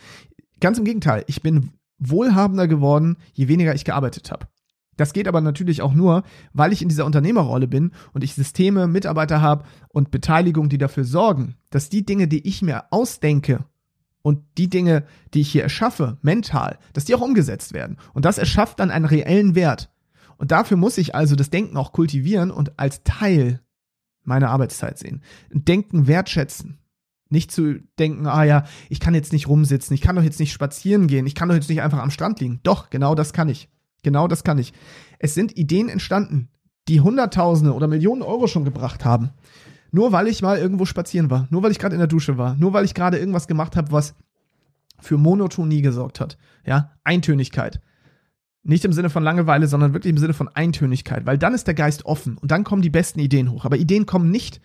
Ganz 0.59 0.77
im 0.77 0.85
Gegenteil, 0.85 1.23
ich 1.27 1.41
bin 1.41 1.71
wohlhabender 1.99 2.67
geworden, 2.67 3.17
je 3.33 3.47
weniger 3.47 3.75
ich 3.75 3.85
gearbeitet 3.85 4.31
habe. 4.31 4.47
Das 4.97 5.13
geht 5.13 5.27
aber 5.27 5.41
natürlich 5.41 5.81
auch 5.81 5.93
nur, 5.93 6.23
weil 6.53 6.73
ich 6.73 6.81
in 6.81 6.89
dieser 6.89 7.05
Unternehmerrolle 7.05 7.67
bin 7.67 7.91
und 8.13 8.23
ich 8.23 8.35
Systeme, 8.35 8.87
Mitarbeiter 8.87 9.41
habe 9.41 9.65
und 9.89 10.11
Beteiligung, 10.11 10.69
die 10.69 10.77
dafür 10.77 11.05
sorgen, 11.05 11.55
dass 11.69 11.89
die 11.89 12.05
Dinge, 12.05 12.27
die 12.27 12.47
ich 12.47 12.61
mir 12.61 12.83
ausdenke 12.91 13.65
und 14.21 14.43
die 14.57 14.69
Dinge, 14.69 15.05
die 15.33 15.41
ich 15.41 15.51
hier 15.51 15.63
erschaffe, 15.63 16.17
mental, 16.21 16.77
dass 16.93 17.05
die 17.05 17.15
auch 17.15 17.21
umgesetzt 17.21 17.73
werden. 17.73 17.97
Und 18.13 18.25
das 18.25 18.37
erschafft 18.37 18.79
dann 18.79 18.91
einen 18.91 19.05
reellen 19.05 19.55
Wert. 19.55 19.91
Und 20.37 20.51
dafür 20.51 20.77
muss 20.77 20.97
ich 20.97 21.13
also 21.15 21.35
das 21.35 21.49
Denken 21.49 21.77
auch 21.77 21.91
kultivieren 21.91 22.51
und 22.51 22.79
als 22.79 23.03
Teil 23.03 23.61
meiner 24.23 24.49
Arbeitszeit 24.49 24.97
sehen. 24.97 25.21
Denken 25.51 26.07
wertschätzen. 26.07 26.79
Nicht 27.29 27.51
zu 27.51 27.79
denken, 27.97 28.27
ah 28.27 28.43
ja, 28.43 28.65
ich 28.89 28.99
kann 28.99 29.13
jetzt 29.13 29.31
nicht 29.31 29.47
rumsitzen, 29.47 29.93
ich 29.93 30.01
kann 30.01 30.17
doch 30.17 30.23
jetzt 30.23 30.39
nicht 30.39 30.51
spazieren 30.51 31.07
gehen, 31.07 31.25
ich 31.25 31.35
kann 31.35 31.47
doch 31.47 31.55
jetzt 31.55 31.69
nicht 31.69 31.81
einfach 31.81 31.99
am 31.99 32.11
Strand 32.11 32.41
liegen. 32.41 32.59
Doch, 32.63 32.89
genau 32.89 33.15
das 33.15 33.31
kann 33.31 33.47
ich. 33.47 33.69
Genau 34.03 34.27
das 34.27 34.43
kann 34.43 34.57
ich. 34.57 34.73
Es 35.17 35.33
sind 35.33 35.57
Ideen 35.57 35.87
entstanden, 35.87 36.49
die 36.87 37.01
Hunderttausende 37.01 37.73
oder 37.73 37.87
Millionen 37.87 38.21
Euro 38.21 38.47
schon 38.47 38.65
gebracht 38.65 39.05
haben. 39.05 39.29
Nur 39.91 40.11
weil 40.11 40.27
ich 40.27 40.41
mal 40.41 40.57
irgendwo 40.57 40.85
spazieren 40.85 41.29
war, 41.29 41.47
nur 41.49 41.63
weil 41.63 41.71
ich 41.71 41.79
gerade 41.79 41.95
in 41.95 41.99
der 41.99 42.07
Dusche 42.07 42.37
war, 42.37 42.55
nur 42.55 42.73
weil 42.73 42.85
ich 42.85 42.93
gerade 42.93 43.17
irgendwas 43.17 43.47
gemacht 43.47 43.75
habe, 43.75 43.91
was 43.91 44.15
für 44.99 45.17
Monotonie 45.17 45.81
gesorgt 45.81 46.19
hat. 46.19 46.37
Ja, 46.65 46.91
Eintönigkeit. 47.03 47.81
Nicht 48.63 48.85
im 48.85 48.93
Sinne 48.93 49.09
von 49.09 49.23
Langeweile, 49.23 49.67
sondern 49.67 49.93
wirklich 49.93 50.11
im 50.11 50.17
Sinne 50.19 50.33
von 50.33 50.47
Eintönigkeit, 50.47 51.25
weil 51.25 51.37
dann 51.37 51.53
ist 51.53 51.67
der 51.67 51.73
Geist 51.73 52.05
offen 52.05 52.37
und 52.37 52.51
dann 52.51 52.63
kommen 52.63 52.83
die 52.83 52.89
besten 52.89 53.19
Ideen 53.19 53.51
hoch. 53.51 53.65
Aber 53.65 53.77
Ideen 53.77 54.05
kommen 54.05 54.29
nicht 54.29 54.61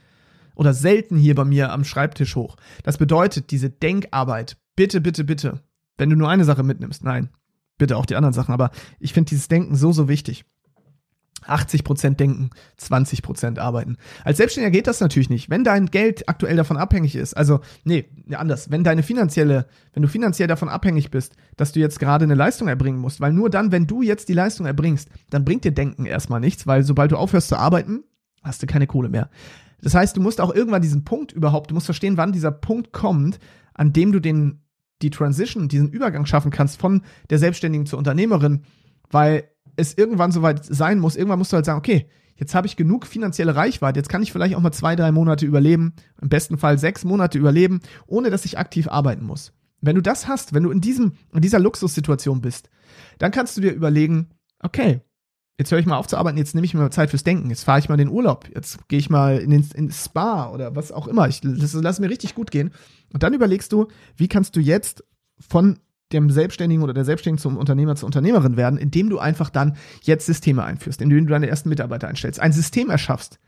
oder 0.54 0.74
selten 0.74 1.16
hier 1.16 1.34
bei 1.34 1.44
mir 1.44 1.72
am 1.72 1.84
Schreibtisch 1.84 2.36
hoch. 2.36 2.56
Das 2.82 2.98
bedeutet, 2.98 3.50
diese 3.50 3.70
Denkarbeit, 3.70 4.58
bitte, 4.76 5.00
bitte, 5.00 5.24
bitte, 5.24 5.60
wenn 5.96 6.10
du 6.10 6.16
nur 6.16 6.28
eine 6.28 6.44
Sache 6.44 6.62
mitnimmst, 6.62 7.02
nein, 7.04 7.30
bitte 7.78 7.96
auch 7.96 8.06
die 8.06 8.16
anderen 8.16 8.34
Sachen, 8.34 8.52
aber 8.52 8.70
ich 9.00 9.12
finde 9.12 9.30
dieses 9.30 9.48
Denken 9.48 9.76
so, 9.76 9.92
so 9.92 10.08
wichtig. 10.08 10.44
80% 11.48 12.16
denken, 12.16 12.50
20% 12.80 13.58
arbeiten. 13.58 13.96
Als 14.24 14.38
Selbstständiger 14.38 14.72
geht 14.72 14.86
das 14.86 15.00
natürlich 15.00 15.30
nicht. 15.30 15.50
Wenn 15.50 15.64
dein 15.64 15.86
Geld 15.86 16.28
aktuell 16.28 16.56
davon 16.56 16.76
abhängig 16.76 17.16
ist, 17.16 17.34
also, 17.34 17.60
nee, 17.84 18.06
anders, 18.32 18.70
wenn 18.70 18.84
deine 18.84 19.02
finanzielle, 19.02 19.66
wenn 19.92 20.02
du 20.02 20.08
finanziell 20.08 20.48
davon 20.48 20.68
abhängig 20.68 21.10
bist, 21.10 21.36
dass 21.56 21.72
du 21.72 21.80
jetzt 21.80 21.98
gerade 21.98 22.24
eine 22.24 22.34
Leistung 22.34 22.68
erbringen 22.68 22.98
musst, 22.98 23.20
weil 23.20 23.32
nur 23.32 23.50
dann, 23.50 23.72
wenn 23.72 23.86
du 23.86 24.02
jetzt 24.02 24.28
die 24.28 24.34
Leistung 24.34 24.66
erbringst, 24.66 25.08
dann 25.30 25.44
bringt 25.44 25.64
dir 25.64 25.72
Denken 25.72 26.06
erstmal 26.06 26.40
nichts, 26.40 26.66
weil 26.66 26.82
sobald 26.82 27.12
du 27.12 27.16
aufhörst 27.16 27.48
zu 27.48 27.56
arbeiten, 27.56 28.04
hast 28.42 28.62
du 28.62 28.66
keine 28.66 28.86
Kohle 28.86 29.08
mehr. 29.08 29.30
Das 29.82 29.94
heißt, 29.94 30.16
du 30.16 30.20
musst 30.20 30.40
auch 30.40 30.54
irgendwann 30.54 30.82
diesen 30.82 31.04
Punkt 31.04 31.32
überhaupt, 31.32 31.70
du 31.70 31.74
musst 31.74 31.86
verstehen, 31.86 32.16
wann 32.16 32.32
dieser 32.32 32.50
Punkt 32.50 32.92
kommt, 32.92 33.38
an 33.74 33.92
dem 33.92 34.12
du 34.12 34.20
den, 34.20 34.62
die 35.02 35.10
Transition, 35.10 35.68
diesen 35.68 35.90
Übergang 35.90 36.26
schaffen 36.26 36.50
kannst 36.50 36.80
von 36.80 37.02
der 37.30 37.38
Selbstständigen 37.38 37.86
zur 37.86 37.98
Unternehmerin, 37.98 38.62
weil 39.10 39.50
es 39.76 39.96
irgendwann 39.96 40.32
soweit 40.32 40.64
sein 40.64 40.98
muss, 40.98 41.16
irgendwann 41.16 41.38
musst 41.38 41.52
du 41.52 41.56
halt 41.56 41.66
sagen, 41.66 41.78
okay, 41.78 42.08
jetzt 42.36 42.54
habe 42.54 42.66
ich 42.66 42.76
genug 42.76 43.06
finanzielle 43.06 43.56
Reichweite, 43.56 43.98
jetzt 43.98 44.08
kann 44.08 44.22
ich 44.22 44.32
vielleicht 44.32 44.54
auch 44.54 44.60
mal 44.60 44.72
zwei, 44.72 44.96
drei 44.96 45.12
Monate 45.12 45.46
überleben, 45.46 45.94
im 46.20 46.28
besten 46.28 46.58
Fall 46.58 46.78
sechs 46.78 47.04
Monate 47.04 47.38
überleben, 47.38 47.80
ohne 48.06 48.30
dass 48.30 48.44
ich 48.44 48.58
aktiv 48.58 48.88
arbeiten 48.88 49.24
muss. 49.24 49.52
Wenn 49.80 49.96
du 49.96 50.02
das 50.02 50.28
hast, 50.28 50.54
wenn 50.54 50.62
du 50.62 50.70
in, 50.70 50.80
diesem, 50.80 51.12
in 51.32 51.40
dieser 51.40 51.58
Luxussituation 51.58 52.40
bist, 52.40 52.70
dann 53.18 53.30
kannst 53.30 53.56
du 53.56 53.60
dir 53.60 53.72
überlegen, 53.72 54.30
okay, 54.60 55.00
jetzt 55.58 55.70
höre 55.70 55.78
ich 55.78 55.86
mal 55.86 55.96
auf 55.96 56.06
zu 56.06 56.16
arbeiten, 56.16 56.38
jetzt 56.38 56.54
nehme 56.54 56.64
ich 56.64 56.74
mir 56.74 56.90
Zeit 56.90 57.10
fürs 57.10 57.24
Denken, 57.24 57.50
jetzt 57.50 57.64
fahre 57.64 57.78
ich 57.78 57.88
mal 57.88 57.94
in 57.94 58.08
den 58.08 58.14
Urlaub, 58.14 58.48
jetzt 58.54 58.88
gehe 58.88 58.98
ich 58.98 59.10
mal 59.10 59.38
in 59.38 59.50
den 59.50 59.66
in 59.74 59.90
Spa 59.90 60.50
oder 60.50 60.76
was 60.76 60.92
auch 60.92 61.08
immer, 61.08 61.28
ich 61.28 61.40
lass, 61.42 61.74
lass 61.74 62.00
mir 62.00 62.10
richtig 62.10 62.34
gut 62.34 62.50
gehen. 62.50 62.72
Und 63.12 63.22
dann 63.22 63.34
überlegst 63.34 63.72
du, 63.72 63.88
wie 64.16 64.28
kannst 64.28 64.56
du 64.56 64.60
jetzt 64.60 65.04
von 65.38 65.78
dem 66.12 66.30
Selbstständigen 66.30 66.82
oder 66.82 66.94
der 66.94 67.04
Selbstständigen 67.04 67.42
zum 67.42 67.56
Unternehmer 67.56 67.96
zur 67.96 68.06
Unternehmerin 68.06 68.56
werden, 68.56 68.78
indem 68.78 69.10
du 69.10 69.18
einfach 69.18 69.50
dann 69.50 69.76
jetzt 70.02 70.26
Systeme 70.26 70.64
einführst, 70.64 71.02
indem 71.02 71.26
du 71.26 71.32
deine 71.32 71.48
ersten 71.48 71.68
Mitarbeiter 71.68 72.08
einstellst, 72.08 72.40
ein 72.40 72.52
System 72.52 72.90
erschaffst, 72.90 73.40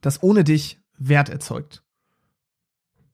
das 0.00 0.22
ohne 0.22 0.44
dich 0.44 0.80
Wert 0.98 1.28
erzeugt. 1.28 1.82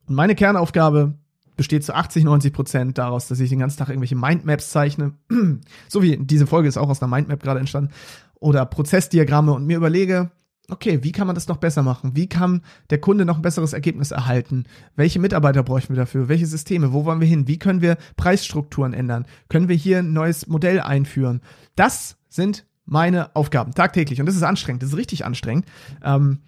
Und 0.07 0.15
meine 0.15 0.35
Kernaufgabe 0.35 1.19
besteht 1.57 1.85
zu 1.85 1.95
80, 1.95 2.25
90 2.25 2.53
Prozent 2.53 2.99
daraus, 2.99 3.29
dass 3.29 3.41
ich 3.41 3.51
den 3.51 3.59
ganzen 3.59 3.79
Tag 3.79 3.89
irgendwelche 3.89 4.15
Mindmaps 4.15 4.71
zeichne. 4.71 5.15
so 5.89 6.03
wie 6.03 6.17
diese 6.17 6.47
Folge 6.47 6.69
ist 6.69 6.79
auch 6.79 6.89
aus 6.89 7.03
einer 7.03 7.11
Mindmap 7.11 7.43
gerade 7.43 7.61
entstanden. 7.61 7.93
Oder 8.37 8.65
Prozessdiagramme 8.65 9.53
und 9.53 9.67
mir 9.67 9.77
überlege, 9.77 10.31
okay, 10.71 11.03
wie 11.03 11.13
kann 11.13 11.27
man 11.27 11.35
das 11.35 11.49
noch 11.49 11.57
besser 11.57 11.83
machen? 11.83 12.13
Wie 12.15 12.29
kann 12.29 12.63
der 12.91 13.01
Kunde 13.01 13.25
noch 13.25 13.37
ein 13.37 13.43
besseres 13.43 13.73
Ergebnis 13.73 14.11
erhalten? 14.11 14.65
Welche 14.97 15.19
Mitarbeiter 15.19 15.63
bräuchten 15.63 15.95
wir 15.95 16.01
dafür? 16.03 16.29
Welche 16.29 16.47
Systeme? 16.47 16.93
Wo 16.93 17.05
wollen 17.05 17.21
wir 17.21 17.27
hin? 17.29 17.49
Wie 17.49 17.59
können 17.59 17.81
wir 17.81 17.97
Preisstrukturen 18.17 18.93
ändern? 18.93 19.27
Können 19.49 19.69
wir 19.69 19.77
hier 19.77 19.99
ein 19.99 20.13
neues 20.13 20.47
Modell 20.47 20.81
einführen? 20.81 21.41
Das 21.77 22.17
sind 22.29 22.67
meine 22.85 23.35
Aufgaben 23.37 23.75
tagtäglich 23.75 24.21
und 24.21 24.27
das 24.27 24.37
ist 24.37 24.43
anstrengend. 24.43 24.83
Das 24.83 24.91
ist 24.91 24.97
richtig 24.97 25.25
anstrengend. 25.25 25.67
Ähm, 26.03 26.41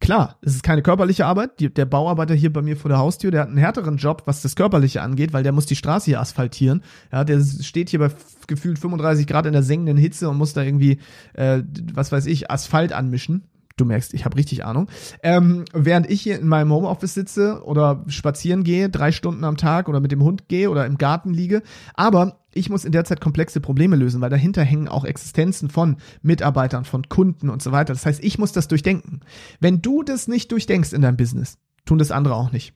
Klar, 0.00 0.38
es 0.40 0.54
ist 0.54 0.62
keine 0.62 0.80
körperliche 0.80 1.26
Arbeit. 1.26 1.60
Die, 1.60 1.72
der 1.72 1.84
Bauarbeiter 1.84 2.34
hier 2.34 2.50
bei 2.50 2.62
mir 2.62 2.78
vor 2.78 2.88
der 2.88 2.96
Haustür, 2.96 3.30
der 3.30 3.42
hat 3.42 3.48
einen 3.48 3.58
härteren 3.58 3.98
Job, 3.98 4.22
was 4.24 4.40
das 4.40 4.56
Körperliche 4.56 5.02
angeht, 5.02 5.34
weil 5.34 5.42
der 5.42 5.52
muss 5.52 5.66
die 5.66 5.76
Straße 5.76 6.06
hier 6.06 6.20
asphaltieren. 6.20 6.82
Ja, 7.12 7.22
der 7.22 7.38
steht 7.42 7.90
hier 7.90 7.98
bei 7.98 8.10
gefühlt 8.46 8.78
35 8.78 9.26
Grad 9.26 9.44
in 9.44 9.52
der 9.52 9.62
sengenden 9.62 9.98
Hitze 9.98 10.30
und 10.30 10.38
muss 10.38 10.54
da 10.54 10.62
irgendwie, 10.62 11.00
äh, 11.34 11.62
was 11.92 12.12
weiß 12.12 12.24
ich, 12.26 12.50
Asphalt 12.50 12.94
anmischen. 12.94 13.44
Du 13.80 13.86
merkst, 13.86 14.12
ich 14.12 14.26
habe 14.26 14.36
richtig 14.36 14.64
Ahnung. 14.64 14.88
Ähm, 15.22 15.64
während 15.72 16.10
ich 16.10 16.20
hier 16.20 16.38
in 16.38 16.46
meinem 16.46 16.70
Homeoffice 16.70 17.14
sitze 17.14 17.62
oder 17.64 18.04
spazieren 18.08 18.62
gehe, 18.62 18.90
drei 18.90 19.10
Stunden 19.10 19.42
am 19.44 19.56
Tag 19.56 19.88
oder 19.88 20.00
mit 20.00 20.12
dem 20.12 20.22
Hund 20.22 20.48
gehe 20.48 20.70
oder 20.70 20.84
im 20.84 20.98
Garten 20.98 21.32
liege. 21.32 21.62
Aber 21.94 22.40
ich 22.52 22.68
muss 22.68 22.84
in 22.84 22.92
der 22.92 23.04
Zeit 23.04 23.20
komplexe 23.20 23.60
Probleme 23.60 23.96
lösen, 23.96 24.20
weil 24.20 24.28
dahinter 24.28 24.62
hängen 24.62 24.88
auch 24.88 25.04
Existenzen 25.04 25.70
von 25.70 25.96
Mitarbeitern, 26.20 26.84
von 26.84 27.08
Kunden 27.08 27.48
und 27.48 27.62
so 27.62 27.72
weiter. 27.72 27.94
Das 27.94 28.04
heißt, 28.04 28.22
ich 28.22 28.38
muss 28.38 28.52
das 28.52 28.68
durchdenken. 28.68 29.20
Wenn 29.60 29.80
du 29.80 30.02
das 30.02 30.28
nicht 30.28 30.52
durchdenkst 30.52 30.92
in 30.92 31.00
deinem 31.00 31.16
Business, 31.16 31.56
tun 31.86 31.98
das 31.98 32.10
andere 32.10 32.34
auch 32.34 32.52
nicht. 32.52 32.74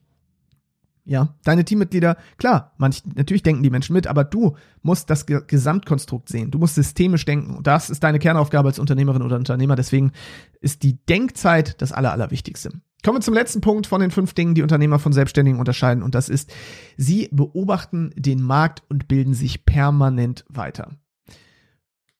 Ja, 1.06 1.34
deine 1.44 1.66
Teammitglieder, 1.66 2.16
klar, 2.38 2.72
manch, 2.78 3.02
natürlich 3.14 3.42
denken 3.42 3.62
die 3.62 3.68
Menschen 3.68 3.92
mit, 3.92 4.06
aber 4.06 4.24
du 4.24 4.56
musst 4.80 5.10
das 5.10 5.26
Ge 5.26 5.42
Gesamtkonstrukt 5.46 6.30
sehen. 6.30 6.50
Du 6.50 6.58
musst 6.58 6.76
systemisch 6.76 7.26
denken. 7.26 7.56
Und 7.56 7.66
das 7.66 7.90
ist 7.90 8.02
deine 8.02 8.18
Kernaufgabe 8.18 8.68
als 8.68 8.78
Unternehmerin 8.78 9.20
oder 9.20 9.36
Unternehmer. 9.36 9.76
Deswegen 9.76 10.12
ist 10.60 10.82
die 10.82 10.96
Denkzeit 11.04 11.80
das 11.82 11.92
Aller, 11.92 12.12
Allerwichtigste. 12.12 12.70
Kommen 13.04 13.18
wir 13.18 13.22
zum 13.22 13.34
letzten 13.34 13.60
Punkt 13.60 13.86
von 13.86 14.00
den 14.00 14.10
fünf 14.10 14.32
Dingen, 14.32 14.54
die 14.54 14.62
Unternehmer 14.62 14.98
von 14.98 15.12
Selbstständigen 15.12 15.60
unterscheiden. 15.60 16.02
Und 16.02 16.14
das 16.14 16.30
ist, 16.30 16.50
sie 16.96 17.28
beobachten 17.30 18.10
den 18.16 18.40
Markt 18.40 18.82
und 18.88 19.06
bilden 19.06 19.34
sich 19.34 19.66
permanent 19.66 20.46
weiter. 20.48 20.92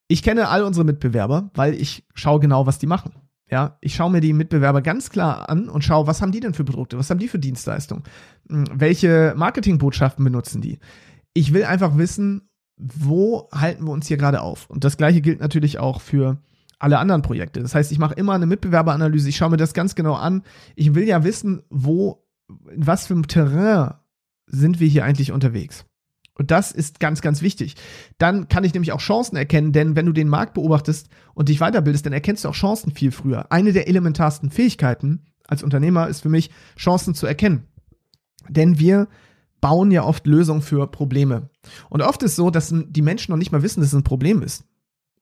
Ich 0.09 0.23
kenne 0.23 0.49
all 0.49 0.62
unsere 0.62 0.85
Mitbewerber, 0.85 1.51
weil 1.55 1.73
ich 1.73 2.05
schaue 2.12 2.38
genau, 2.38 2.66
was 2.66 2.79
die 2.79 2.87
machen. 2.87 3.14
Ja, 3.51 3.77
ich 3.81 3.95
schaue 3.95 4.11
mir 4.11 4.21
die 4.21 4.33
Mitbewerber 4.33 4.81
ganz 4.81 5.11
klar 5.11 5.51
an 5.51 5.69
und 5.69 5.85
schaue, 5.85 6.07
was 6.07 6.23
haben 6.23 6.33
die 6.33 6.41
denn 6.41 6.55
für 6.55 6.65
Produkte, 6.65 6.99
was 6.99 7.11
haben 7.11 7.19
die 7.19 7.29
für 7.29 7.39
Dienstleistungen, 7.39 8.05
hm, 8.49 8.65
welche 8.73 9.35
Marketingbotschaften 9.37 10.25
benutzen 10.25 10.63
die. 10.63 10.79
Ich 11.35 11.53
will 11.53 11.65
einfach 11.65 11.97
wissen, 11.99 12.49
wo 12.77 13.49
halten 13.53 13.85
wir 13.85 13.93
uns 13.93 14.09
hier 14.09 14.17
gerade 14.17 14.41
auf. 14.41 14.69
Und 14.71 14.85
das 14.85 14.97
gleiche 14.97 15.21
gilt 15.21 15.41
natürlich 15.41 15.79
auch 15.79 16.01
für 16.01 16.39
alle 16.79 16.99
anderen 16.99 17.23
Projekte. 17.23 17.61
Das 17.61 17.75
heißt, 17.75 17.93
ich 17.93 17.99
mache 17.99 18.15
immer 18.15 18.33
eine 18.33 18.47
Mitbewerberanalyse, 18.47 19.29
ich 19.29 19.37
schaue 19.37 19.51
mir 19.51 19.57
das 19.57 19.75
ganz 19.75 19.95
genau 19.95 20.15
an. 20.15 20.43
Ich 20.75 20.95
will 20.95 21.05
ja 21.05 21.25
wissen, 21.25 21.63
wo, 21.71 22.27
in 22.71 22.87
was 22.87 23.07
für 23.07 23.15
einem 23.15 23.29
Terrain 23.29 23.95
sind 24.47 24.81
wir 24.81 24.89
hier 24.89 25.05
eigentlich 25.05 25.33
unterwegs. 25.33 25.87
Und 26.37 26.51
das 26.51 26.73
ist 26.73 26.99
ganz, 27.01 27.20
ganz 27.20 27.42
wichtig. 27.42 27.77
Dann 28.18 28.49
kann 28.49 28.64
ich 28.64 28.75
nämlich 28.75 28.92
auch 28.92 29.01
Chancen 29.01 29.37
erkennen, 29.37 29.73
denn 29.73 29.94
wenn 29.94 30.07
du 30.07 30.12
den 30.12 30.29
Markt 30.29 30.55
beobachtest 30.55 31.09
und 31.35 31.49
dich 31.49 31.61
weiterbildest, 31.61 32.07
dann 32.07 32.12
erkennst 32.12 32.44
du 32.44 32.49
auch 32.49 32.55
Chancen 32.55 32.92
viel 32.92 33.12
früher. 33.12 33.53
Eine 33.53 33.73
der 33.73 33.88
elementarsten 33.88 34.51
Fähigkeiten 34.51 35.27
als 35.47 35.62
Unternehmer 35.62 36.09
ist 36.09 36.23
für 36.23 36.29
mich, 36.29 36.51
Chancen 36.77 37.14
zu 37.14 37.27
erkennen. 37.27 37.68
Denn 38.49 38.79
wir 38.79 39.09
bauen 39.61 39.90
ja 39.90 40.05
oft 40.05 40.27
Lösungen 40.27 40.62
für 40.62 40.87
Probleme. 40.90 41.49
Und 41.88 42.03
oft 42.03 42.23
ist 42.23 42.37
so, 42.37 42.51
dass 42.51 42.75
die 42.75 43.03
Menschen 43.03 43.31
noch 43.31 43.38
nicht 43.38 43.53
mal 43.53 43.62
wissen, 43.62 43.81
dass 43.81 43.90
es 43.90 43.94
ein 43.94 44.05
Problem 44.05 44.42
ist. 44.42 44.64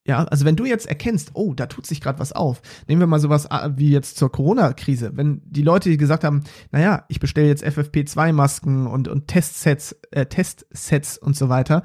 Ja, 0.05 0.25
also 0.25 0.45
wenn 0.45 0.57
du 0.57 0.65
jetzt 0.65 0.87
erkennst, 0.87 1.31
oh, 1.35 1.55
da 1.55 1.67
tut 1.67 1.87
sich 1.87 2.01
gerade 2.01 2.19
was 2.19 2.33
auf. 2.33 2.61
Nehmen 2.89 3.01
wir 3.01 3.07
mal 3.07 3.21
sowas 3.21 3.49
ah, 3.51 3.71
wie 3.77 3.91
jetzt 3.91 4.17
zur 4.17 4.33
Corona-Krise. 4.33 5.13
Wenn 5.15 5.43
die 5.45 5.63
Leute 5.63 5.97
gesagt 5.97 6.25
haben, 6.25 6.43
naja, 6.73 7.05
ich 7.09 7.21
bestelle 7.21 7.47
jetzt 7.47 7.65
FFP2-Masken 7.65 8.89
und, 8.89 9.07
und 9.07 9.29
Testsets, 9.29 9.97
äh, 10.11 10.27
Testsets 10.27 11.19
und 11.19 11.37
so 11.37 11.49
weiter. 11.49 11.85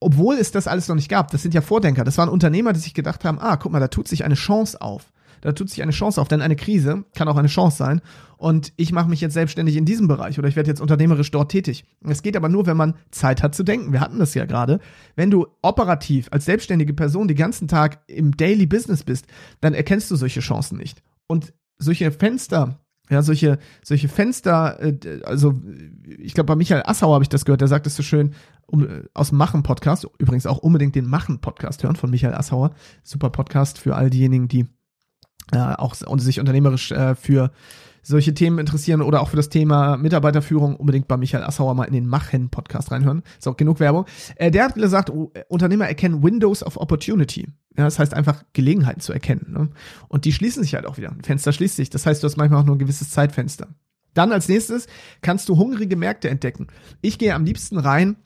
Obwohl 0.00 0.36
es 0.36 0.50
das 0.50 0.66
alles 0.66 0.88
noch 0.88 0.94
nicht 0.94 1.10
gab, 1.10 1.30
das 1.30 1.42
sind 1.42 1.52
ja 1.52 1.60
Vordenker, 1.60 2.04
das 2.04 2.18
waren 2.18 2.28
Unternehmer, 2.28 2.72
die 2.72 2.80
sich 2.80 2.94
gedacht 2.94 3.24
haben, 3.24 3.38
ah, 3.38 3.56
guck 3.56 3.72
mal, 3.72 3.80
da 3.80 3.88
tut 3.88 4.08
sich 4.08 4.24
eine 4.24 4.34
Chance 4.34 4.80
auf 4.80 5.12
da 5.40 5.52
tut 5.52 5.70
sich 5.70 5.82
eine 5.82 5.92
Chance 5.92 6.20
auf, 6.20 6.28
denn 6.28 6.42
eine 6.42 6.56
Krise 6.56 7.04
kann 7.14 7.28
auch 7.28 7.36
eine 7.36 7.48
Chance 7.48 7.76
sein. 7.76 8.00
Und 8.38 8.72
ich 8.76 8.92
mache 8.92 9.08
mich 9.08 9.20
jetzt 9.20 9.32
selbstständig 9.32 9.76
in 9.76 9.86
diesem 9.86 10.08
Bereich 10.08 10.38
oder 10.38 10.48
ich 10.48 10.56
werde 10.56 10.68
jetzt 10.68 10.80
unternehmerisch 10.80 11.30
dort 11.30 11.50
tätig. 11.50 11.84
Es 12.04 12.22
geht 12.22 12.36
aber 12.36 12.48
nur, 12.48 12.66
wenn 12.66 12.76
man 12.76 12.94
Zeit 13.10 13.42
hat 13.42 13.54
zu 13.54 13.62
denken. 13.62 13.92
Wir 13.92 14.00
hatten 14.00 14.18
das 14.18 14.34
ja 14.34 14.44
gerade. 14.44 14.78
Wenn 15.14 15.30
du 15.30 15.46
operativ 15.62 16.28
als 16.30 16.44
selbstständige 16.44 16.92
Person 16.92 17.28
den 17.28 17.36
ganzen 17.36 17.66
Tag 17.66 18.00
im 18.08 18.36
Daily 18.36 18.66
Business 18.66 19.04
bist, 19.04 19.26
dann 19.60 19.72
erkennst 19.74 20.10
du 20.10 20.16
solche 20.16 20.40
Chancen 20.40 20.76
nicht. 20.76 21.02
Und 21.26 21.54
solche 21.78 22.10
Fenster, 22.10 22.78
ja, 23.08 23.22
solche, 23.22 23.58
solche 23.82 24.08
Fenster, 24.08 24.80
äh, 24.82 25.22
also 25.24 25.54
ich 26.18 26.34
glaube, 26.34 26.48
bei 26.48 26.56
Michael 26.56 26.82
Assauer 26.84 27.14
habe 27.14 27.24
ich 27.24 27.28
das 27.28 27.44
gehört, 27.44 27.60
der 27.60 27.68
sagt 27.68 27.86
es 27.86 27.96
so 27.96 28.02
schön 28.02 28.34
um, 28.66 28.86
aus 29.14 29.30
dem 29.30 29.38
Machen-Podcast, 29.38 30.08
übrigens 30.18 30.46
auch 30.46 30.58
unbedingt 30.58 30.94
den 30.94 31.06
Machen-Podcast 31.06 31.84
hören 31.84 31.96
von 31.96 32.10
Michael 32.10 32.34
Assauer. 32.34 32.72
Super 33.02 33.30
Podcast 33.30 33.78
für 33.78 33.94
all 33.94 34.10
diejenigen, 34.10 34.48
die 34.48 34.66
äh, 35.52 35.58
auch 35.58 35.94
sich 35.94 36.40
unternehmerisch 36.40 36.92
äh, 36.92 37.14
für 37.14 37.50
solche 38.02 38.34
Themen 38.34 38.58
interessieren 38.58 39.02
oder 39.02 39.20
auch 39.20 39.28
für 39.28 39.36
das 39.36 39.48
Thema 39.48 39.96
Mitarbeiterführung, 39.96 40.76
unbedingt 40.76 41.08
bei 41.08 41.16
Michael 41.16 41.42
Assauer 41.42 41.74
mal 41.74 41.84
in 41.84 41.92
den 41.92 42.06
Machen-Podcast 42.06 42.92
reinhören. 42.92 43.22
Auch 43.44 43.56
genug 43.56 43.80
Werbung. 43.80 44.06
Äh, 44.36 44.52
der 44.52 44.64
hat 44.64 44.74
gesagt, 44.74 45.10
oh, 45.10 45.32
Unternehmer 45.48 45.88
erkennen 45.88 46.22
Windows 46.22 46.62
of 46.62 46.76
Opportunity. 46.76 47.48
Ja, 47.76 47.84
das 47.84 47.98
heißt 47.98 48.14
einfach 48.14 48.44
Gelegenheiten 48.52 49.00
zu 49.00 49.12
erkennen. 49.12 49.46
Ne? 49.50 49.68
Und 50.08 50.24
die 50.24 50.32
schließen 50.32 50.62
sich 50.62 50.74
halt 50.74 50.86
auch 50.86 50.98
wieder. 50.98 51.10
Ein 51.10 51.22
Fenster 51.22 51.52
schließt 51.52 51.76
sich. 51.76 51.90
Das 51.90 52.06
heißt, 52.06 52.22
du 52.22 52.26
hast 52.26 52.36
manchmal 52.36 52.60
auch 52.60 52.66
nur 52.66 52.76
ein 52.76 52.80
gewisses 52.80 53.10
Zeitfenster. 53.10 53.68
Dann 54.14 54.32
als 54.32 54.48
nächstes 54.48 54.86
kannst 55.20 55.48
du 55.48 55.56
hungrige 55.56 55.96
Märkte 55.96 56.30
entdecken. 56.30 56.68
Ich 57.02 57.18
gehe 57.18 57.34
am 57.34 57.44
liebsten 57.44 57.78
rein 57.78 58.16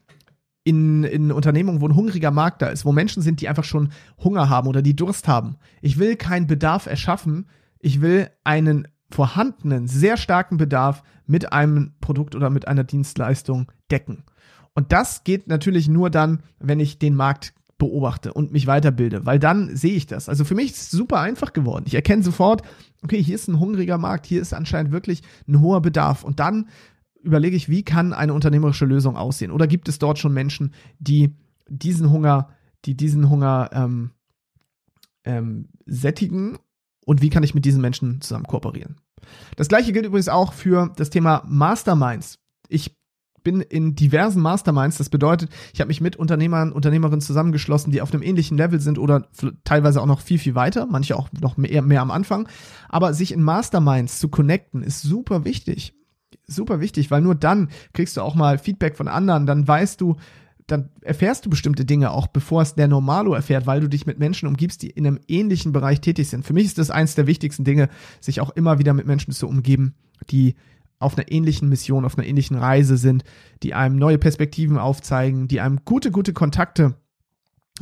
in, 0.71 1.03
in 1.03 1.33
Unternehmungen, 1.33 1.81
wo 1.81 1.89
ein 1.89 1.97
hungriger 1.97 2.31
Markt 2.31 2.63
da 2.63 2.69
ist, 2.69 2.85
wo 2.85 2.93
Menschen 2.93 3.25
sind, 3.25 3.41
die 3.41 3.49
einfach 3.49 3.65
schon 3.65 3.91
Hunger 4.23 4.49
haben 4.49 4.69
oder 4.69 4.83
die 4.83 4.95
Durst 4.95 5.27
haben. 5.27 5.57
Ich 5.83 5.99
will 5.99 6.15
keinen 6.15 6.47
Bedarf 6.47 6.87
erschaffen, 6.87 7.49
ich 7.81 8.01
will 8.01 8.31
einen 8.45 8.87
vorhandenen, 9.11 9.89
sehr 9.89 10.17
starken 10.17 10.59
Bedarf 10.59 11.03
mit 11.27 11.53
einem 11.53 11.95
Produkt 12.01 12.37
oder 12.37 12.51
mit 12.51 12.69
einer 12.69 12.85
Dienstleistung 12.85 13.73
decken. 13.91 14.23
Und 14.73 14.93
das 14.93 15.25
geht 15.25 15.49
natürlich 15.49 15.89
nur 15.89 16.09
dann, 16.09 16.45
wenn 16.61 16.79
ich 16.79 17.01
den 17.01 17.17
Markt 17.17 17.53
beobachte 17.79 18.33
und 18.33 18.53
mich 18.53 18.69
weiterbilde, 18.69 19.27
weil 19.27 19.41
dann 19.41 19.75
sehe 19.75 19.95
ich 19.95 20.07
das. 20.07 20.29
Also 20.29 20.45
für 20.45 20.55
mich 20.55 20.71
ist 20.71 20.77
es 20.77 20.91
super 20.93 21.19
einfach 21.19 21.53
geworden. 21.53 21.87
Ich 21.89 21.95
erkenne 21.95 22.23
sofort, 22.23 22.63
okay, 23.03 23.21
hier 23.21 23.35
ist 23.35 23.49
ein 23.49 23.59
hungriger 23.59 23.99
Markt, 23.99 24.27
hier 24.27 24.41
ist 24.41 24.53
anscheinend 24.53 24.93
wirklich 24.93 25.23
ein 25.49 25.61
hoher 25.61 25.83
Bedarf. 25.83 26.23
Und 26.23 26.39
dann 26.39 26.69
überlege 27.23 27.57
ich, 27.57 27.69
wie 27.69 27.83
kann 27.83 28.13
eine 28.13 28.35
unternehmerische 28.35 28.87
Lösung 28.87 29.17
aussehen? 29.17 29.51
Oder 29.51 29.67
gibt 29.67 29.89
es 29.89 29.99
dort 29.99 30.19
schon 30.19 30.33
Menschen, 30.33 30.73
die 30.99 31.35
diesen 31.69 32.11
Hunger, 32.11 32.49
die 32.85 32.97
diesen 32.97 33.29
Hunger 33.31 33.71
ähm, 33.73 34.11
ähm, 35.25 35.69
sättigen 35.87 36.59
und 37.05 37.23
wie 37.23 37.31
kann 37.31 37.43
ich 37.43 37.55
mit 37.55 37.65
diesen 37.65 37.81
Menschen 37.81 38.21
zusammen 38.21 38.47
kooperieren. 38.47 38.97
Das 39.57 39.69
gleiche 39.69 39.93
gilt 39.93 40.07
übrigens 40.07 40.29
auch 40.29 40.53
für 40.53 40.93
das 40.97 41.11
Thema 41.11 41.43
Masterminds. 41.47 42.39
Ich 42.69 42.97
bin 43.43 43.61
in 43.61 43.95
diversen 43.95 44.43
Masterminds. 44.43 44.99
Das 44.99 45.09
bedeutet, 45.09 45.51
ich 45.73 45.81
habe 45.81 45.89
mich 45.89 46.01
mit 46.01 46.17
Unternehmern, 46.17 46.73
Unternehmerinnen 46.73 47.21
zusammengeschlossen, 47.21 47.91
die 47.91 48.03
auf 48.03 48.13
einem 48.13 48.23
ähnlichen 48.23 48.57
Level 48.57 48.81
sind 48.81 48.99
oder 48.99 49.29
teilweise 49.65 50.01
auch 50.03 50.07
noch 50.07 50.21
viel, 50.21 50.39
viel 50.39 50.55
weiter, 50.55 50.87
manche 50.87 51.17
auch 51.17 51.31
noch 51.41 51.57
mehr, 51.57 51.83
mehr 51.83 52.03
am 52.03 52.11
Anfang. 52.11 52.49
Aber 52.89 53.15
sich 53.15 53.33
in 53.33 53.43
Masterminds 53.43 54.19
zu 54.19 54.29
connecten, 54.29 54.83
ist 54.83 55.03
super 55.03 55.45
wichtig. 55.45 55.95
Super 56.47 56.81
wichtig, 56.81 57.11
weil 57.11 57.23
nur 57.23 57.35
dann 57.35 57.69
kriegst 57.93 58.17
du 58.17 58.23
auch 58.23 58.35
mal 58.35 58.59
Feedback 58.59 58.97
von 58.97 59.09
anderen, 59.09 59.47
dann 59.47 59.67
weißt 59.67 60.01
du, 60.01 60.17
dann 60.67 60.91
erfährst 61.01 61.47
du 61.47 61.51
bestimmte 61.51 61.85
Dinge 61.85 62.11
auch, 62.13 62.27
bevor 62.27 62.63
es 62.63 62.75
der 62.75 62.89
Normalo 62.89 63.35
erfährt, 63.35 63.67
weil 63.67 63.81
du 63.81 63.89
dich 63.89 64.07
mit 64.07 64.19
Menschen 64.19 64.49
umgibst, 64.49 64.83
die 64.83 64.91
in 64.91 65.07
einem 65.07 65.21
ähnlichen 65.29 65.73
Bereich 65.73 66.01
tätig 66.01 66.29
sind. 66.29 66.45
Für 66.47 66.53
mich 66.53 66.67
ist 66.67 66.79
das 66.79 66.91
eins 66.91 67.15
der 67.15 67.27
wichtigsten 67.27 67.65
Dinge, 67.65 67.89
sich 68.21 68.41
auch 68.41 68.51
immer 68.51 68.79
wieder 68.79 68.95
mit 68.95 69.07
Menschen 69.07 69.33
zu 69.33 69.49
umgeben, 69.49 69.95
die 70.31 70.55
auf 70.99 71.17
einer 71.17 71.31
ähnlichen 71.33 71.69
Mission, 71.69 72.05
auf 72.05 72.19
einer 72.19 72.27
ähnlichen 72.27 72.57
Reise 72.57 72.97
sind, 72.97 73.25
die 73.63 73.75
einem 73.75 73.97
neue 73.97 74.19
Perspektiven 74.19 74.79
aufzeigen, 74.79 75.49
die 75.49 75.61
einem 75.61 75.81
gute, 75.85 76.11
gute 76.11 76.33
Kontakte 76.33 76.95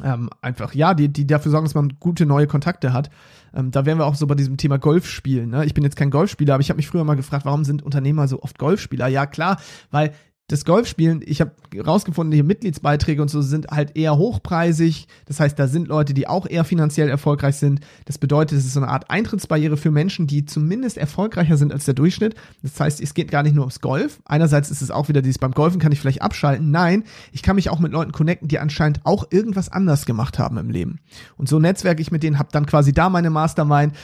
ähm, 0.02 0.30
einfach, 0.40 0.74
ja, 0.74 0.94
die, 0.94 1.08
die 1.08 1.26
dafür 1.26 1.50
sorgen, 1.50 1.66
dass 1.66 1.74
man 1.74 1.94
gute 1.98 2.26
neue 2.26 2.46
Kontakte 2.46 2.92
hat. 2.92 3.10
Ähm, 3.54 3.70
da 3.70 3.86
wären 3.86 3.98
wir 3.98 4.06
auch 4.06 4.14
so 4.14 4.26
bei 4.26 4.34
diesem 4.34 4.56
Thema 4.56 4.78
Golfspielen. 4.78 5.50
Ne? 5.50 5.64
Ich 5.64 5.74
bin 5.74 5.84
jetzt 5.84 5.96
kein 5.96 6.10
Golfspieler, 6.10 6.54
aber 6.54 6.60
ich 6.60 6.70
habe 6.70 6.76
mich 6.76 6.88
früher 6.88 7.04
mal 7.04 7.16
gefragt, 7.16 7.44
warum 7.44 7.64
sind 7.64 7.82
Unternehmer 7.82 8.28
so 8.28 8.42
oft 8.42 8.58
Golfspieler? 8.58 9.08
Ja, 9.08 9.26
klar, 9.26 9.60
weil 9.90 10.12
das 10.48 10.64
Golfspielen, 10.64 11.22
ich 11.24 11.42
habe 11.42 11.52
rausgefunden, 11.76 12.30
die 12.30 12.42
Mitgliedsbeiträge 12.42 13.20
und 13.20 13.28
so 13.28 13.42
sind 13.42 13.68
halt 13.68 13.96
eher 13.96 14.16
hochpreisig. 14.16 15.06
Das 15.26 15.40
heißt, 15.40 15.58
da 15.58 15.68
sind 15.68 15.88
Leute, 15.88 16.14
die 16.14 16.26
auch 16.26 16.46
eher 16.48 16.64
finanziell 16.64 17.10
erfolgreich 17.10 17.56
sind. 17.56 17.80
Das 18.06 18.16
bedeutet, 18.16 18.58
es 18.58 18.64
ist 18.64 18.72
so 18.72 18.80
eine 18.80 18.88
Art 18.88 19.10
Eintrittsbarriere 19.10 19.76
für 19.76 19.90
Menschen, 19.90 20.26
die 20.26 20.46
zumindest 20.46 20.96
erfolgreicher 20.96 21.58
sind 21.58 21.70
als 21.70 21.84
der 21.84 21.92
Durchschnitt. 21.92 22.34
Das 22.62 22.80
heißt, 22.80 23.02
es 23.02 23.12
geht 23.12 23.30
gar 23.30 23.42
nicht 23.42 23.54
nur 23.54 23.64
ums 23.64 23.82
Golf. 23.82 24.20
Einerseits 24.24 24.70
ist 24.70 24.80
es 24.80 24.90
auch 24.90 25.10
wieder 25.10 25.20
dieses, 25.20 25.38
beim 25.38 25.52
Golfen 25.52 25.80
kann 25.80 25.92
ich 25.92 26.00
vielleicht 26.00 26.22
abschalten. 26.22 26.70
Nein, 26.70 27.04
ich 27.30 27.42
kann 27.42 27.56
mich 27.56 27.68
auch 27.68 27.78
mit 27.78 27.92
Leuten 27.92 28.12
connecten, 28.12 28.48
die 28.48 28.58
anscheinend 28.58 29.04
auch 29.04 29.26
irgendwas 29.30 29.70
anders 29.70 30.06
gemacht 30.06 30.38
haben 30.38 30.56
im 30.56 30.70
Leben. 30.70 31.00
Und 31.36 31.50
so 31.50 31.60
netzwerke 31.60 32.00
ich 32.00 32.10
mit 32.10 32.22
denen, 32.22 32.38
habe 32.38 32.48
dann 32.52 32.64
quasi 32.64 32.94
da 32.94 33.10
meine 33.10 33.28
Mastermind. 33.28 33.94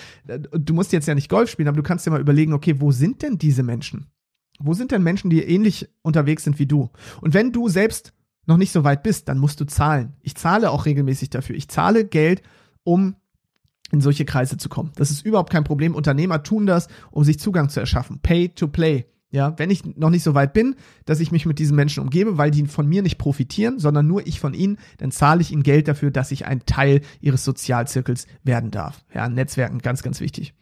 Du 0.53 0.75
musst 0.75 0.93
jetzt 0.93 1.09
ja 1.09 1.15
nicht 1.15 1.31
Golf 1.31 1.49
spielen, 1.49 1.69
aber 1.69 1.79
du 1.79 1.83
kannst 1.83 2.05
dir 2.07 2.11
mal 2.11 2.21
überlegen, 2.21 2.53
okay, 2.53 2.83
wo 2.83 2.93
sind 2.93 3.23
denn 3.23 3.39
diese 3.39 3.63
Menschen? 3.63 4.09
Wo 4.59 4.75
sind 4.75 4.93
denn 4.93 5.03
Menschen, 5.03 5.31
die 5.31 5.43
ähnlich 5.43 5.89
unterwegs 6.03 6.45
sind 6.45 6.59
wie 6.59 6.67
du? 6.67 6.91
Und 7.21 7.35
wenn 7.35 7.53
du 7.53 7.69
selbst 7.69 8.13
noch 8.47 8.57
nicht 8.57 8.73
so 8.73 8.85
weit 8.85 9.03
bist, 9.03 9.29
dann 9.29 9.39
musst 9.39 9.61
du 9.61 9.65
zahlen. 9.65 10.15
Ich 10.21 10.35
zahle 10.35 10.71
auch 10.71 10.87
regelmäßig 10.87 11.31
dafür. 11.31 11.57
Ich 11.57 11.69
zahle 11.69 12.05
Geld, 12.05 12.43
um 12.83 13.17
in 13.91 14.01
solche 14.01 14.25
Kreise 14.25 14.57
zu 14.57 14.69
kommen. 14.69 14.93
Das 14.97 15.11
ist 15.11 15.25
überhaupt 15.25 15.53
kein 15.53 15.65
Problem. 15.65 15.95
Unternehmer 15.95 16.43
tun 16.43 16.67
das, 16.67 16.89
um 17.11 17.25
sich 17.25 17.39
Zugang 17.39 17.69
zu 17.69 17.81
erschaffen. 17.81 18.21
Pay 18.21 18.51
to 18.51 18.69
play. 18.69 19.07
Ja, 19.31 19.59
wenn 19.59 19.71
ich 19.71 19.85
noch 19.97 20.11
nicht 20.11 20.23
so 20.23 20.35
weit 20.35 20.53
bin, 20.53 20.77
dass 21.07 21.19
ich 21.19 21.33
mich 21.33 21.45
mit 21.45 21.59
diesen 21.59 21.75
Menschen 21.75 22.01
umgebe, 22.01 22.39
weil 22.39 22.53
die 22.53 22.67
von 22.67 22.87
mir 22.87 23.03
nicht 23.03 23.19
profitieren, 23.19 23.81
sondern 23.81 24.07
nur 24.07 24.25
ich 24.29 24.39
von 24.39 24.55
ihnen, 24.55 24.79
dann 24.99 25.11
zahle 25.11 25.41
ich 25.41 25.51
ihnen 25.51 25.65
Geld 25.65 25.89
dafür, 25.89 26.13
dass 26.13 26.31
ich 26.31 26.47
ein 26.47 26.65
Teil 26.67 27.01
ihres 27.21 27.45
Sozialzirkels 27.45 28.29
werden 28.45 28.71
darf. 28.71 29.05
Ja, 29.13 29.29
Netzwerken, 29.29 29.79
ganz, 29.79 30.05
ganz 30.05 30.21
wichtig. 30.21 30.55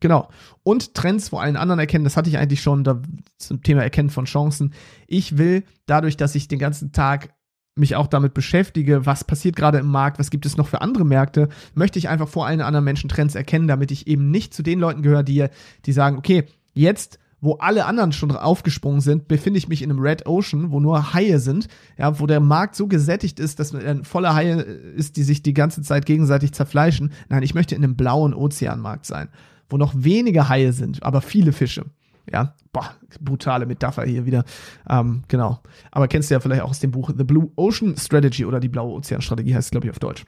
Genau. 0.00 0.28
Und 0.62 0.94
Trends 0.94 1.28
vor 1.28 1.42
allen 1.42 1.56
anderen 1.56 1.78
erkennen, 1.78 2.04
das 2.04 2.16
hatte 2.16 2.30
ich 2.30 2.38
eigentlich 2.38 2.62
schon 2.62 2.84
da, 2.84 3.00
zum 3.36 3.62
Thema 3.62 3.82
Erkennen 3.82 4.10
von 4.10 4.24
Chancen. 4.24 4.72
Ich 5.06 5.38
will 5.38 5.64
dadurch, 5.86 6.16
dass 6.16 6.34
ich 6.34 6.48
den 6.48 6.58
ganzen 6.58 6.92
Tag 6.92 7.34
mich 7.76 7.96
auch 7.96 8.06
damit 8.06 8.34
beschäftige, 8.34 9.06
was 9.06 9.24
passiert 9.24 9.56
gerade 9.56 9.78
im 9.78 9.86
Markt, 9.86 10.18
was 10.18 10.30
gibt 10.30 10.44
es 10.44 10.56
noch 10.56 10.68
für 10.68 10.80
andere 10.80 11.04
Märkte, 11.04 11.48
möchte 11.74 11.98
ich 11.98 12.08
einfach 12.08 12.28
vor 12.28 12.46
allen 12.46 12.60
anderen 12.60 12.84
Menschen 12.84 13.08
Trends 13.08 13.34
erkennen, 13.34 13.68
damit 13.68 13.90
ich 13.90 14.06
eben 14.06 14.30
nicht 14.30 14.52
zu 14.52 14.62
den 14.62 14.80
Leuten 14.80 15.02
gehöre, 15.02 15.22
die, 15.22 15.46
die 15.86 15.92
sagen, 15.92 16.18
okay, 16.18 16.44
jetzt 16.72 17.18
wo 17.42 17.54
alle 17.54 17.86
anderen 17.86 18.12
schon 18.12 18.30
aufgesprungen 18.32 19.00
sind, 19.00 19.26
befinde 19.26 19.56
ich 19.56 19.66
mich 19.66 19.80
in 19.80 19.90
einem 19.90 20.00
Red 20.00 20.26
Ocean, 20.26 20.72
wo 20.72 20.80
nur 20.80 21.14
Haie 21.14 21.38
sind, 21.38 21.68
ja, 21.96 22.20
wo 22.20 22.26
der 22.26 22.40
Markt 22.40 22.76
so 22.76 22.86
gesättigt 22.86 23.40
ist, 23.40 23.58
dass 23.58 23.72
man 23.72 24.04
voller 24.04 24.34
Haie 24.34 24.60
ist, 24.60 25.16
die 25.16 25.22
sich 25.22 25.42
die 25.42 25.54
ganze 25.54 25.80
Zeit 25.80 26.04
gegenseitig 26.04 26.52
zerfleischen. 26.52 27.12
Nein, 27.28 27.42
ich 27.42 27.54
möchte 27.54 27.74
in 27.74 27.82
einem 27.82 27.96
blauen 27.96 28.34
Ozeanmarkt 28.34 29.06
sein 29.06 29.30
wo 29.70 29.76
noch 29.76 29.92
wenige 29.96 30.48
Haie 30.48 30.72
sind, 30.72 31.02
aber 31.02 31.20
viele 31.20 31.52
Fische. 31.52 31.86
Ja, 32.30 32.54
boah, 32.72 32.94
brutale 33.20 33.66
Metapher 33.66 34.04
hier 34.04 34.26
wieder. 34.26 34.44
Ähm, 34.88 35.22
genau. 35.26 35.60
Aber 35.90 36.06
kennst 36.06 36.30
du 36.30 36.34
ja 36.34 36.40
vielleicht 36.40 36.62
auch 36.62 36.70
aus 36.70 36.80
dem 36.80 36.90
Buch 36.90 37.10
The 37.16 37.24
Blue 37.24 37.50
Ocean 37.56 37.96
Strategy 37.96 38.44
oder 38.44 38.60
die 38.60 38.68
blaue 38.68 38.92
Ozeanstrategie 38.92 39.54
heißt 39.54 39.66
es, 39.66 39.70
glaube 39.70 39.86
ich, 39.86 39.90
auf 39.90 39.98
Deutsch. 39.98 40.24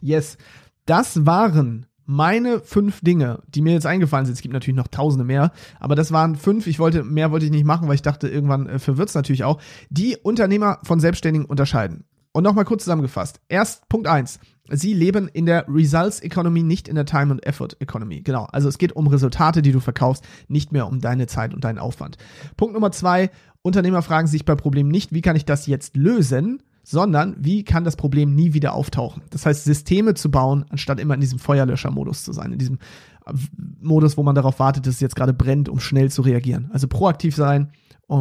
Yes. 0.00 0.36
Das 0.84 1.24
waren 1.24 1.86
meine 2.04 2.60
fünf 2.60 3.00
Dinge, 3.00 3.40
die 3.48 3.62
mir 3.62 3.72
jetzt 3.72 3.86
eingefallen 3.86 4.26
sind. 4.26 4.34
Es 4.34 4.42
gibt 4.42 4.52
natürlich 4.52 4.76
noch 4.76 4.88
tausende 4.88 5.24
mehr, 5.24 5.52
aber 5.80 5.94
das 5.94 6.12
waren 6.12 6.36
fünf. 6.36 6.66
Ich 6.66 6.78
wollte, 6.78 7.02
mehr 7.02 7.30
wollte 7.30 7.46
ich 7.46 7.52
nicht 7.52 7.64
machen, 7.64 7.88
weil 7.88 7.94
ich 7.94 8.02
dachte, 8.02 8.28
irgendwann 8.28 8.68
äh, 8.68 8.78
verwirrt 8.78 9.08
es 9.08 9.14
natürlich 9.14 9.44
auch, 9.44 9.60
die 9.88 10.16
Unternehmer 10.22 10.80
von 10.82 11.00
Selbstständigen 11.00 11.46
unterscheiden. 11.46 12.04
Und 12.32 12.42
nochmal 12.42 12.64
kurz 12.64 12.84
zusammengefasst. 12.84 13.40
Erst 13.48 13.88
Punkt 13.88 14.08
eins. 14.08 14.40
Sie 14.70 14.94
leben 14.94 15.28
in 15.28 15.46
der 15.46 15.66
Results 15.68 16.20
Economy, 16.20 16.62
nicht 16.62 16.88
in 16.88 16.94
der 16.94 17.04
Time 17.04 17.32
and 17.32 17.46
Effort 17.46 17.76
Economy. 17.80 18.22
Genau. 18.22 18.44
Also 18.44 18.68
es 18.68 18.78
geht 18.78 18.92
um 18.92 19.06
Resultate, 19.06 19.60
die 19.60 19.72
du 19.72 19.80
verkaufst, 19.80 20.24
nicht 20.48 20.72
mehr 20.72 20.86
um 20.86 21.00
deine 21.00 21.26
Zeit 21.26 21.52
und 21.52 21.64
deinen 21.64 21.78
Aufwand. 21.78 22.16
Punkt 22.56 22.74
Nummer 22.74 22.90
zwei. 22.90 23.30
Unternehmer 23.62 24.02
fragen 24.02 24.26
sich 24.26 24.44
bei 24.44 24.54
Problemen 24.54 24.90
nicht, 24.90 25.12
wie 25.12 25.22
kann 25.22 25.36
ich 25.36 25.44
das 25.44 25.66
jetzt 25.66 25.96
lösen, 25.96 26.62
sondern 26.82 27.36
wie 27.38 27.64
kann 27.64 27.84
das 27.84 27.96
Problem 27.96 28.34
nie 28.34 28.52
wieder 28.52 28.74
auftauchen. 28.74 29.22
Das 29.30 29.46
heißt, 29.46 29.64
Systeme 29.64 30.14
zu 30.14 30.30
bauen, 30.30 30.66
anstatt 30.68 31.00
immer 31.00 31.14
in 31.14 31.20
diesem 31.20 31.38
Feuerlöscher-Modus 31.38 32.24
zu 32.24 32.32
sein, 32.32 32.52
in 32.52 32.58
diesem 32.58 32.78
äh, 33.26 33.32
Modus, 33.80 34.16
wo 34.16 34.22
man 34.22 34.34
darauf 34.34 34.58
wartet, 34.58 34.86
dass 34.86 34.94
es 34.94 35.00
jetzt 35.00 35.16
gerade 35.16 35.32
brennt, 35.32 35.68
um 35.68 35.80
schnell 35.80 36.10
zu 36.10 36.22
reagieren. 36.22 36.70
Also 36.72 36.88
proaktiv 36.88 37.34
sein, 37.34 37.70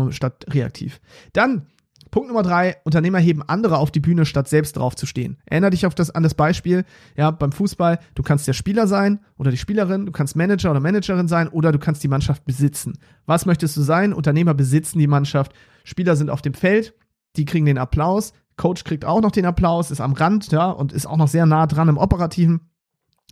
statt 0.09 0.45
reaktiv. 0.49 1.01
Dann 1.33 1.67
Punkt 2.13 2.27
Nummer 2.27 2.43
drei, 2.43 2.75
Unternehmer 2.83 3.17
heben 3.17 3.41
andere 3.41 3.79
auf 3.79 3.89
die 3.89 3.99
Bühne, 3.99 4.27
statt 4.27 4.47
selbst 4.47 4.77
drauf 4.77 4.95
zu 4.95 5.07
stehen. 5.07 5.37
Erinner 5.47 5.71
dich 5.71 5.87
auf 5.87 5.95
das, 5.95 6.11
an 6.11 6.21
das 6.21 6.35
Beispiel, 6.35 6.85
ja, 7.17 7.31
beim 7.31 7.51
Fußball, 7.51 7.97
du 8.13 8.21
kannst 8.21 8.47
der 8.47 8.53
Spieler 8.53 8.85
sein 8.85 9.19
oder 9.35 9.49
die 9.49 9.57
Spielerin, 9.57 10.05
du 10.05 10.11
kannst 10.11 10.35
Manager 10.35 10.69
oder 10.69 10.79
Managerin 10.79 11.27
sein 11.27 11.47
oder 11.47 11.71
du 11.71 11.79
kannst 11.79 12.03
die 12.03 12.07
Mannschaft 12.07 12.45
besitzen. 12.45 12.99
Was 13.25 13.47
möchtest 13.47 13.75
du 13.77 13.81
sein? 13.81 14.13
Unternehmer 14.13 14.53
besitzen 14.53 14.99
die 14.99 15.07
Mannschaft. 15.07 15.53
Spieler 15.85 16.15
sind 16.15 16.29
auf 16.29 16.43
dem 16.43 16.53
Feld, 16.53 16.93
die 17.35 17.45
kriegen 17.45 17.65
den 17.65 17.79
Applaus. 17.79 18.33
Coach 18.57 18.83
kriegt 18.83 19.05
auch 19.05 19.21
noch 19.21 19.31
den 19.31 19.47
Applaus, 19.47 19.89
ist 19.89 19.99
am 19.99 20.13
Rand, 20.13 20.51
ja, 20.51 20.69
und 20.69 20.93
ist 20.93 21.07
auch 21.07 21.17
noch 21.17 21.27
sehr 21.27 21.47
nah 21.47 21.65
dran 21.65 21.89
im 21.89 21.97
Operativen. 21.97 22.69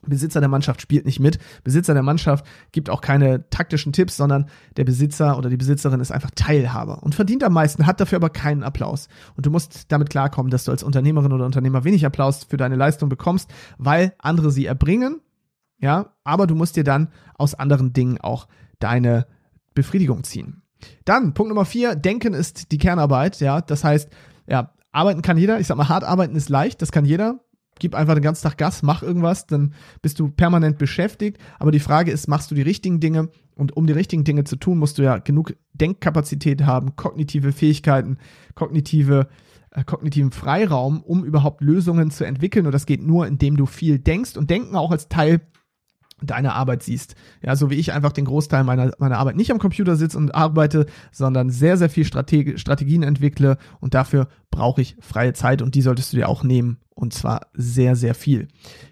Besitzer 0.01 0.39
der 0.39 0.49
Mannschaft 0.49 0.81
spielt 0.81 1.05
nicht 1.05 1.19
mit. 1.19 1.37
Besitzer 1.63 1.93
der 1.93 2.03
Mannschaft 2.03 2.45
gibt 2.71 2.89
auch 2.89 3.01
keine 3.01 3.49
taktischen 3.49 3.93
Tipps, 3.93 4.17
sondern 4.17 4.47
der 4.77 4.83
Besitzer 4.83 5.37
oder 5.37 5.49
die 5.49 5.57
Besitzerin 5.57 5.99
ist 5.99 6.11
einfach 6.11 6.31
Teilhaber 6.35 7.03
und 7.03 7.13
verdient 7.13 7.43
am 7.43 7.53
meisten, 7.53 7.85
hat 7.85 7.99
dafür 7.99 8.17
aber 8.17 8.29
keinen 8.29 8.63
Applaus. 8.63 9.07
Und 9.35 9.45
du 9.45 9.51
musst 9.51 9.91
damit 9.91 10.09
klarkommen, 10.09 10.49
dass 10.49 10.63
du 10.63 10.71
als 10.71 10.83
Unternehmerin 10.83 11.31
oder 11.31 11.45
Unternehmer 11.45 11.83
wenig 11.83 12.05
Applaus 12.05 12.43
für 12.43 12.57
deine 12.57 12.75
Leistung 12.75 13.09
bekommst, 13.09 13.51
weil 13.77 14.13
andere 14.17 14.51
sie 14.51 14.65
erbringen. 14.65 15.21
Ja, 15.77 16.13
aber 16.23 16.47
du 16.47 16.55
musst 16.55 16.75
dir 16.75 16.83
dann 16.83 17.09
aus 17.35 17.55
anderen 17.55 17.93
Dingen 17.93 18.19
auch 18.19 18.47
deine 18.79 19.25
Befriedigung 19.73 20.23
ziehen. 20.23 20.61
Dann 21.05 21.33
Punkt 21.33 21.49
Nummer 21.49 21.65
vier, 21.65 21.95
Denken 21.95 22.33
ist 22.33 22.71
die 22.71 22.77
Kernarbeit. 22.77 23.39
Ja, 23.39 23.61
das 23.61 23.83
heißt, 23.83 24.09
ja, 24.47 24.73
arbeiten 24.91 25.21
kann 25.21 25.37
jeder. 25.37 25.59
Ich 25.59 25.67
sag 25.67 25.77
mal, 25.77 25.89
hart 25.89 26.03
arbeiten 26.03 26.35
ist 26.35 26.49
leicht, 26.49 26.81
das 26.81 26.91
kann 26.91 27.05
jeder 27.05 27.39
gib 27.81 27.95
einfach 27.95 28.13
den 28.13 28.23
ganzen 28.23 28.43
Tag 28.43 28.57
Gas, 28.57 28.83
mach 28.83 29.01
irgendwas, 29.01 29.47
dann 29.47 29.73
bist 30.03 30.19
du 30.19 30.29
permanent 30.29 30.77
beschäftigt. 30.77 31.39
Aber 31.57 31.71
die 31.71 31.79
Frage 31.79 32.11
ist, 32.11 32.27
machst 32.27 32.51
du 32.51 32.55
die 32.55 32.61
richtigen 32.61 32.99
Dinge? 32.99 33.29
Und 33.55 33.75
um 33.75 33.87
die 33.87 33.93
richtigen 33.93 34.23
Dinge 34.23 34.43
zu 34.43 34.55
tun, 34.55 34.77
musst 34.77 34.99
du 34.99 35.01
ja 35.01 35.17
genug 35.17 35.55
Denkkapazität 35.73 36.63
haben, 36.63 36.95
kognitive 36.95 37.51
Fähigkeiten, 37.51 38.17
kognitive, 38.53 39.27
äh, 39.71 39.83
kognitiven 39.83 40.31
Freiraum, 40.31 41.01
um 41.01 41.25
überhaupt 41.25 41.61
Lösungen 41.61 42.11
zu 42.11 42.23
entwickeln. 42.23 42.67
Und 42.67 42.71
das 42.71 42.85
geht 42.85 43.01
nur, 43.01 43.25
indem 43.25 43.57
du 43.57 43.65
viel 43.65 43.97
denkst 43.97 44.37
und 44.37 44.51
Denken 44.51 44.75
auch 44.75 44.91
als 44.91 45.09
Teil 45.09 45.41
deine 46.21 46.53
Arbeit 46.53 46.83
siehst. 46.83 47.15
Ja, 47.41 47.55
so 47.55 47.69
wie 47.69 47.75
ich 47.75 47.93
einfach 47.93 48.11
den 48.11 48.25
Großteil 48.25 48.63
meiner, 48.63 48.91
meiner 48.99 49.17
Arbeit 49.17 49.35
nicht 49.35 49.51
am 49.51 49.59
Computer 49.59 49.95
sitze 49.95 50.17
und 50.17 50.33
arbeite, 50.33 50.85
sondern 51.11 51.49
sehr, 51.49 51.77
sehr 51.77 51.89
viel 51.89 52.05
Strate 52.05 52.57
Strategien 52.57 53.03
entwickle 53.03 53.57
und 53.79 53.93
dafür 53.93 54.27
brauche 54.49 54.81
ich 54.81 54.95
freie 54.99 55.33
Zeit 55.33 55.61
und 55.61 55.75
die 55.75 55.81
solltest 55.81 56.13
du 56.13 56.17
dir 56.17 56.29
auch 56.29 56.43
nehmen 56.43 56.77
und 56.93 57.13
zwar 57.13 57.47
sehr, 57.53 57.95
sehr 57.95 58.15
viel. 58.15 58.47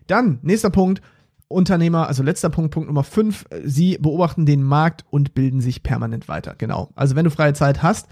Dann, 0.07 0.39
nächster 0.41 0.69
Punkt, 0.69 1.01
Unternehmer, 1.47 2.07
also 2.07 2.21
letzter 2.21 2.49
Punkt, 2.49 2.71
Punkt 2.71 2.87
Nummer 2.87 3.03
5, 3.03 3.45
sie 3.65 3.97
beobachten 3.97 4.45
den 4.45 4.61
Markt 4.61 5.03
und 5.09 5.33
bilden 5.33 5.61
sich 5.61 5.81
permanent 5.81 6.27
weiter. 6.27 6.53
Genau. 6.55 6.89
Also 6.95 7.15
wenn 7.15 7.25
du 7.25 7.31
freie 7.31 7.53
Zeit 7.53 7.81
hast, 7.81 8.07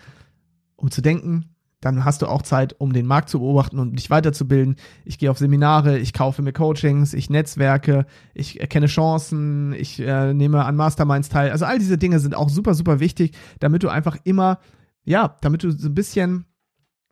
um 0.75 0.89
zu 0.89 1.01
denken, 1.01 1.55
dann 1.81 2.05
hast 2.05 2.21
du 2.21 2.27
auch 2.27 2.41
Zeit, 2.41 2.75
um 2.79 2.91
den 2.91 3.05
Markt 3.05 3.29
zu 3.29 3.39
beobachten 3.39 3.77
und 3.77 3.95
dich 3.95 4.09
weiterzubilden. 4.09 4.77
Ich 5.05 5.19
gehe 5.19 5.29
auf 5.29 5.37
Seminare, 5.37 5.99
ich 5.99 6.11
kaufe 6.11 6.41
mir 6.41 6.53
Coachings, 6.53 7.13
ich 7.13 7.29
netzwerke, 7.29 8.07
ich 8.33 8.59
erkenne 8.59 8.87
Chancen, 8.87 9.73
ich 9.73 9.99
äh, 9.99 10.33
nehme 10.33 10.65
an 10.65 10.75
Masterminds 10.75 11.29
teil. 11.29 11.51
Also 11.51 11.65
all 11.65 11.77
diese 11.77 11.97
Dinge 11.97 12.19
sind 12.19 12.35
auch 12.35 12.49
super, 12.49 12.73
super 12.73 12.99
wichtig, 12.99 13.37
damit 13.59 13.83
du 13.83 13.89
einfach 13.89 14.17
immer, 14.23 14.59
ja, 15.03 15.35
damit 15.41 15.63
du 15.63 15.71
so 15.71 15.89
ein 15.89 15.93
bisschen, 15.95 16.45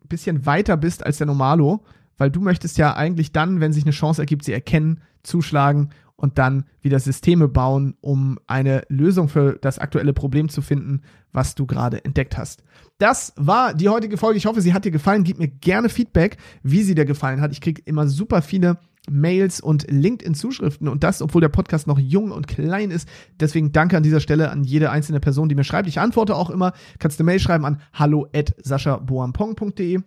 bisschen 0.08 0.46
weiter 0.46 0.76
bist 0.76 1.06
als 1.06 1.18
der 1.18 1.28
Normalo, 1.28 1.84
weil 2.16 2.30
du 2.30 2.40
möchtest 2.40 2.76
ja 2.76 2.96
eigentlich 2.96 3.32
dann, 3.32 3.60
wenn 3.60 3.72
sich 3.72 3.84
eine 3.84 3.92
Chance 3.92 4.22
ergibt, 4.22 4.44
sie 4.44 4.52
erkennen, 4.52 5.00
zuschlagen 5.22 5.90
und 6.16 6.38
dann 6.38 6.64
wieder 6.80 6.98
Systeme 6.98 7.48
bauen, 7.48 7.94
um 8.00 8.38
eine 8.46 8.82
Lösung 8.88 9.28
für 9.28 9.58
das 9.60 9.78
aktuelle 9.78 10.12
Problem 10.12 10.48
zu 10.48 10.62
finden, 10.62 11.02
was 11.32 11.54
du 11.54 11.66
gerade 11.66 12.04
entdeckt 12.04 12.38
hast. 12.38 12.62
Das 12.98 13.32
war 13.36 13.74
die 13.74 13.88
heutige 13.88 14.16
Folge. 14.16 14.38
Ich 14.38 14.46
hoffe, 14.46 14.62
sie 14.62 14.72
hat 14.72 14.84
dir 14.84 14.90
gefallen. 14.90 15.24
Gib 15.24 15.38
mir 15.38 15.48
gerne 15.48 15.88
Feedback, 15.88 16.38
wie 16.62 16.82
sie 16.82 16.94
dir 16.94 17.04
gefallen 17.04 17.40
hat. 17.40 17.52
Ich 17.52 17.60
kriege 17.60 17.82
immer 17.84 18.08
super 18.08 18.40
viele 18.40 18.78
Mails 19.08 19.60
und 19.60 19.88
LinkedIn-Zuschriften 19.88 20.88
und 20.88 21.04
das, 21.04 21.22
obwohl 21.22 21.40
der 21.40 21.48
Podcast 21.48 21.86
noch 21.86 21.98
jung 21.98 22.32
und 22.32 22.48
klein 22.48 22.90
ist. 22.90 23.08
Deswegen 23.38 23.70
danke 23.70 23.96
an 23.96 24.02
dieser 24.02 24.20
Stelle 24.20 24.50
an 24.50 24.64
jede 24.64 24.90
einzelne 24.90 25.20
Person, 25.20 25.48
die 25.48 25.54
mir 25.54 25.64
schreibt. 25.64 25.88
Ich 25.88 26.00
antworte 26.00 26.34
auch 26.34 26.50
immer. 26.50 26.72
Kannst 26.98 27.20
eine 27.20 27.26
Mail 27.26 27.38
schreiben 27.38 27.64
an 27.64 27.80
hallo 27.92 28.26
at 28.32 28.54
saschaboampong.de 28.62 30.00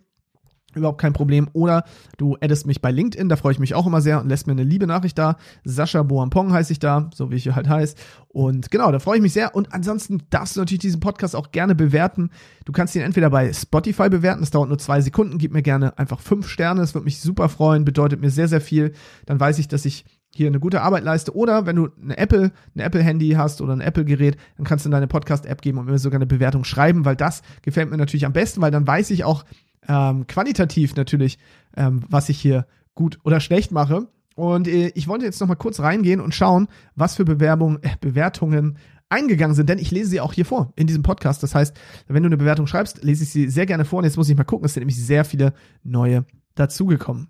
Überhaupt 0.74 1.00
kein 1.00 1.12
Problem. 1.12 1.48
Oder 1.52 1.84
du 2.16 2.36
addest 2.40 2.66
mich 2.66 2.80
bei 2.80 2.90
LinkedIn, 2.90 3.28
da 3.28 3.36
freue 3.36 3.52
ich 3.52 3.58
mich 3.58 3.74
auch 3.74 3.86
immer 3.86 4.00
sehr 4.00 4.20
und 4.20 4.28
lässt 4.28 4.46
mir 4.46 4.52
eine 4.52 4.62
liebe 4.62 4.86
Nachricht 4.86 5.18
da. 5.18 5.36
Sascha 5.64 6.02
Boampong 6.02 6.52
heiße 6.52 6.72
ich 6.72 6.78
da, 6.78 7.10
so 7.14 7.30
wie 7.30 7.36
ich 7.36 7.54
halt 7.54 7.68
heiße. 7.68 7.96
Und 8.28 8.70
genau, 8.70 8.92
da 8.92 8.98
freue 9.00 9.16
ich 9.16 9.22
mich 9.22 9.32
sehr. 9.32 9.54
Und 9.54 9.72
ansonsten 9.72 10.22
darfst 10.30 10.56
du 10.56 10.60
natürlich 10.60 10.80
diesen 10.80 11.00
Podcast 11.00 11.34
auch 11.34 11.50
gerne 11.50 11.74
bewerten. 11.74 12.30
Du 12.64 12.72
kannst 12.72 12.94
ihn 12.94 13.02
entweder 13.02 13.30
bei 13.30 13.52
Spotify 13.52 14.08
bewerten, 14.08 14.40
das 14.40 14.50
dauert 14.50 14.68
nur 14.68 14.78
zwei 14.78 15.00
Sekunden. 15.00 15.38
Gib 15.38 15.52
mir 15.52 15.62
gerne 15.62 15.98
einfach 15.98 16.20
fünf 16.20 16.48
Sterne, 16.48 16.80
das 16.80 16.94
würde 16.94 17.04
mich 17.04 17.20
super 17.20 17.48
freuen, 17.48 17.84
bedeutet 17.84 18.20
mir 18.20 18.30
sehr, 18.30 18.48
sehr 18.48 18.60
viel. 18.60 18.92
Dann 19.26 19.40
weiß 19.40 19.58
ich, 19.58 19.68
dass 19.68 19.84
ich 19.84 20.04
hier 20.32 20.46
eine 20.46 20.60
gute 20.60 20.82
Arbeit 20.82 21.04
leiste. 21.04 21.34
Oder 21.34 21.66
wenn 21.66 21.76
du 21.76 21.88
eine 22.00 22.16
Apple, 22.16 22.52
ein 22.74 22.80
Apple-Handy 22.80 23.30
hast 23.30 23.60
oder 23.60 23.72
ein 23.72 23.80
Apple-Gerät, 23.80 24.36
dann 24.56 24.66
kannst 24.66 24.84
du 24.84 24.88
in 24.88 24.92
deine 24.92 25.08
Podcast-App 25.08 25.60
geben 25.60 25.78
und 25.78 25.86
mir 25.86 25.98
sogar 25.98 26.18
eine 26.18 26.26
Bewertung 26.26 26.64
schreiben, 26.64 27.04
weil 27.04 27.16
das 27.16 27.42
gefällt 27.62 27.90
mir 27.90 27.96
natürlich 27.96 28.26
am 28.26 28.32
besten, 28.32 28.60
weil 28.60 28.70
dann 28.70 28.86
weiß 28.86 29.10
ich 29.10 29.24
auch, 29.24 29.44
ähm, 29.88 30.26
qualitativ 30.26 30.96
natürlich, 30.96 31.38
ähm, 31.76 32.02
was 32.08 32.28
ich 32.28 32.40
hier 32.40 32.66
gut 32.94 33.18
oder 33.24 33.40
schlecht 33.40 33.72
mache. 33.72 34.08
Und 34.36 34.68
äh, 34.68 34.88
ich 34.94 35.08
wollte 35.08 35.24
jetzt 35.24 35.40
noch 35.40 35.48
mal 35.48 35.54
kurz 35.54 35.80
reingehen 35.80 36.20
und 36.20 36.34
schauen, 36.34 36.68
was 36.94 37.16
für 37.16 37.24
Bewerbungen, 37.24 37.82
äh, 37.82 37.96
Bewertungen 38.00 38.78
eingegangen 39.08 39.56
sind, 39.56 39.68
denn 39.68 39.78
ich 39.78 39.90
lese 39.90 40.08
sie 40.08 40.20
auch 40.20 40.32
hier 40.32 40.46
vor 40.46 40.72
in 40.76 40.86
diesem 40.86 41.02
Podcast. 41.02 41.42
Das 41.42 41.54
heißt, 41.54 41.76
wenn 42.06 42.22
du 42.22 42.28
eine 42.28 42.36
Bewertung 42.36 42.66
schreibst, 42.66 43.02
lese 43.02 43.24
ich 43.24 43.30
sie 43.30 43.50
sehr 43.50 43.66
gerne 43.66 43.84
vor. 43.84 43.98
Und 43.98 44.04
jetzt 44.04 44.16
muss 44.16 44.28
ich 44.28 44.36
mal 44.36 44.44
gucken, 44.44 44.64
es 44.66 44.74
sind 44.74 44.82
nämlich 44.82 45.04
sehr 45.04 45.24
viele 45.24 45.52
neue 45.82 46.24
dazugekommen. 46.54 47.28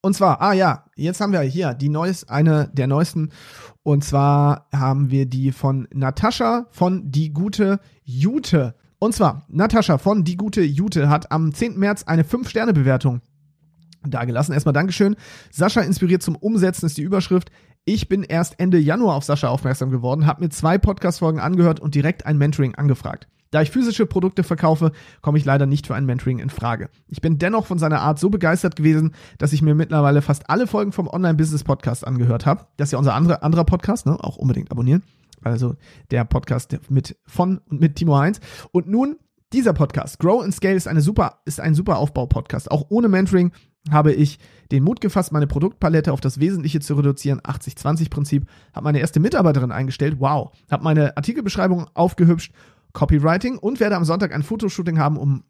Und 0.00 0.14
zwar, 0.14 0.40
ah 0.40 0.52
ja, 0.52 0.84
jetzt 0.94 1.20
haben 1.20 1.32
wir 1.32 1.40
hier 1.40 1.74
die 1.74 1.88
neues, 1.88 2.28
eine 2.28 2.70
der 2.72 2.86
neuesten. 2.86 3.30
Und 3.82 4.04
zwar 4.04 4.68
haben 4.72 5.10
wir 5.10 5.26
die 5.26 5.50
von 5.50 5.88
Natascha 5.92 6.68
von 6.70 7.10
Die 7.10 7.32
gute 7.32 7.80
Jute. 8.04 8.76
Und 8.98 9.14
zwar, 9.14 9.44
Natascha 9.48 9.98
von 9.98 10.24
Die 10.24 10.36
gute 10.36 10.62
Jute 10.62 11.08
hat 11.08 11.30
am 11.30 11.54
10. 11.54 11.78
März 11.78 12.04
eine 12.04 12.24
5-Sterne-Bewertung 12.24 13.20
dagelassen. 14.04 14.52
Erstmal 14.52 14.72
Dankeschön. 14.72 15.16
Sascha 15.50 15.80
inspiriert 15.82 16.22
zum 16.22 16.36
Umsetzen 16.36 16.86
ist 16.86 16.98
die 16.98 17.02
Überschrift. 17.02 17.50
Ich 17.84 18.08
bin 18.08 18.22
erst 18.22 18.58
Ende 18.58 18.78
Januar 18.78 19.14
auf 19.14 19.24
Sascha 19.24 19.48
aufmerksam 19.48 19.90
geworden, 19.90 20.26
habe 20.26 20.42
mir 20.42 20.50
zwei 20.50 20.78
Podcast-Folgen 20.78 21.40
angehört 21.40 21.80
und 21.80 21.94
direkt 21.94 22.26
ein 22.26 22.38
Mentoring 22.38 22.74
angefragt. 22.74 23.28
Da 23.50 23.62
ich 23.62 23.70
physische 23.70 24.04
Produkte 24.04 24.42
verkaufe, 24.42 24.92
komme 25.22 25.38
ich 25.38 25.44
leider 25.44 25.64
nicht 25.64 25.86
für 25.86 25.94
ein 25.94 26.04
Mentoring 26.04 26.38
in 26.38 26.50
Frage. 26.50 26.90
Ich 27.06 27.22
bin 27.22 27.38
dennoch 27.38 27.64
von 27.64 27.78
seiner 27.78 28.02
Art 28.02 28.18
so 28.18 28.28
begeistert 28.28 28.76
gewesen, 28.76 29.14
dass 29.38 29.54
ich 29.54 29.62
mir 29.62 29.74
mittlerweile 29.74 30.20
fast 30.20 30.50
alle 30.50 30.66
Folgen 30.66 30.92
vom 30.92 31.08
Online-Business-Podcast 31.08 32.06
angehört 32.06 32.44
habe. 32.44 32.66
Das 32.76 32.88
ist 32.88 32.92
ja 32.92 32.98
unser 32.98 33.14
andere, 33.14 33.42
anderer 33.42 33.64
Podcast, 33.64 34.04
ne? 34.04 34.18
auch 34.20 34.36
unbedingt 34.36 34.70
abonnieren. 34.70 35.02
Also 35.42 35.76
der 36.10 36.24
Podcast 36.24 36.78
mit 36.88 37.16
von 37.26 37.58
und 37.68 37.80
mit 37.80 37.96
Timo 37.96 38.16
Heinz. 38.16 38.40
Und 38.72 38.88
nun 38.88 39.16
dieser 39.52 39.72
Podcast, 39.72 40.18
Grow 40.18 40.42
and 40.42 40.54
Scale, 40.54 40.74
ist, 40.74 40.88
eine 40.88 41.00
super, 41.00 41.40
ist 41.46 41.60
ein 41.60 41.74
super 41.74 41.98
Aufbau-Podcast. 41.98 42.70
Auch 42.70 42.86
ohne 42.90 43.08
Mentoring 43.08 43.52
habe 43.90 44.12
ich 44.12 44.38
den 44.70 44.84
Mut 44.84 45.00
gefasst, 45.00 45.32
meine 45.32 45.46
Produktpalette 45.46 46.12
auf 46.12 46.20
das 46.20 46.40
Wesentliche 46.40 46.80
zu 46.80 46.94
reduzieren, 46.94 47.40
80-20-Prinzip, 47.40 48.46
habe 48.74 48.84
meine 48.84 49.00
erste 49.00 49.20
Mitarbeiterin 49.20 49.72
eingestellt, 49.72 50.16
wow, 50.18 50.52
habe 50.70 50.84
meine 50.84 51.16
Artikelbeschreibung 51.16 51.86
aufgehübscht, 51.94 52.52
Copywriting 52.92 53.56
und 53.56 53.80
werde 53.80 53.96
am 53.96 54.04
Sonntag 54.04 54.34
ein 54.34 54.42
Fotoshooting 54.42 54.98
haben, 54.98 55.16
um 55.16 55.44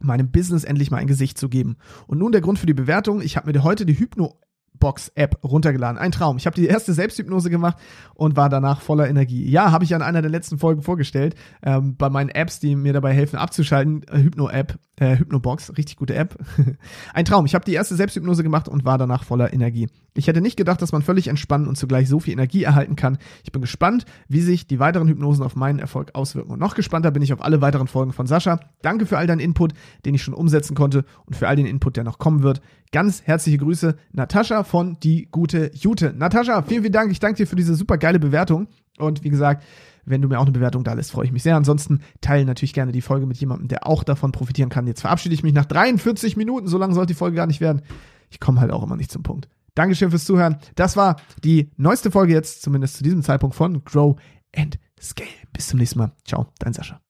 meinem 0.00 0.30
Business 0.30 0.64
endlich 0.64 0.90
mal 0.90 0.96
ein 0.96 1.06
Gesicht 1.06 1.38
zu 1.38 1.48
geben. 1.48 1.76
Und 2.06 2.18
nun 2.18 2.32
der 2.32 2.40
Grund 2.40 2.58
für 2.58 2.66
die 2.66 2.74
Bewertung. 2.74 3.20
Ich 3.20 3.36
habe 3.36 3.52
mir 3.52 3.62
heute 3.62 3.84
die 3.86 3.98
Hypno 3.98 4.40
Box-App 4.80 5.44
runtergeladen. 5.44 5.98
Ein 5.98 6.10
Traum. 6.10 6.36
Ich 6.36 6.46
habe 6.46 6.56
die 6.56 6.66
erste 6.66 6.92
Selbsthypnose 6.92 7.50
gemacht 7.50 7.78
und 8.14 8.36
war 8.36 8.48
danach 8.48 8.80
voller 8.80 9.08
Energie. 9.08 9.48
Ja, 9.48 9.70
habe 9.70 9.84
ich 9.84 9.90
ja 9.90 9.96
in 9.96 10.02
einer 10.02 10.22
der 10.22 10.30
letzten 10.30 10.58
Folgen 10.58 10.82
vorgestellt. 10.82 11.36
Ähm, 11.62 11.96
bei 11.96 12.10
meinen 12.10 12.30
Apps, 12.30 12.58
die 12.58 12.74
mir 12.74 12.92
dabei 12.92 13.12
helfen 13.12 13.36
abzuschalten. 13.36 14.04
Hypno-App, 14.10 14.78
äh, 15.00 15.16
Hypnobox, 15.16 15.76
richtig 15.76 15.96
gute 15.96 16.14
App. 16.14 16.36
Ein 17.14 17.24
Traum. 17.24 17.46
Ich 17.46 17.54
habe 17.54 17.64
die 17.64 17.72
erste 17.72 17.96
Selbsthypnose 17.96 18.42
gemacht 18.42 18.68
und 18.68 18.84
war 18.84 18.98
danach 18.98 19.24
voller 19.24 19.52
Energie. 19.52 19.88
Ich 20.14 20.28
hätte 20.28 20.40
nicht 20.40 20.56
gedacht, 20.56 20.82
dass 20.82 20.92
man 20.92 21.02
völlig 21.02 21.28
entspannen 21.28 21.66
und 21.66 21.76
zugleich 21.76 22.08
so 22.08 22.20
viel 22.20 22.34
Energie 22.34 22.64
erhalten 22.64 22.96
kann. 22.96 23.18
Ich 23.42 23.50
bin 23.50 23.62
gespannt, 23.62 24.04
wie 24.28 24.42
sich 24.42 24.66
die 24.66 24.78
weiteren 24.78 25.08
Hypnosen 25.08 25.42
auf 25.42 25.56
meinen 25.56 25.78
Erfolg 25.78 26.10
auswirken. 26.14 26.52
Und 26.52 26.60
noch 26.60 26.74
gespannter 26.74 27.10
bin 27.10 27.22
ich 27.22 27.32
auf 27.32 27.42
alle 27.42 27.62
weiteren 27.62 27.86
Folgen 27.86 28.12
von 28.12 28.26
Sascha. 28.26 28.60
Danke 28.82 29.06
für 29.06 29.16
all 29.16 29.26
deinen 29.26 29.40
Input, 29.40 29.72
den 30.04 30.14
ich 30.14 30.22
schon 30.22 30.34
umsetzen 30.34 30.74
konnte 30.74 31.04
und 31.24 31.34
für 31.34 31.48
all 31.48 31.56
den 31.56 31.66
Input, 31.66 31.96
der 31.96 32.04
noch 32.04 32.18
kommen 32.18 32.42
wird. 32.42 32.60
Ganz 32.92 33.22
herzliche 33.24 33.58
Grüße, 33.58 33.96
Natascha 34.12 34.64
von 34.64 34.98
Die 35.02 35.28
Gute 35.30 35.70
Jute. 35.74 36.12
Natascha, 36.14 36.60
vielen, 36.62 36.82
vielen 36.82 36.92
Dank. 36.92 37.10
Ich 37.10 37.20
danke 37.20 37.38
dir 37.38 37.46
für 37.46 37.56
diese 37.56 37.74
super 37.74 37.96
geile 37.96 38.18
Bewertung. 38.18 38.68
Und 38.98 39.24
wie 39.24 39.30
gesagt, 39.30 39.64
wenn 40.04 40.22
du 40.22 40.28
mir 40.28 40.38
auch 40.38 40.44
eine 40.44 40.52
Bewertung 40.52 40.84
da 40.84 40.92
lässt, 40.92 41.12
freue 41.12 41.26
ich 41.26 41.32
mich 41.32 41.42
sehr. 41.42 41.56
Ansonsten 41.56 42.00
teile 42.20 42.44
natürlich 42.44 42.72
gerne 42.72 42.92
die 42.92 43.02
Folge 43.02 43.26
mit 43.26 43.38
jemandem, 43.38 43.68
der 43.68 43.86
auch 43.86 44.04
davon 44.04 44.32
profitieren 44.32 44.70
kann. 44.70 44.86
Jetzt 44.86 45.00
verabschiede 45.02 45.34
ich 45.34 45.42
mich 45.42 45.52
nach 45.52 45.66
43 45.66 46.36
Minuten. 46.36 46.68
So 46.68 46.78
lange 46.78 46.94
sollte 46.94 47.12
die 47.12 47.18
Folge 47.18 47.36
gar 47.36 47.46
nicht 47.46 47.60
werden. 47.60 47.82
Ich 48.30 48.40
komme 48.40 48.60
halt 48.60 48.70
auch 48.70 48.82
immer 48.82 48.96
nicht 48.96 49.10
zum 49.10 49.22
Punkt. 49.22 49.48
Dankeschön 49.74 50.10
fürs 50.10 50.24
Zuhören. 50.24 50.58
Das 50.74 50.96
war 50.96 51.16
die 51.44 51.70
neueste 51.76 52.10
Folge 52.10 52.32
jetzt, 52.32 52.62
zumindest 52.62 52.96
zu 52.96 53.04
diesem 53.04 53.22
Zeitpunkt 53.22 53.54
von 53.54 53.84
Grow 53.84 54.16
and 54.54 54.78
Scale. 55.00 55.28
Bis 55.52 55.68
zum 55.68 55.78
nächsten 55.78 55.98
Mal. 55.98 56.12
Ciao, 56.24 56.48
dein 56.58 56.72
Sascha. 56.72 57.00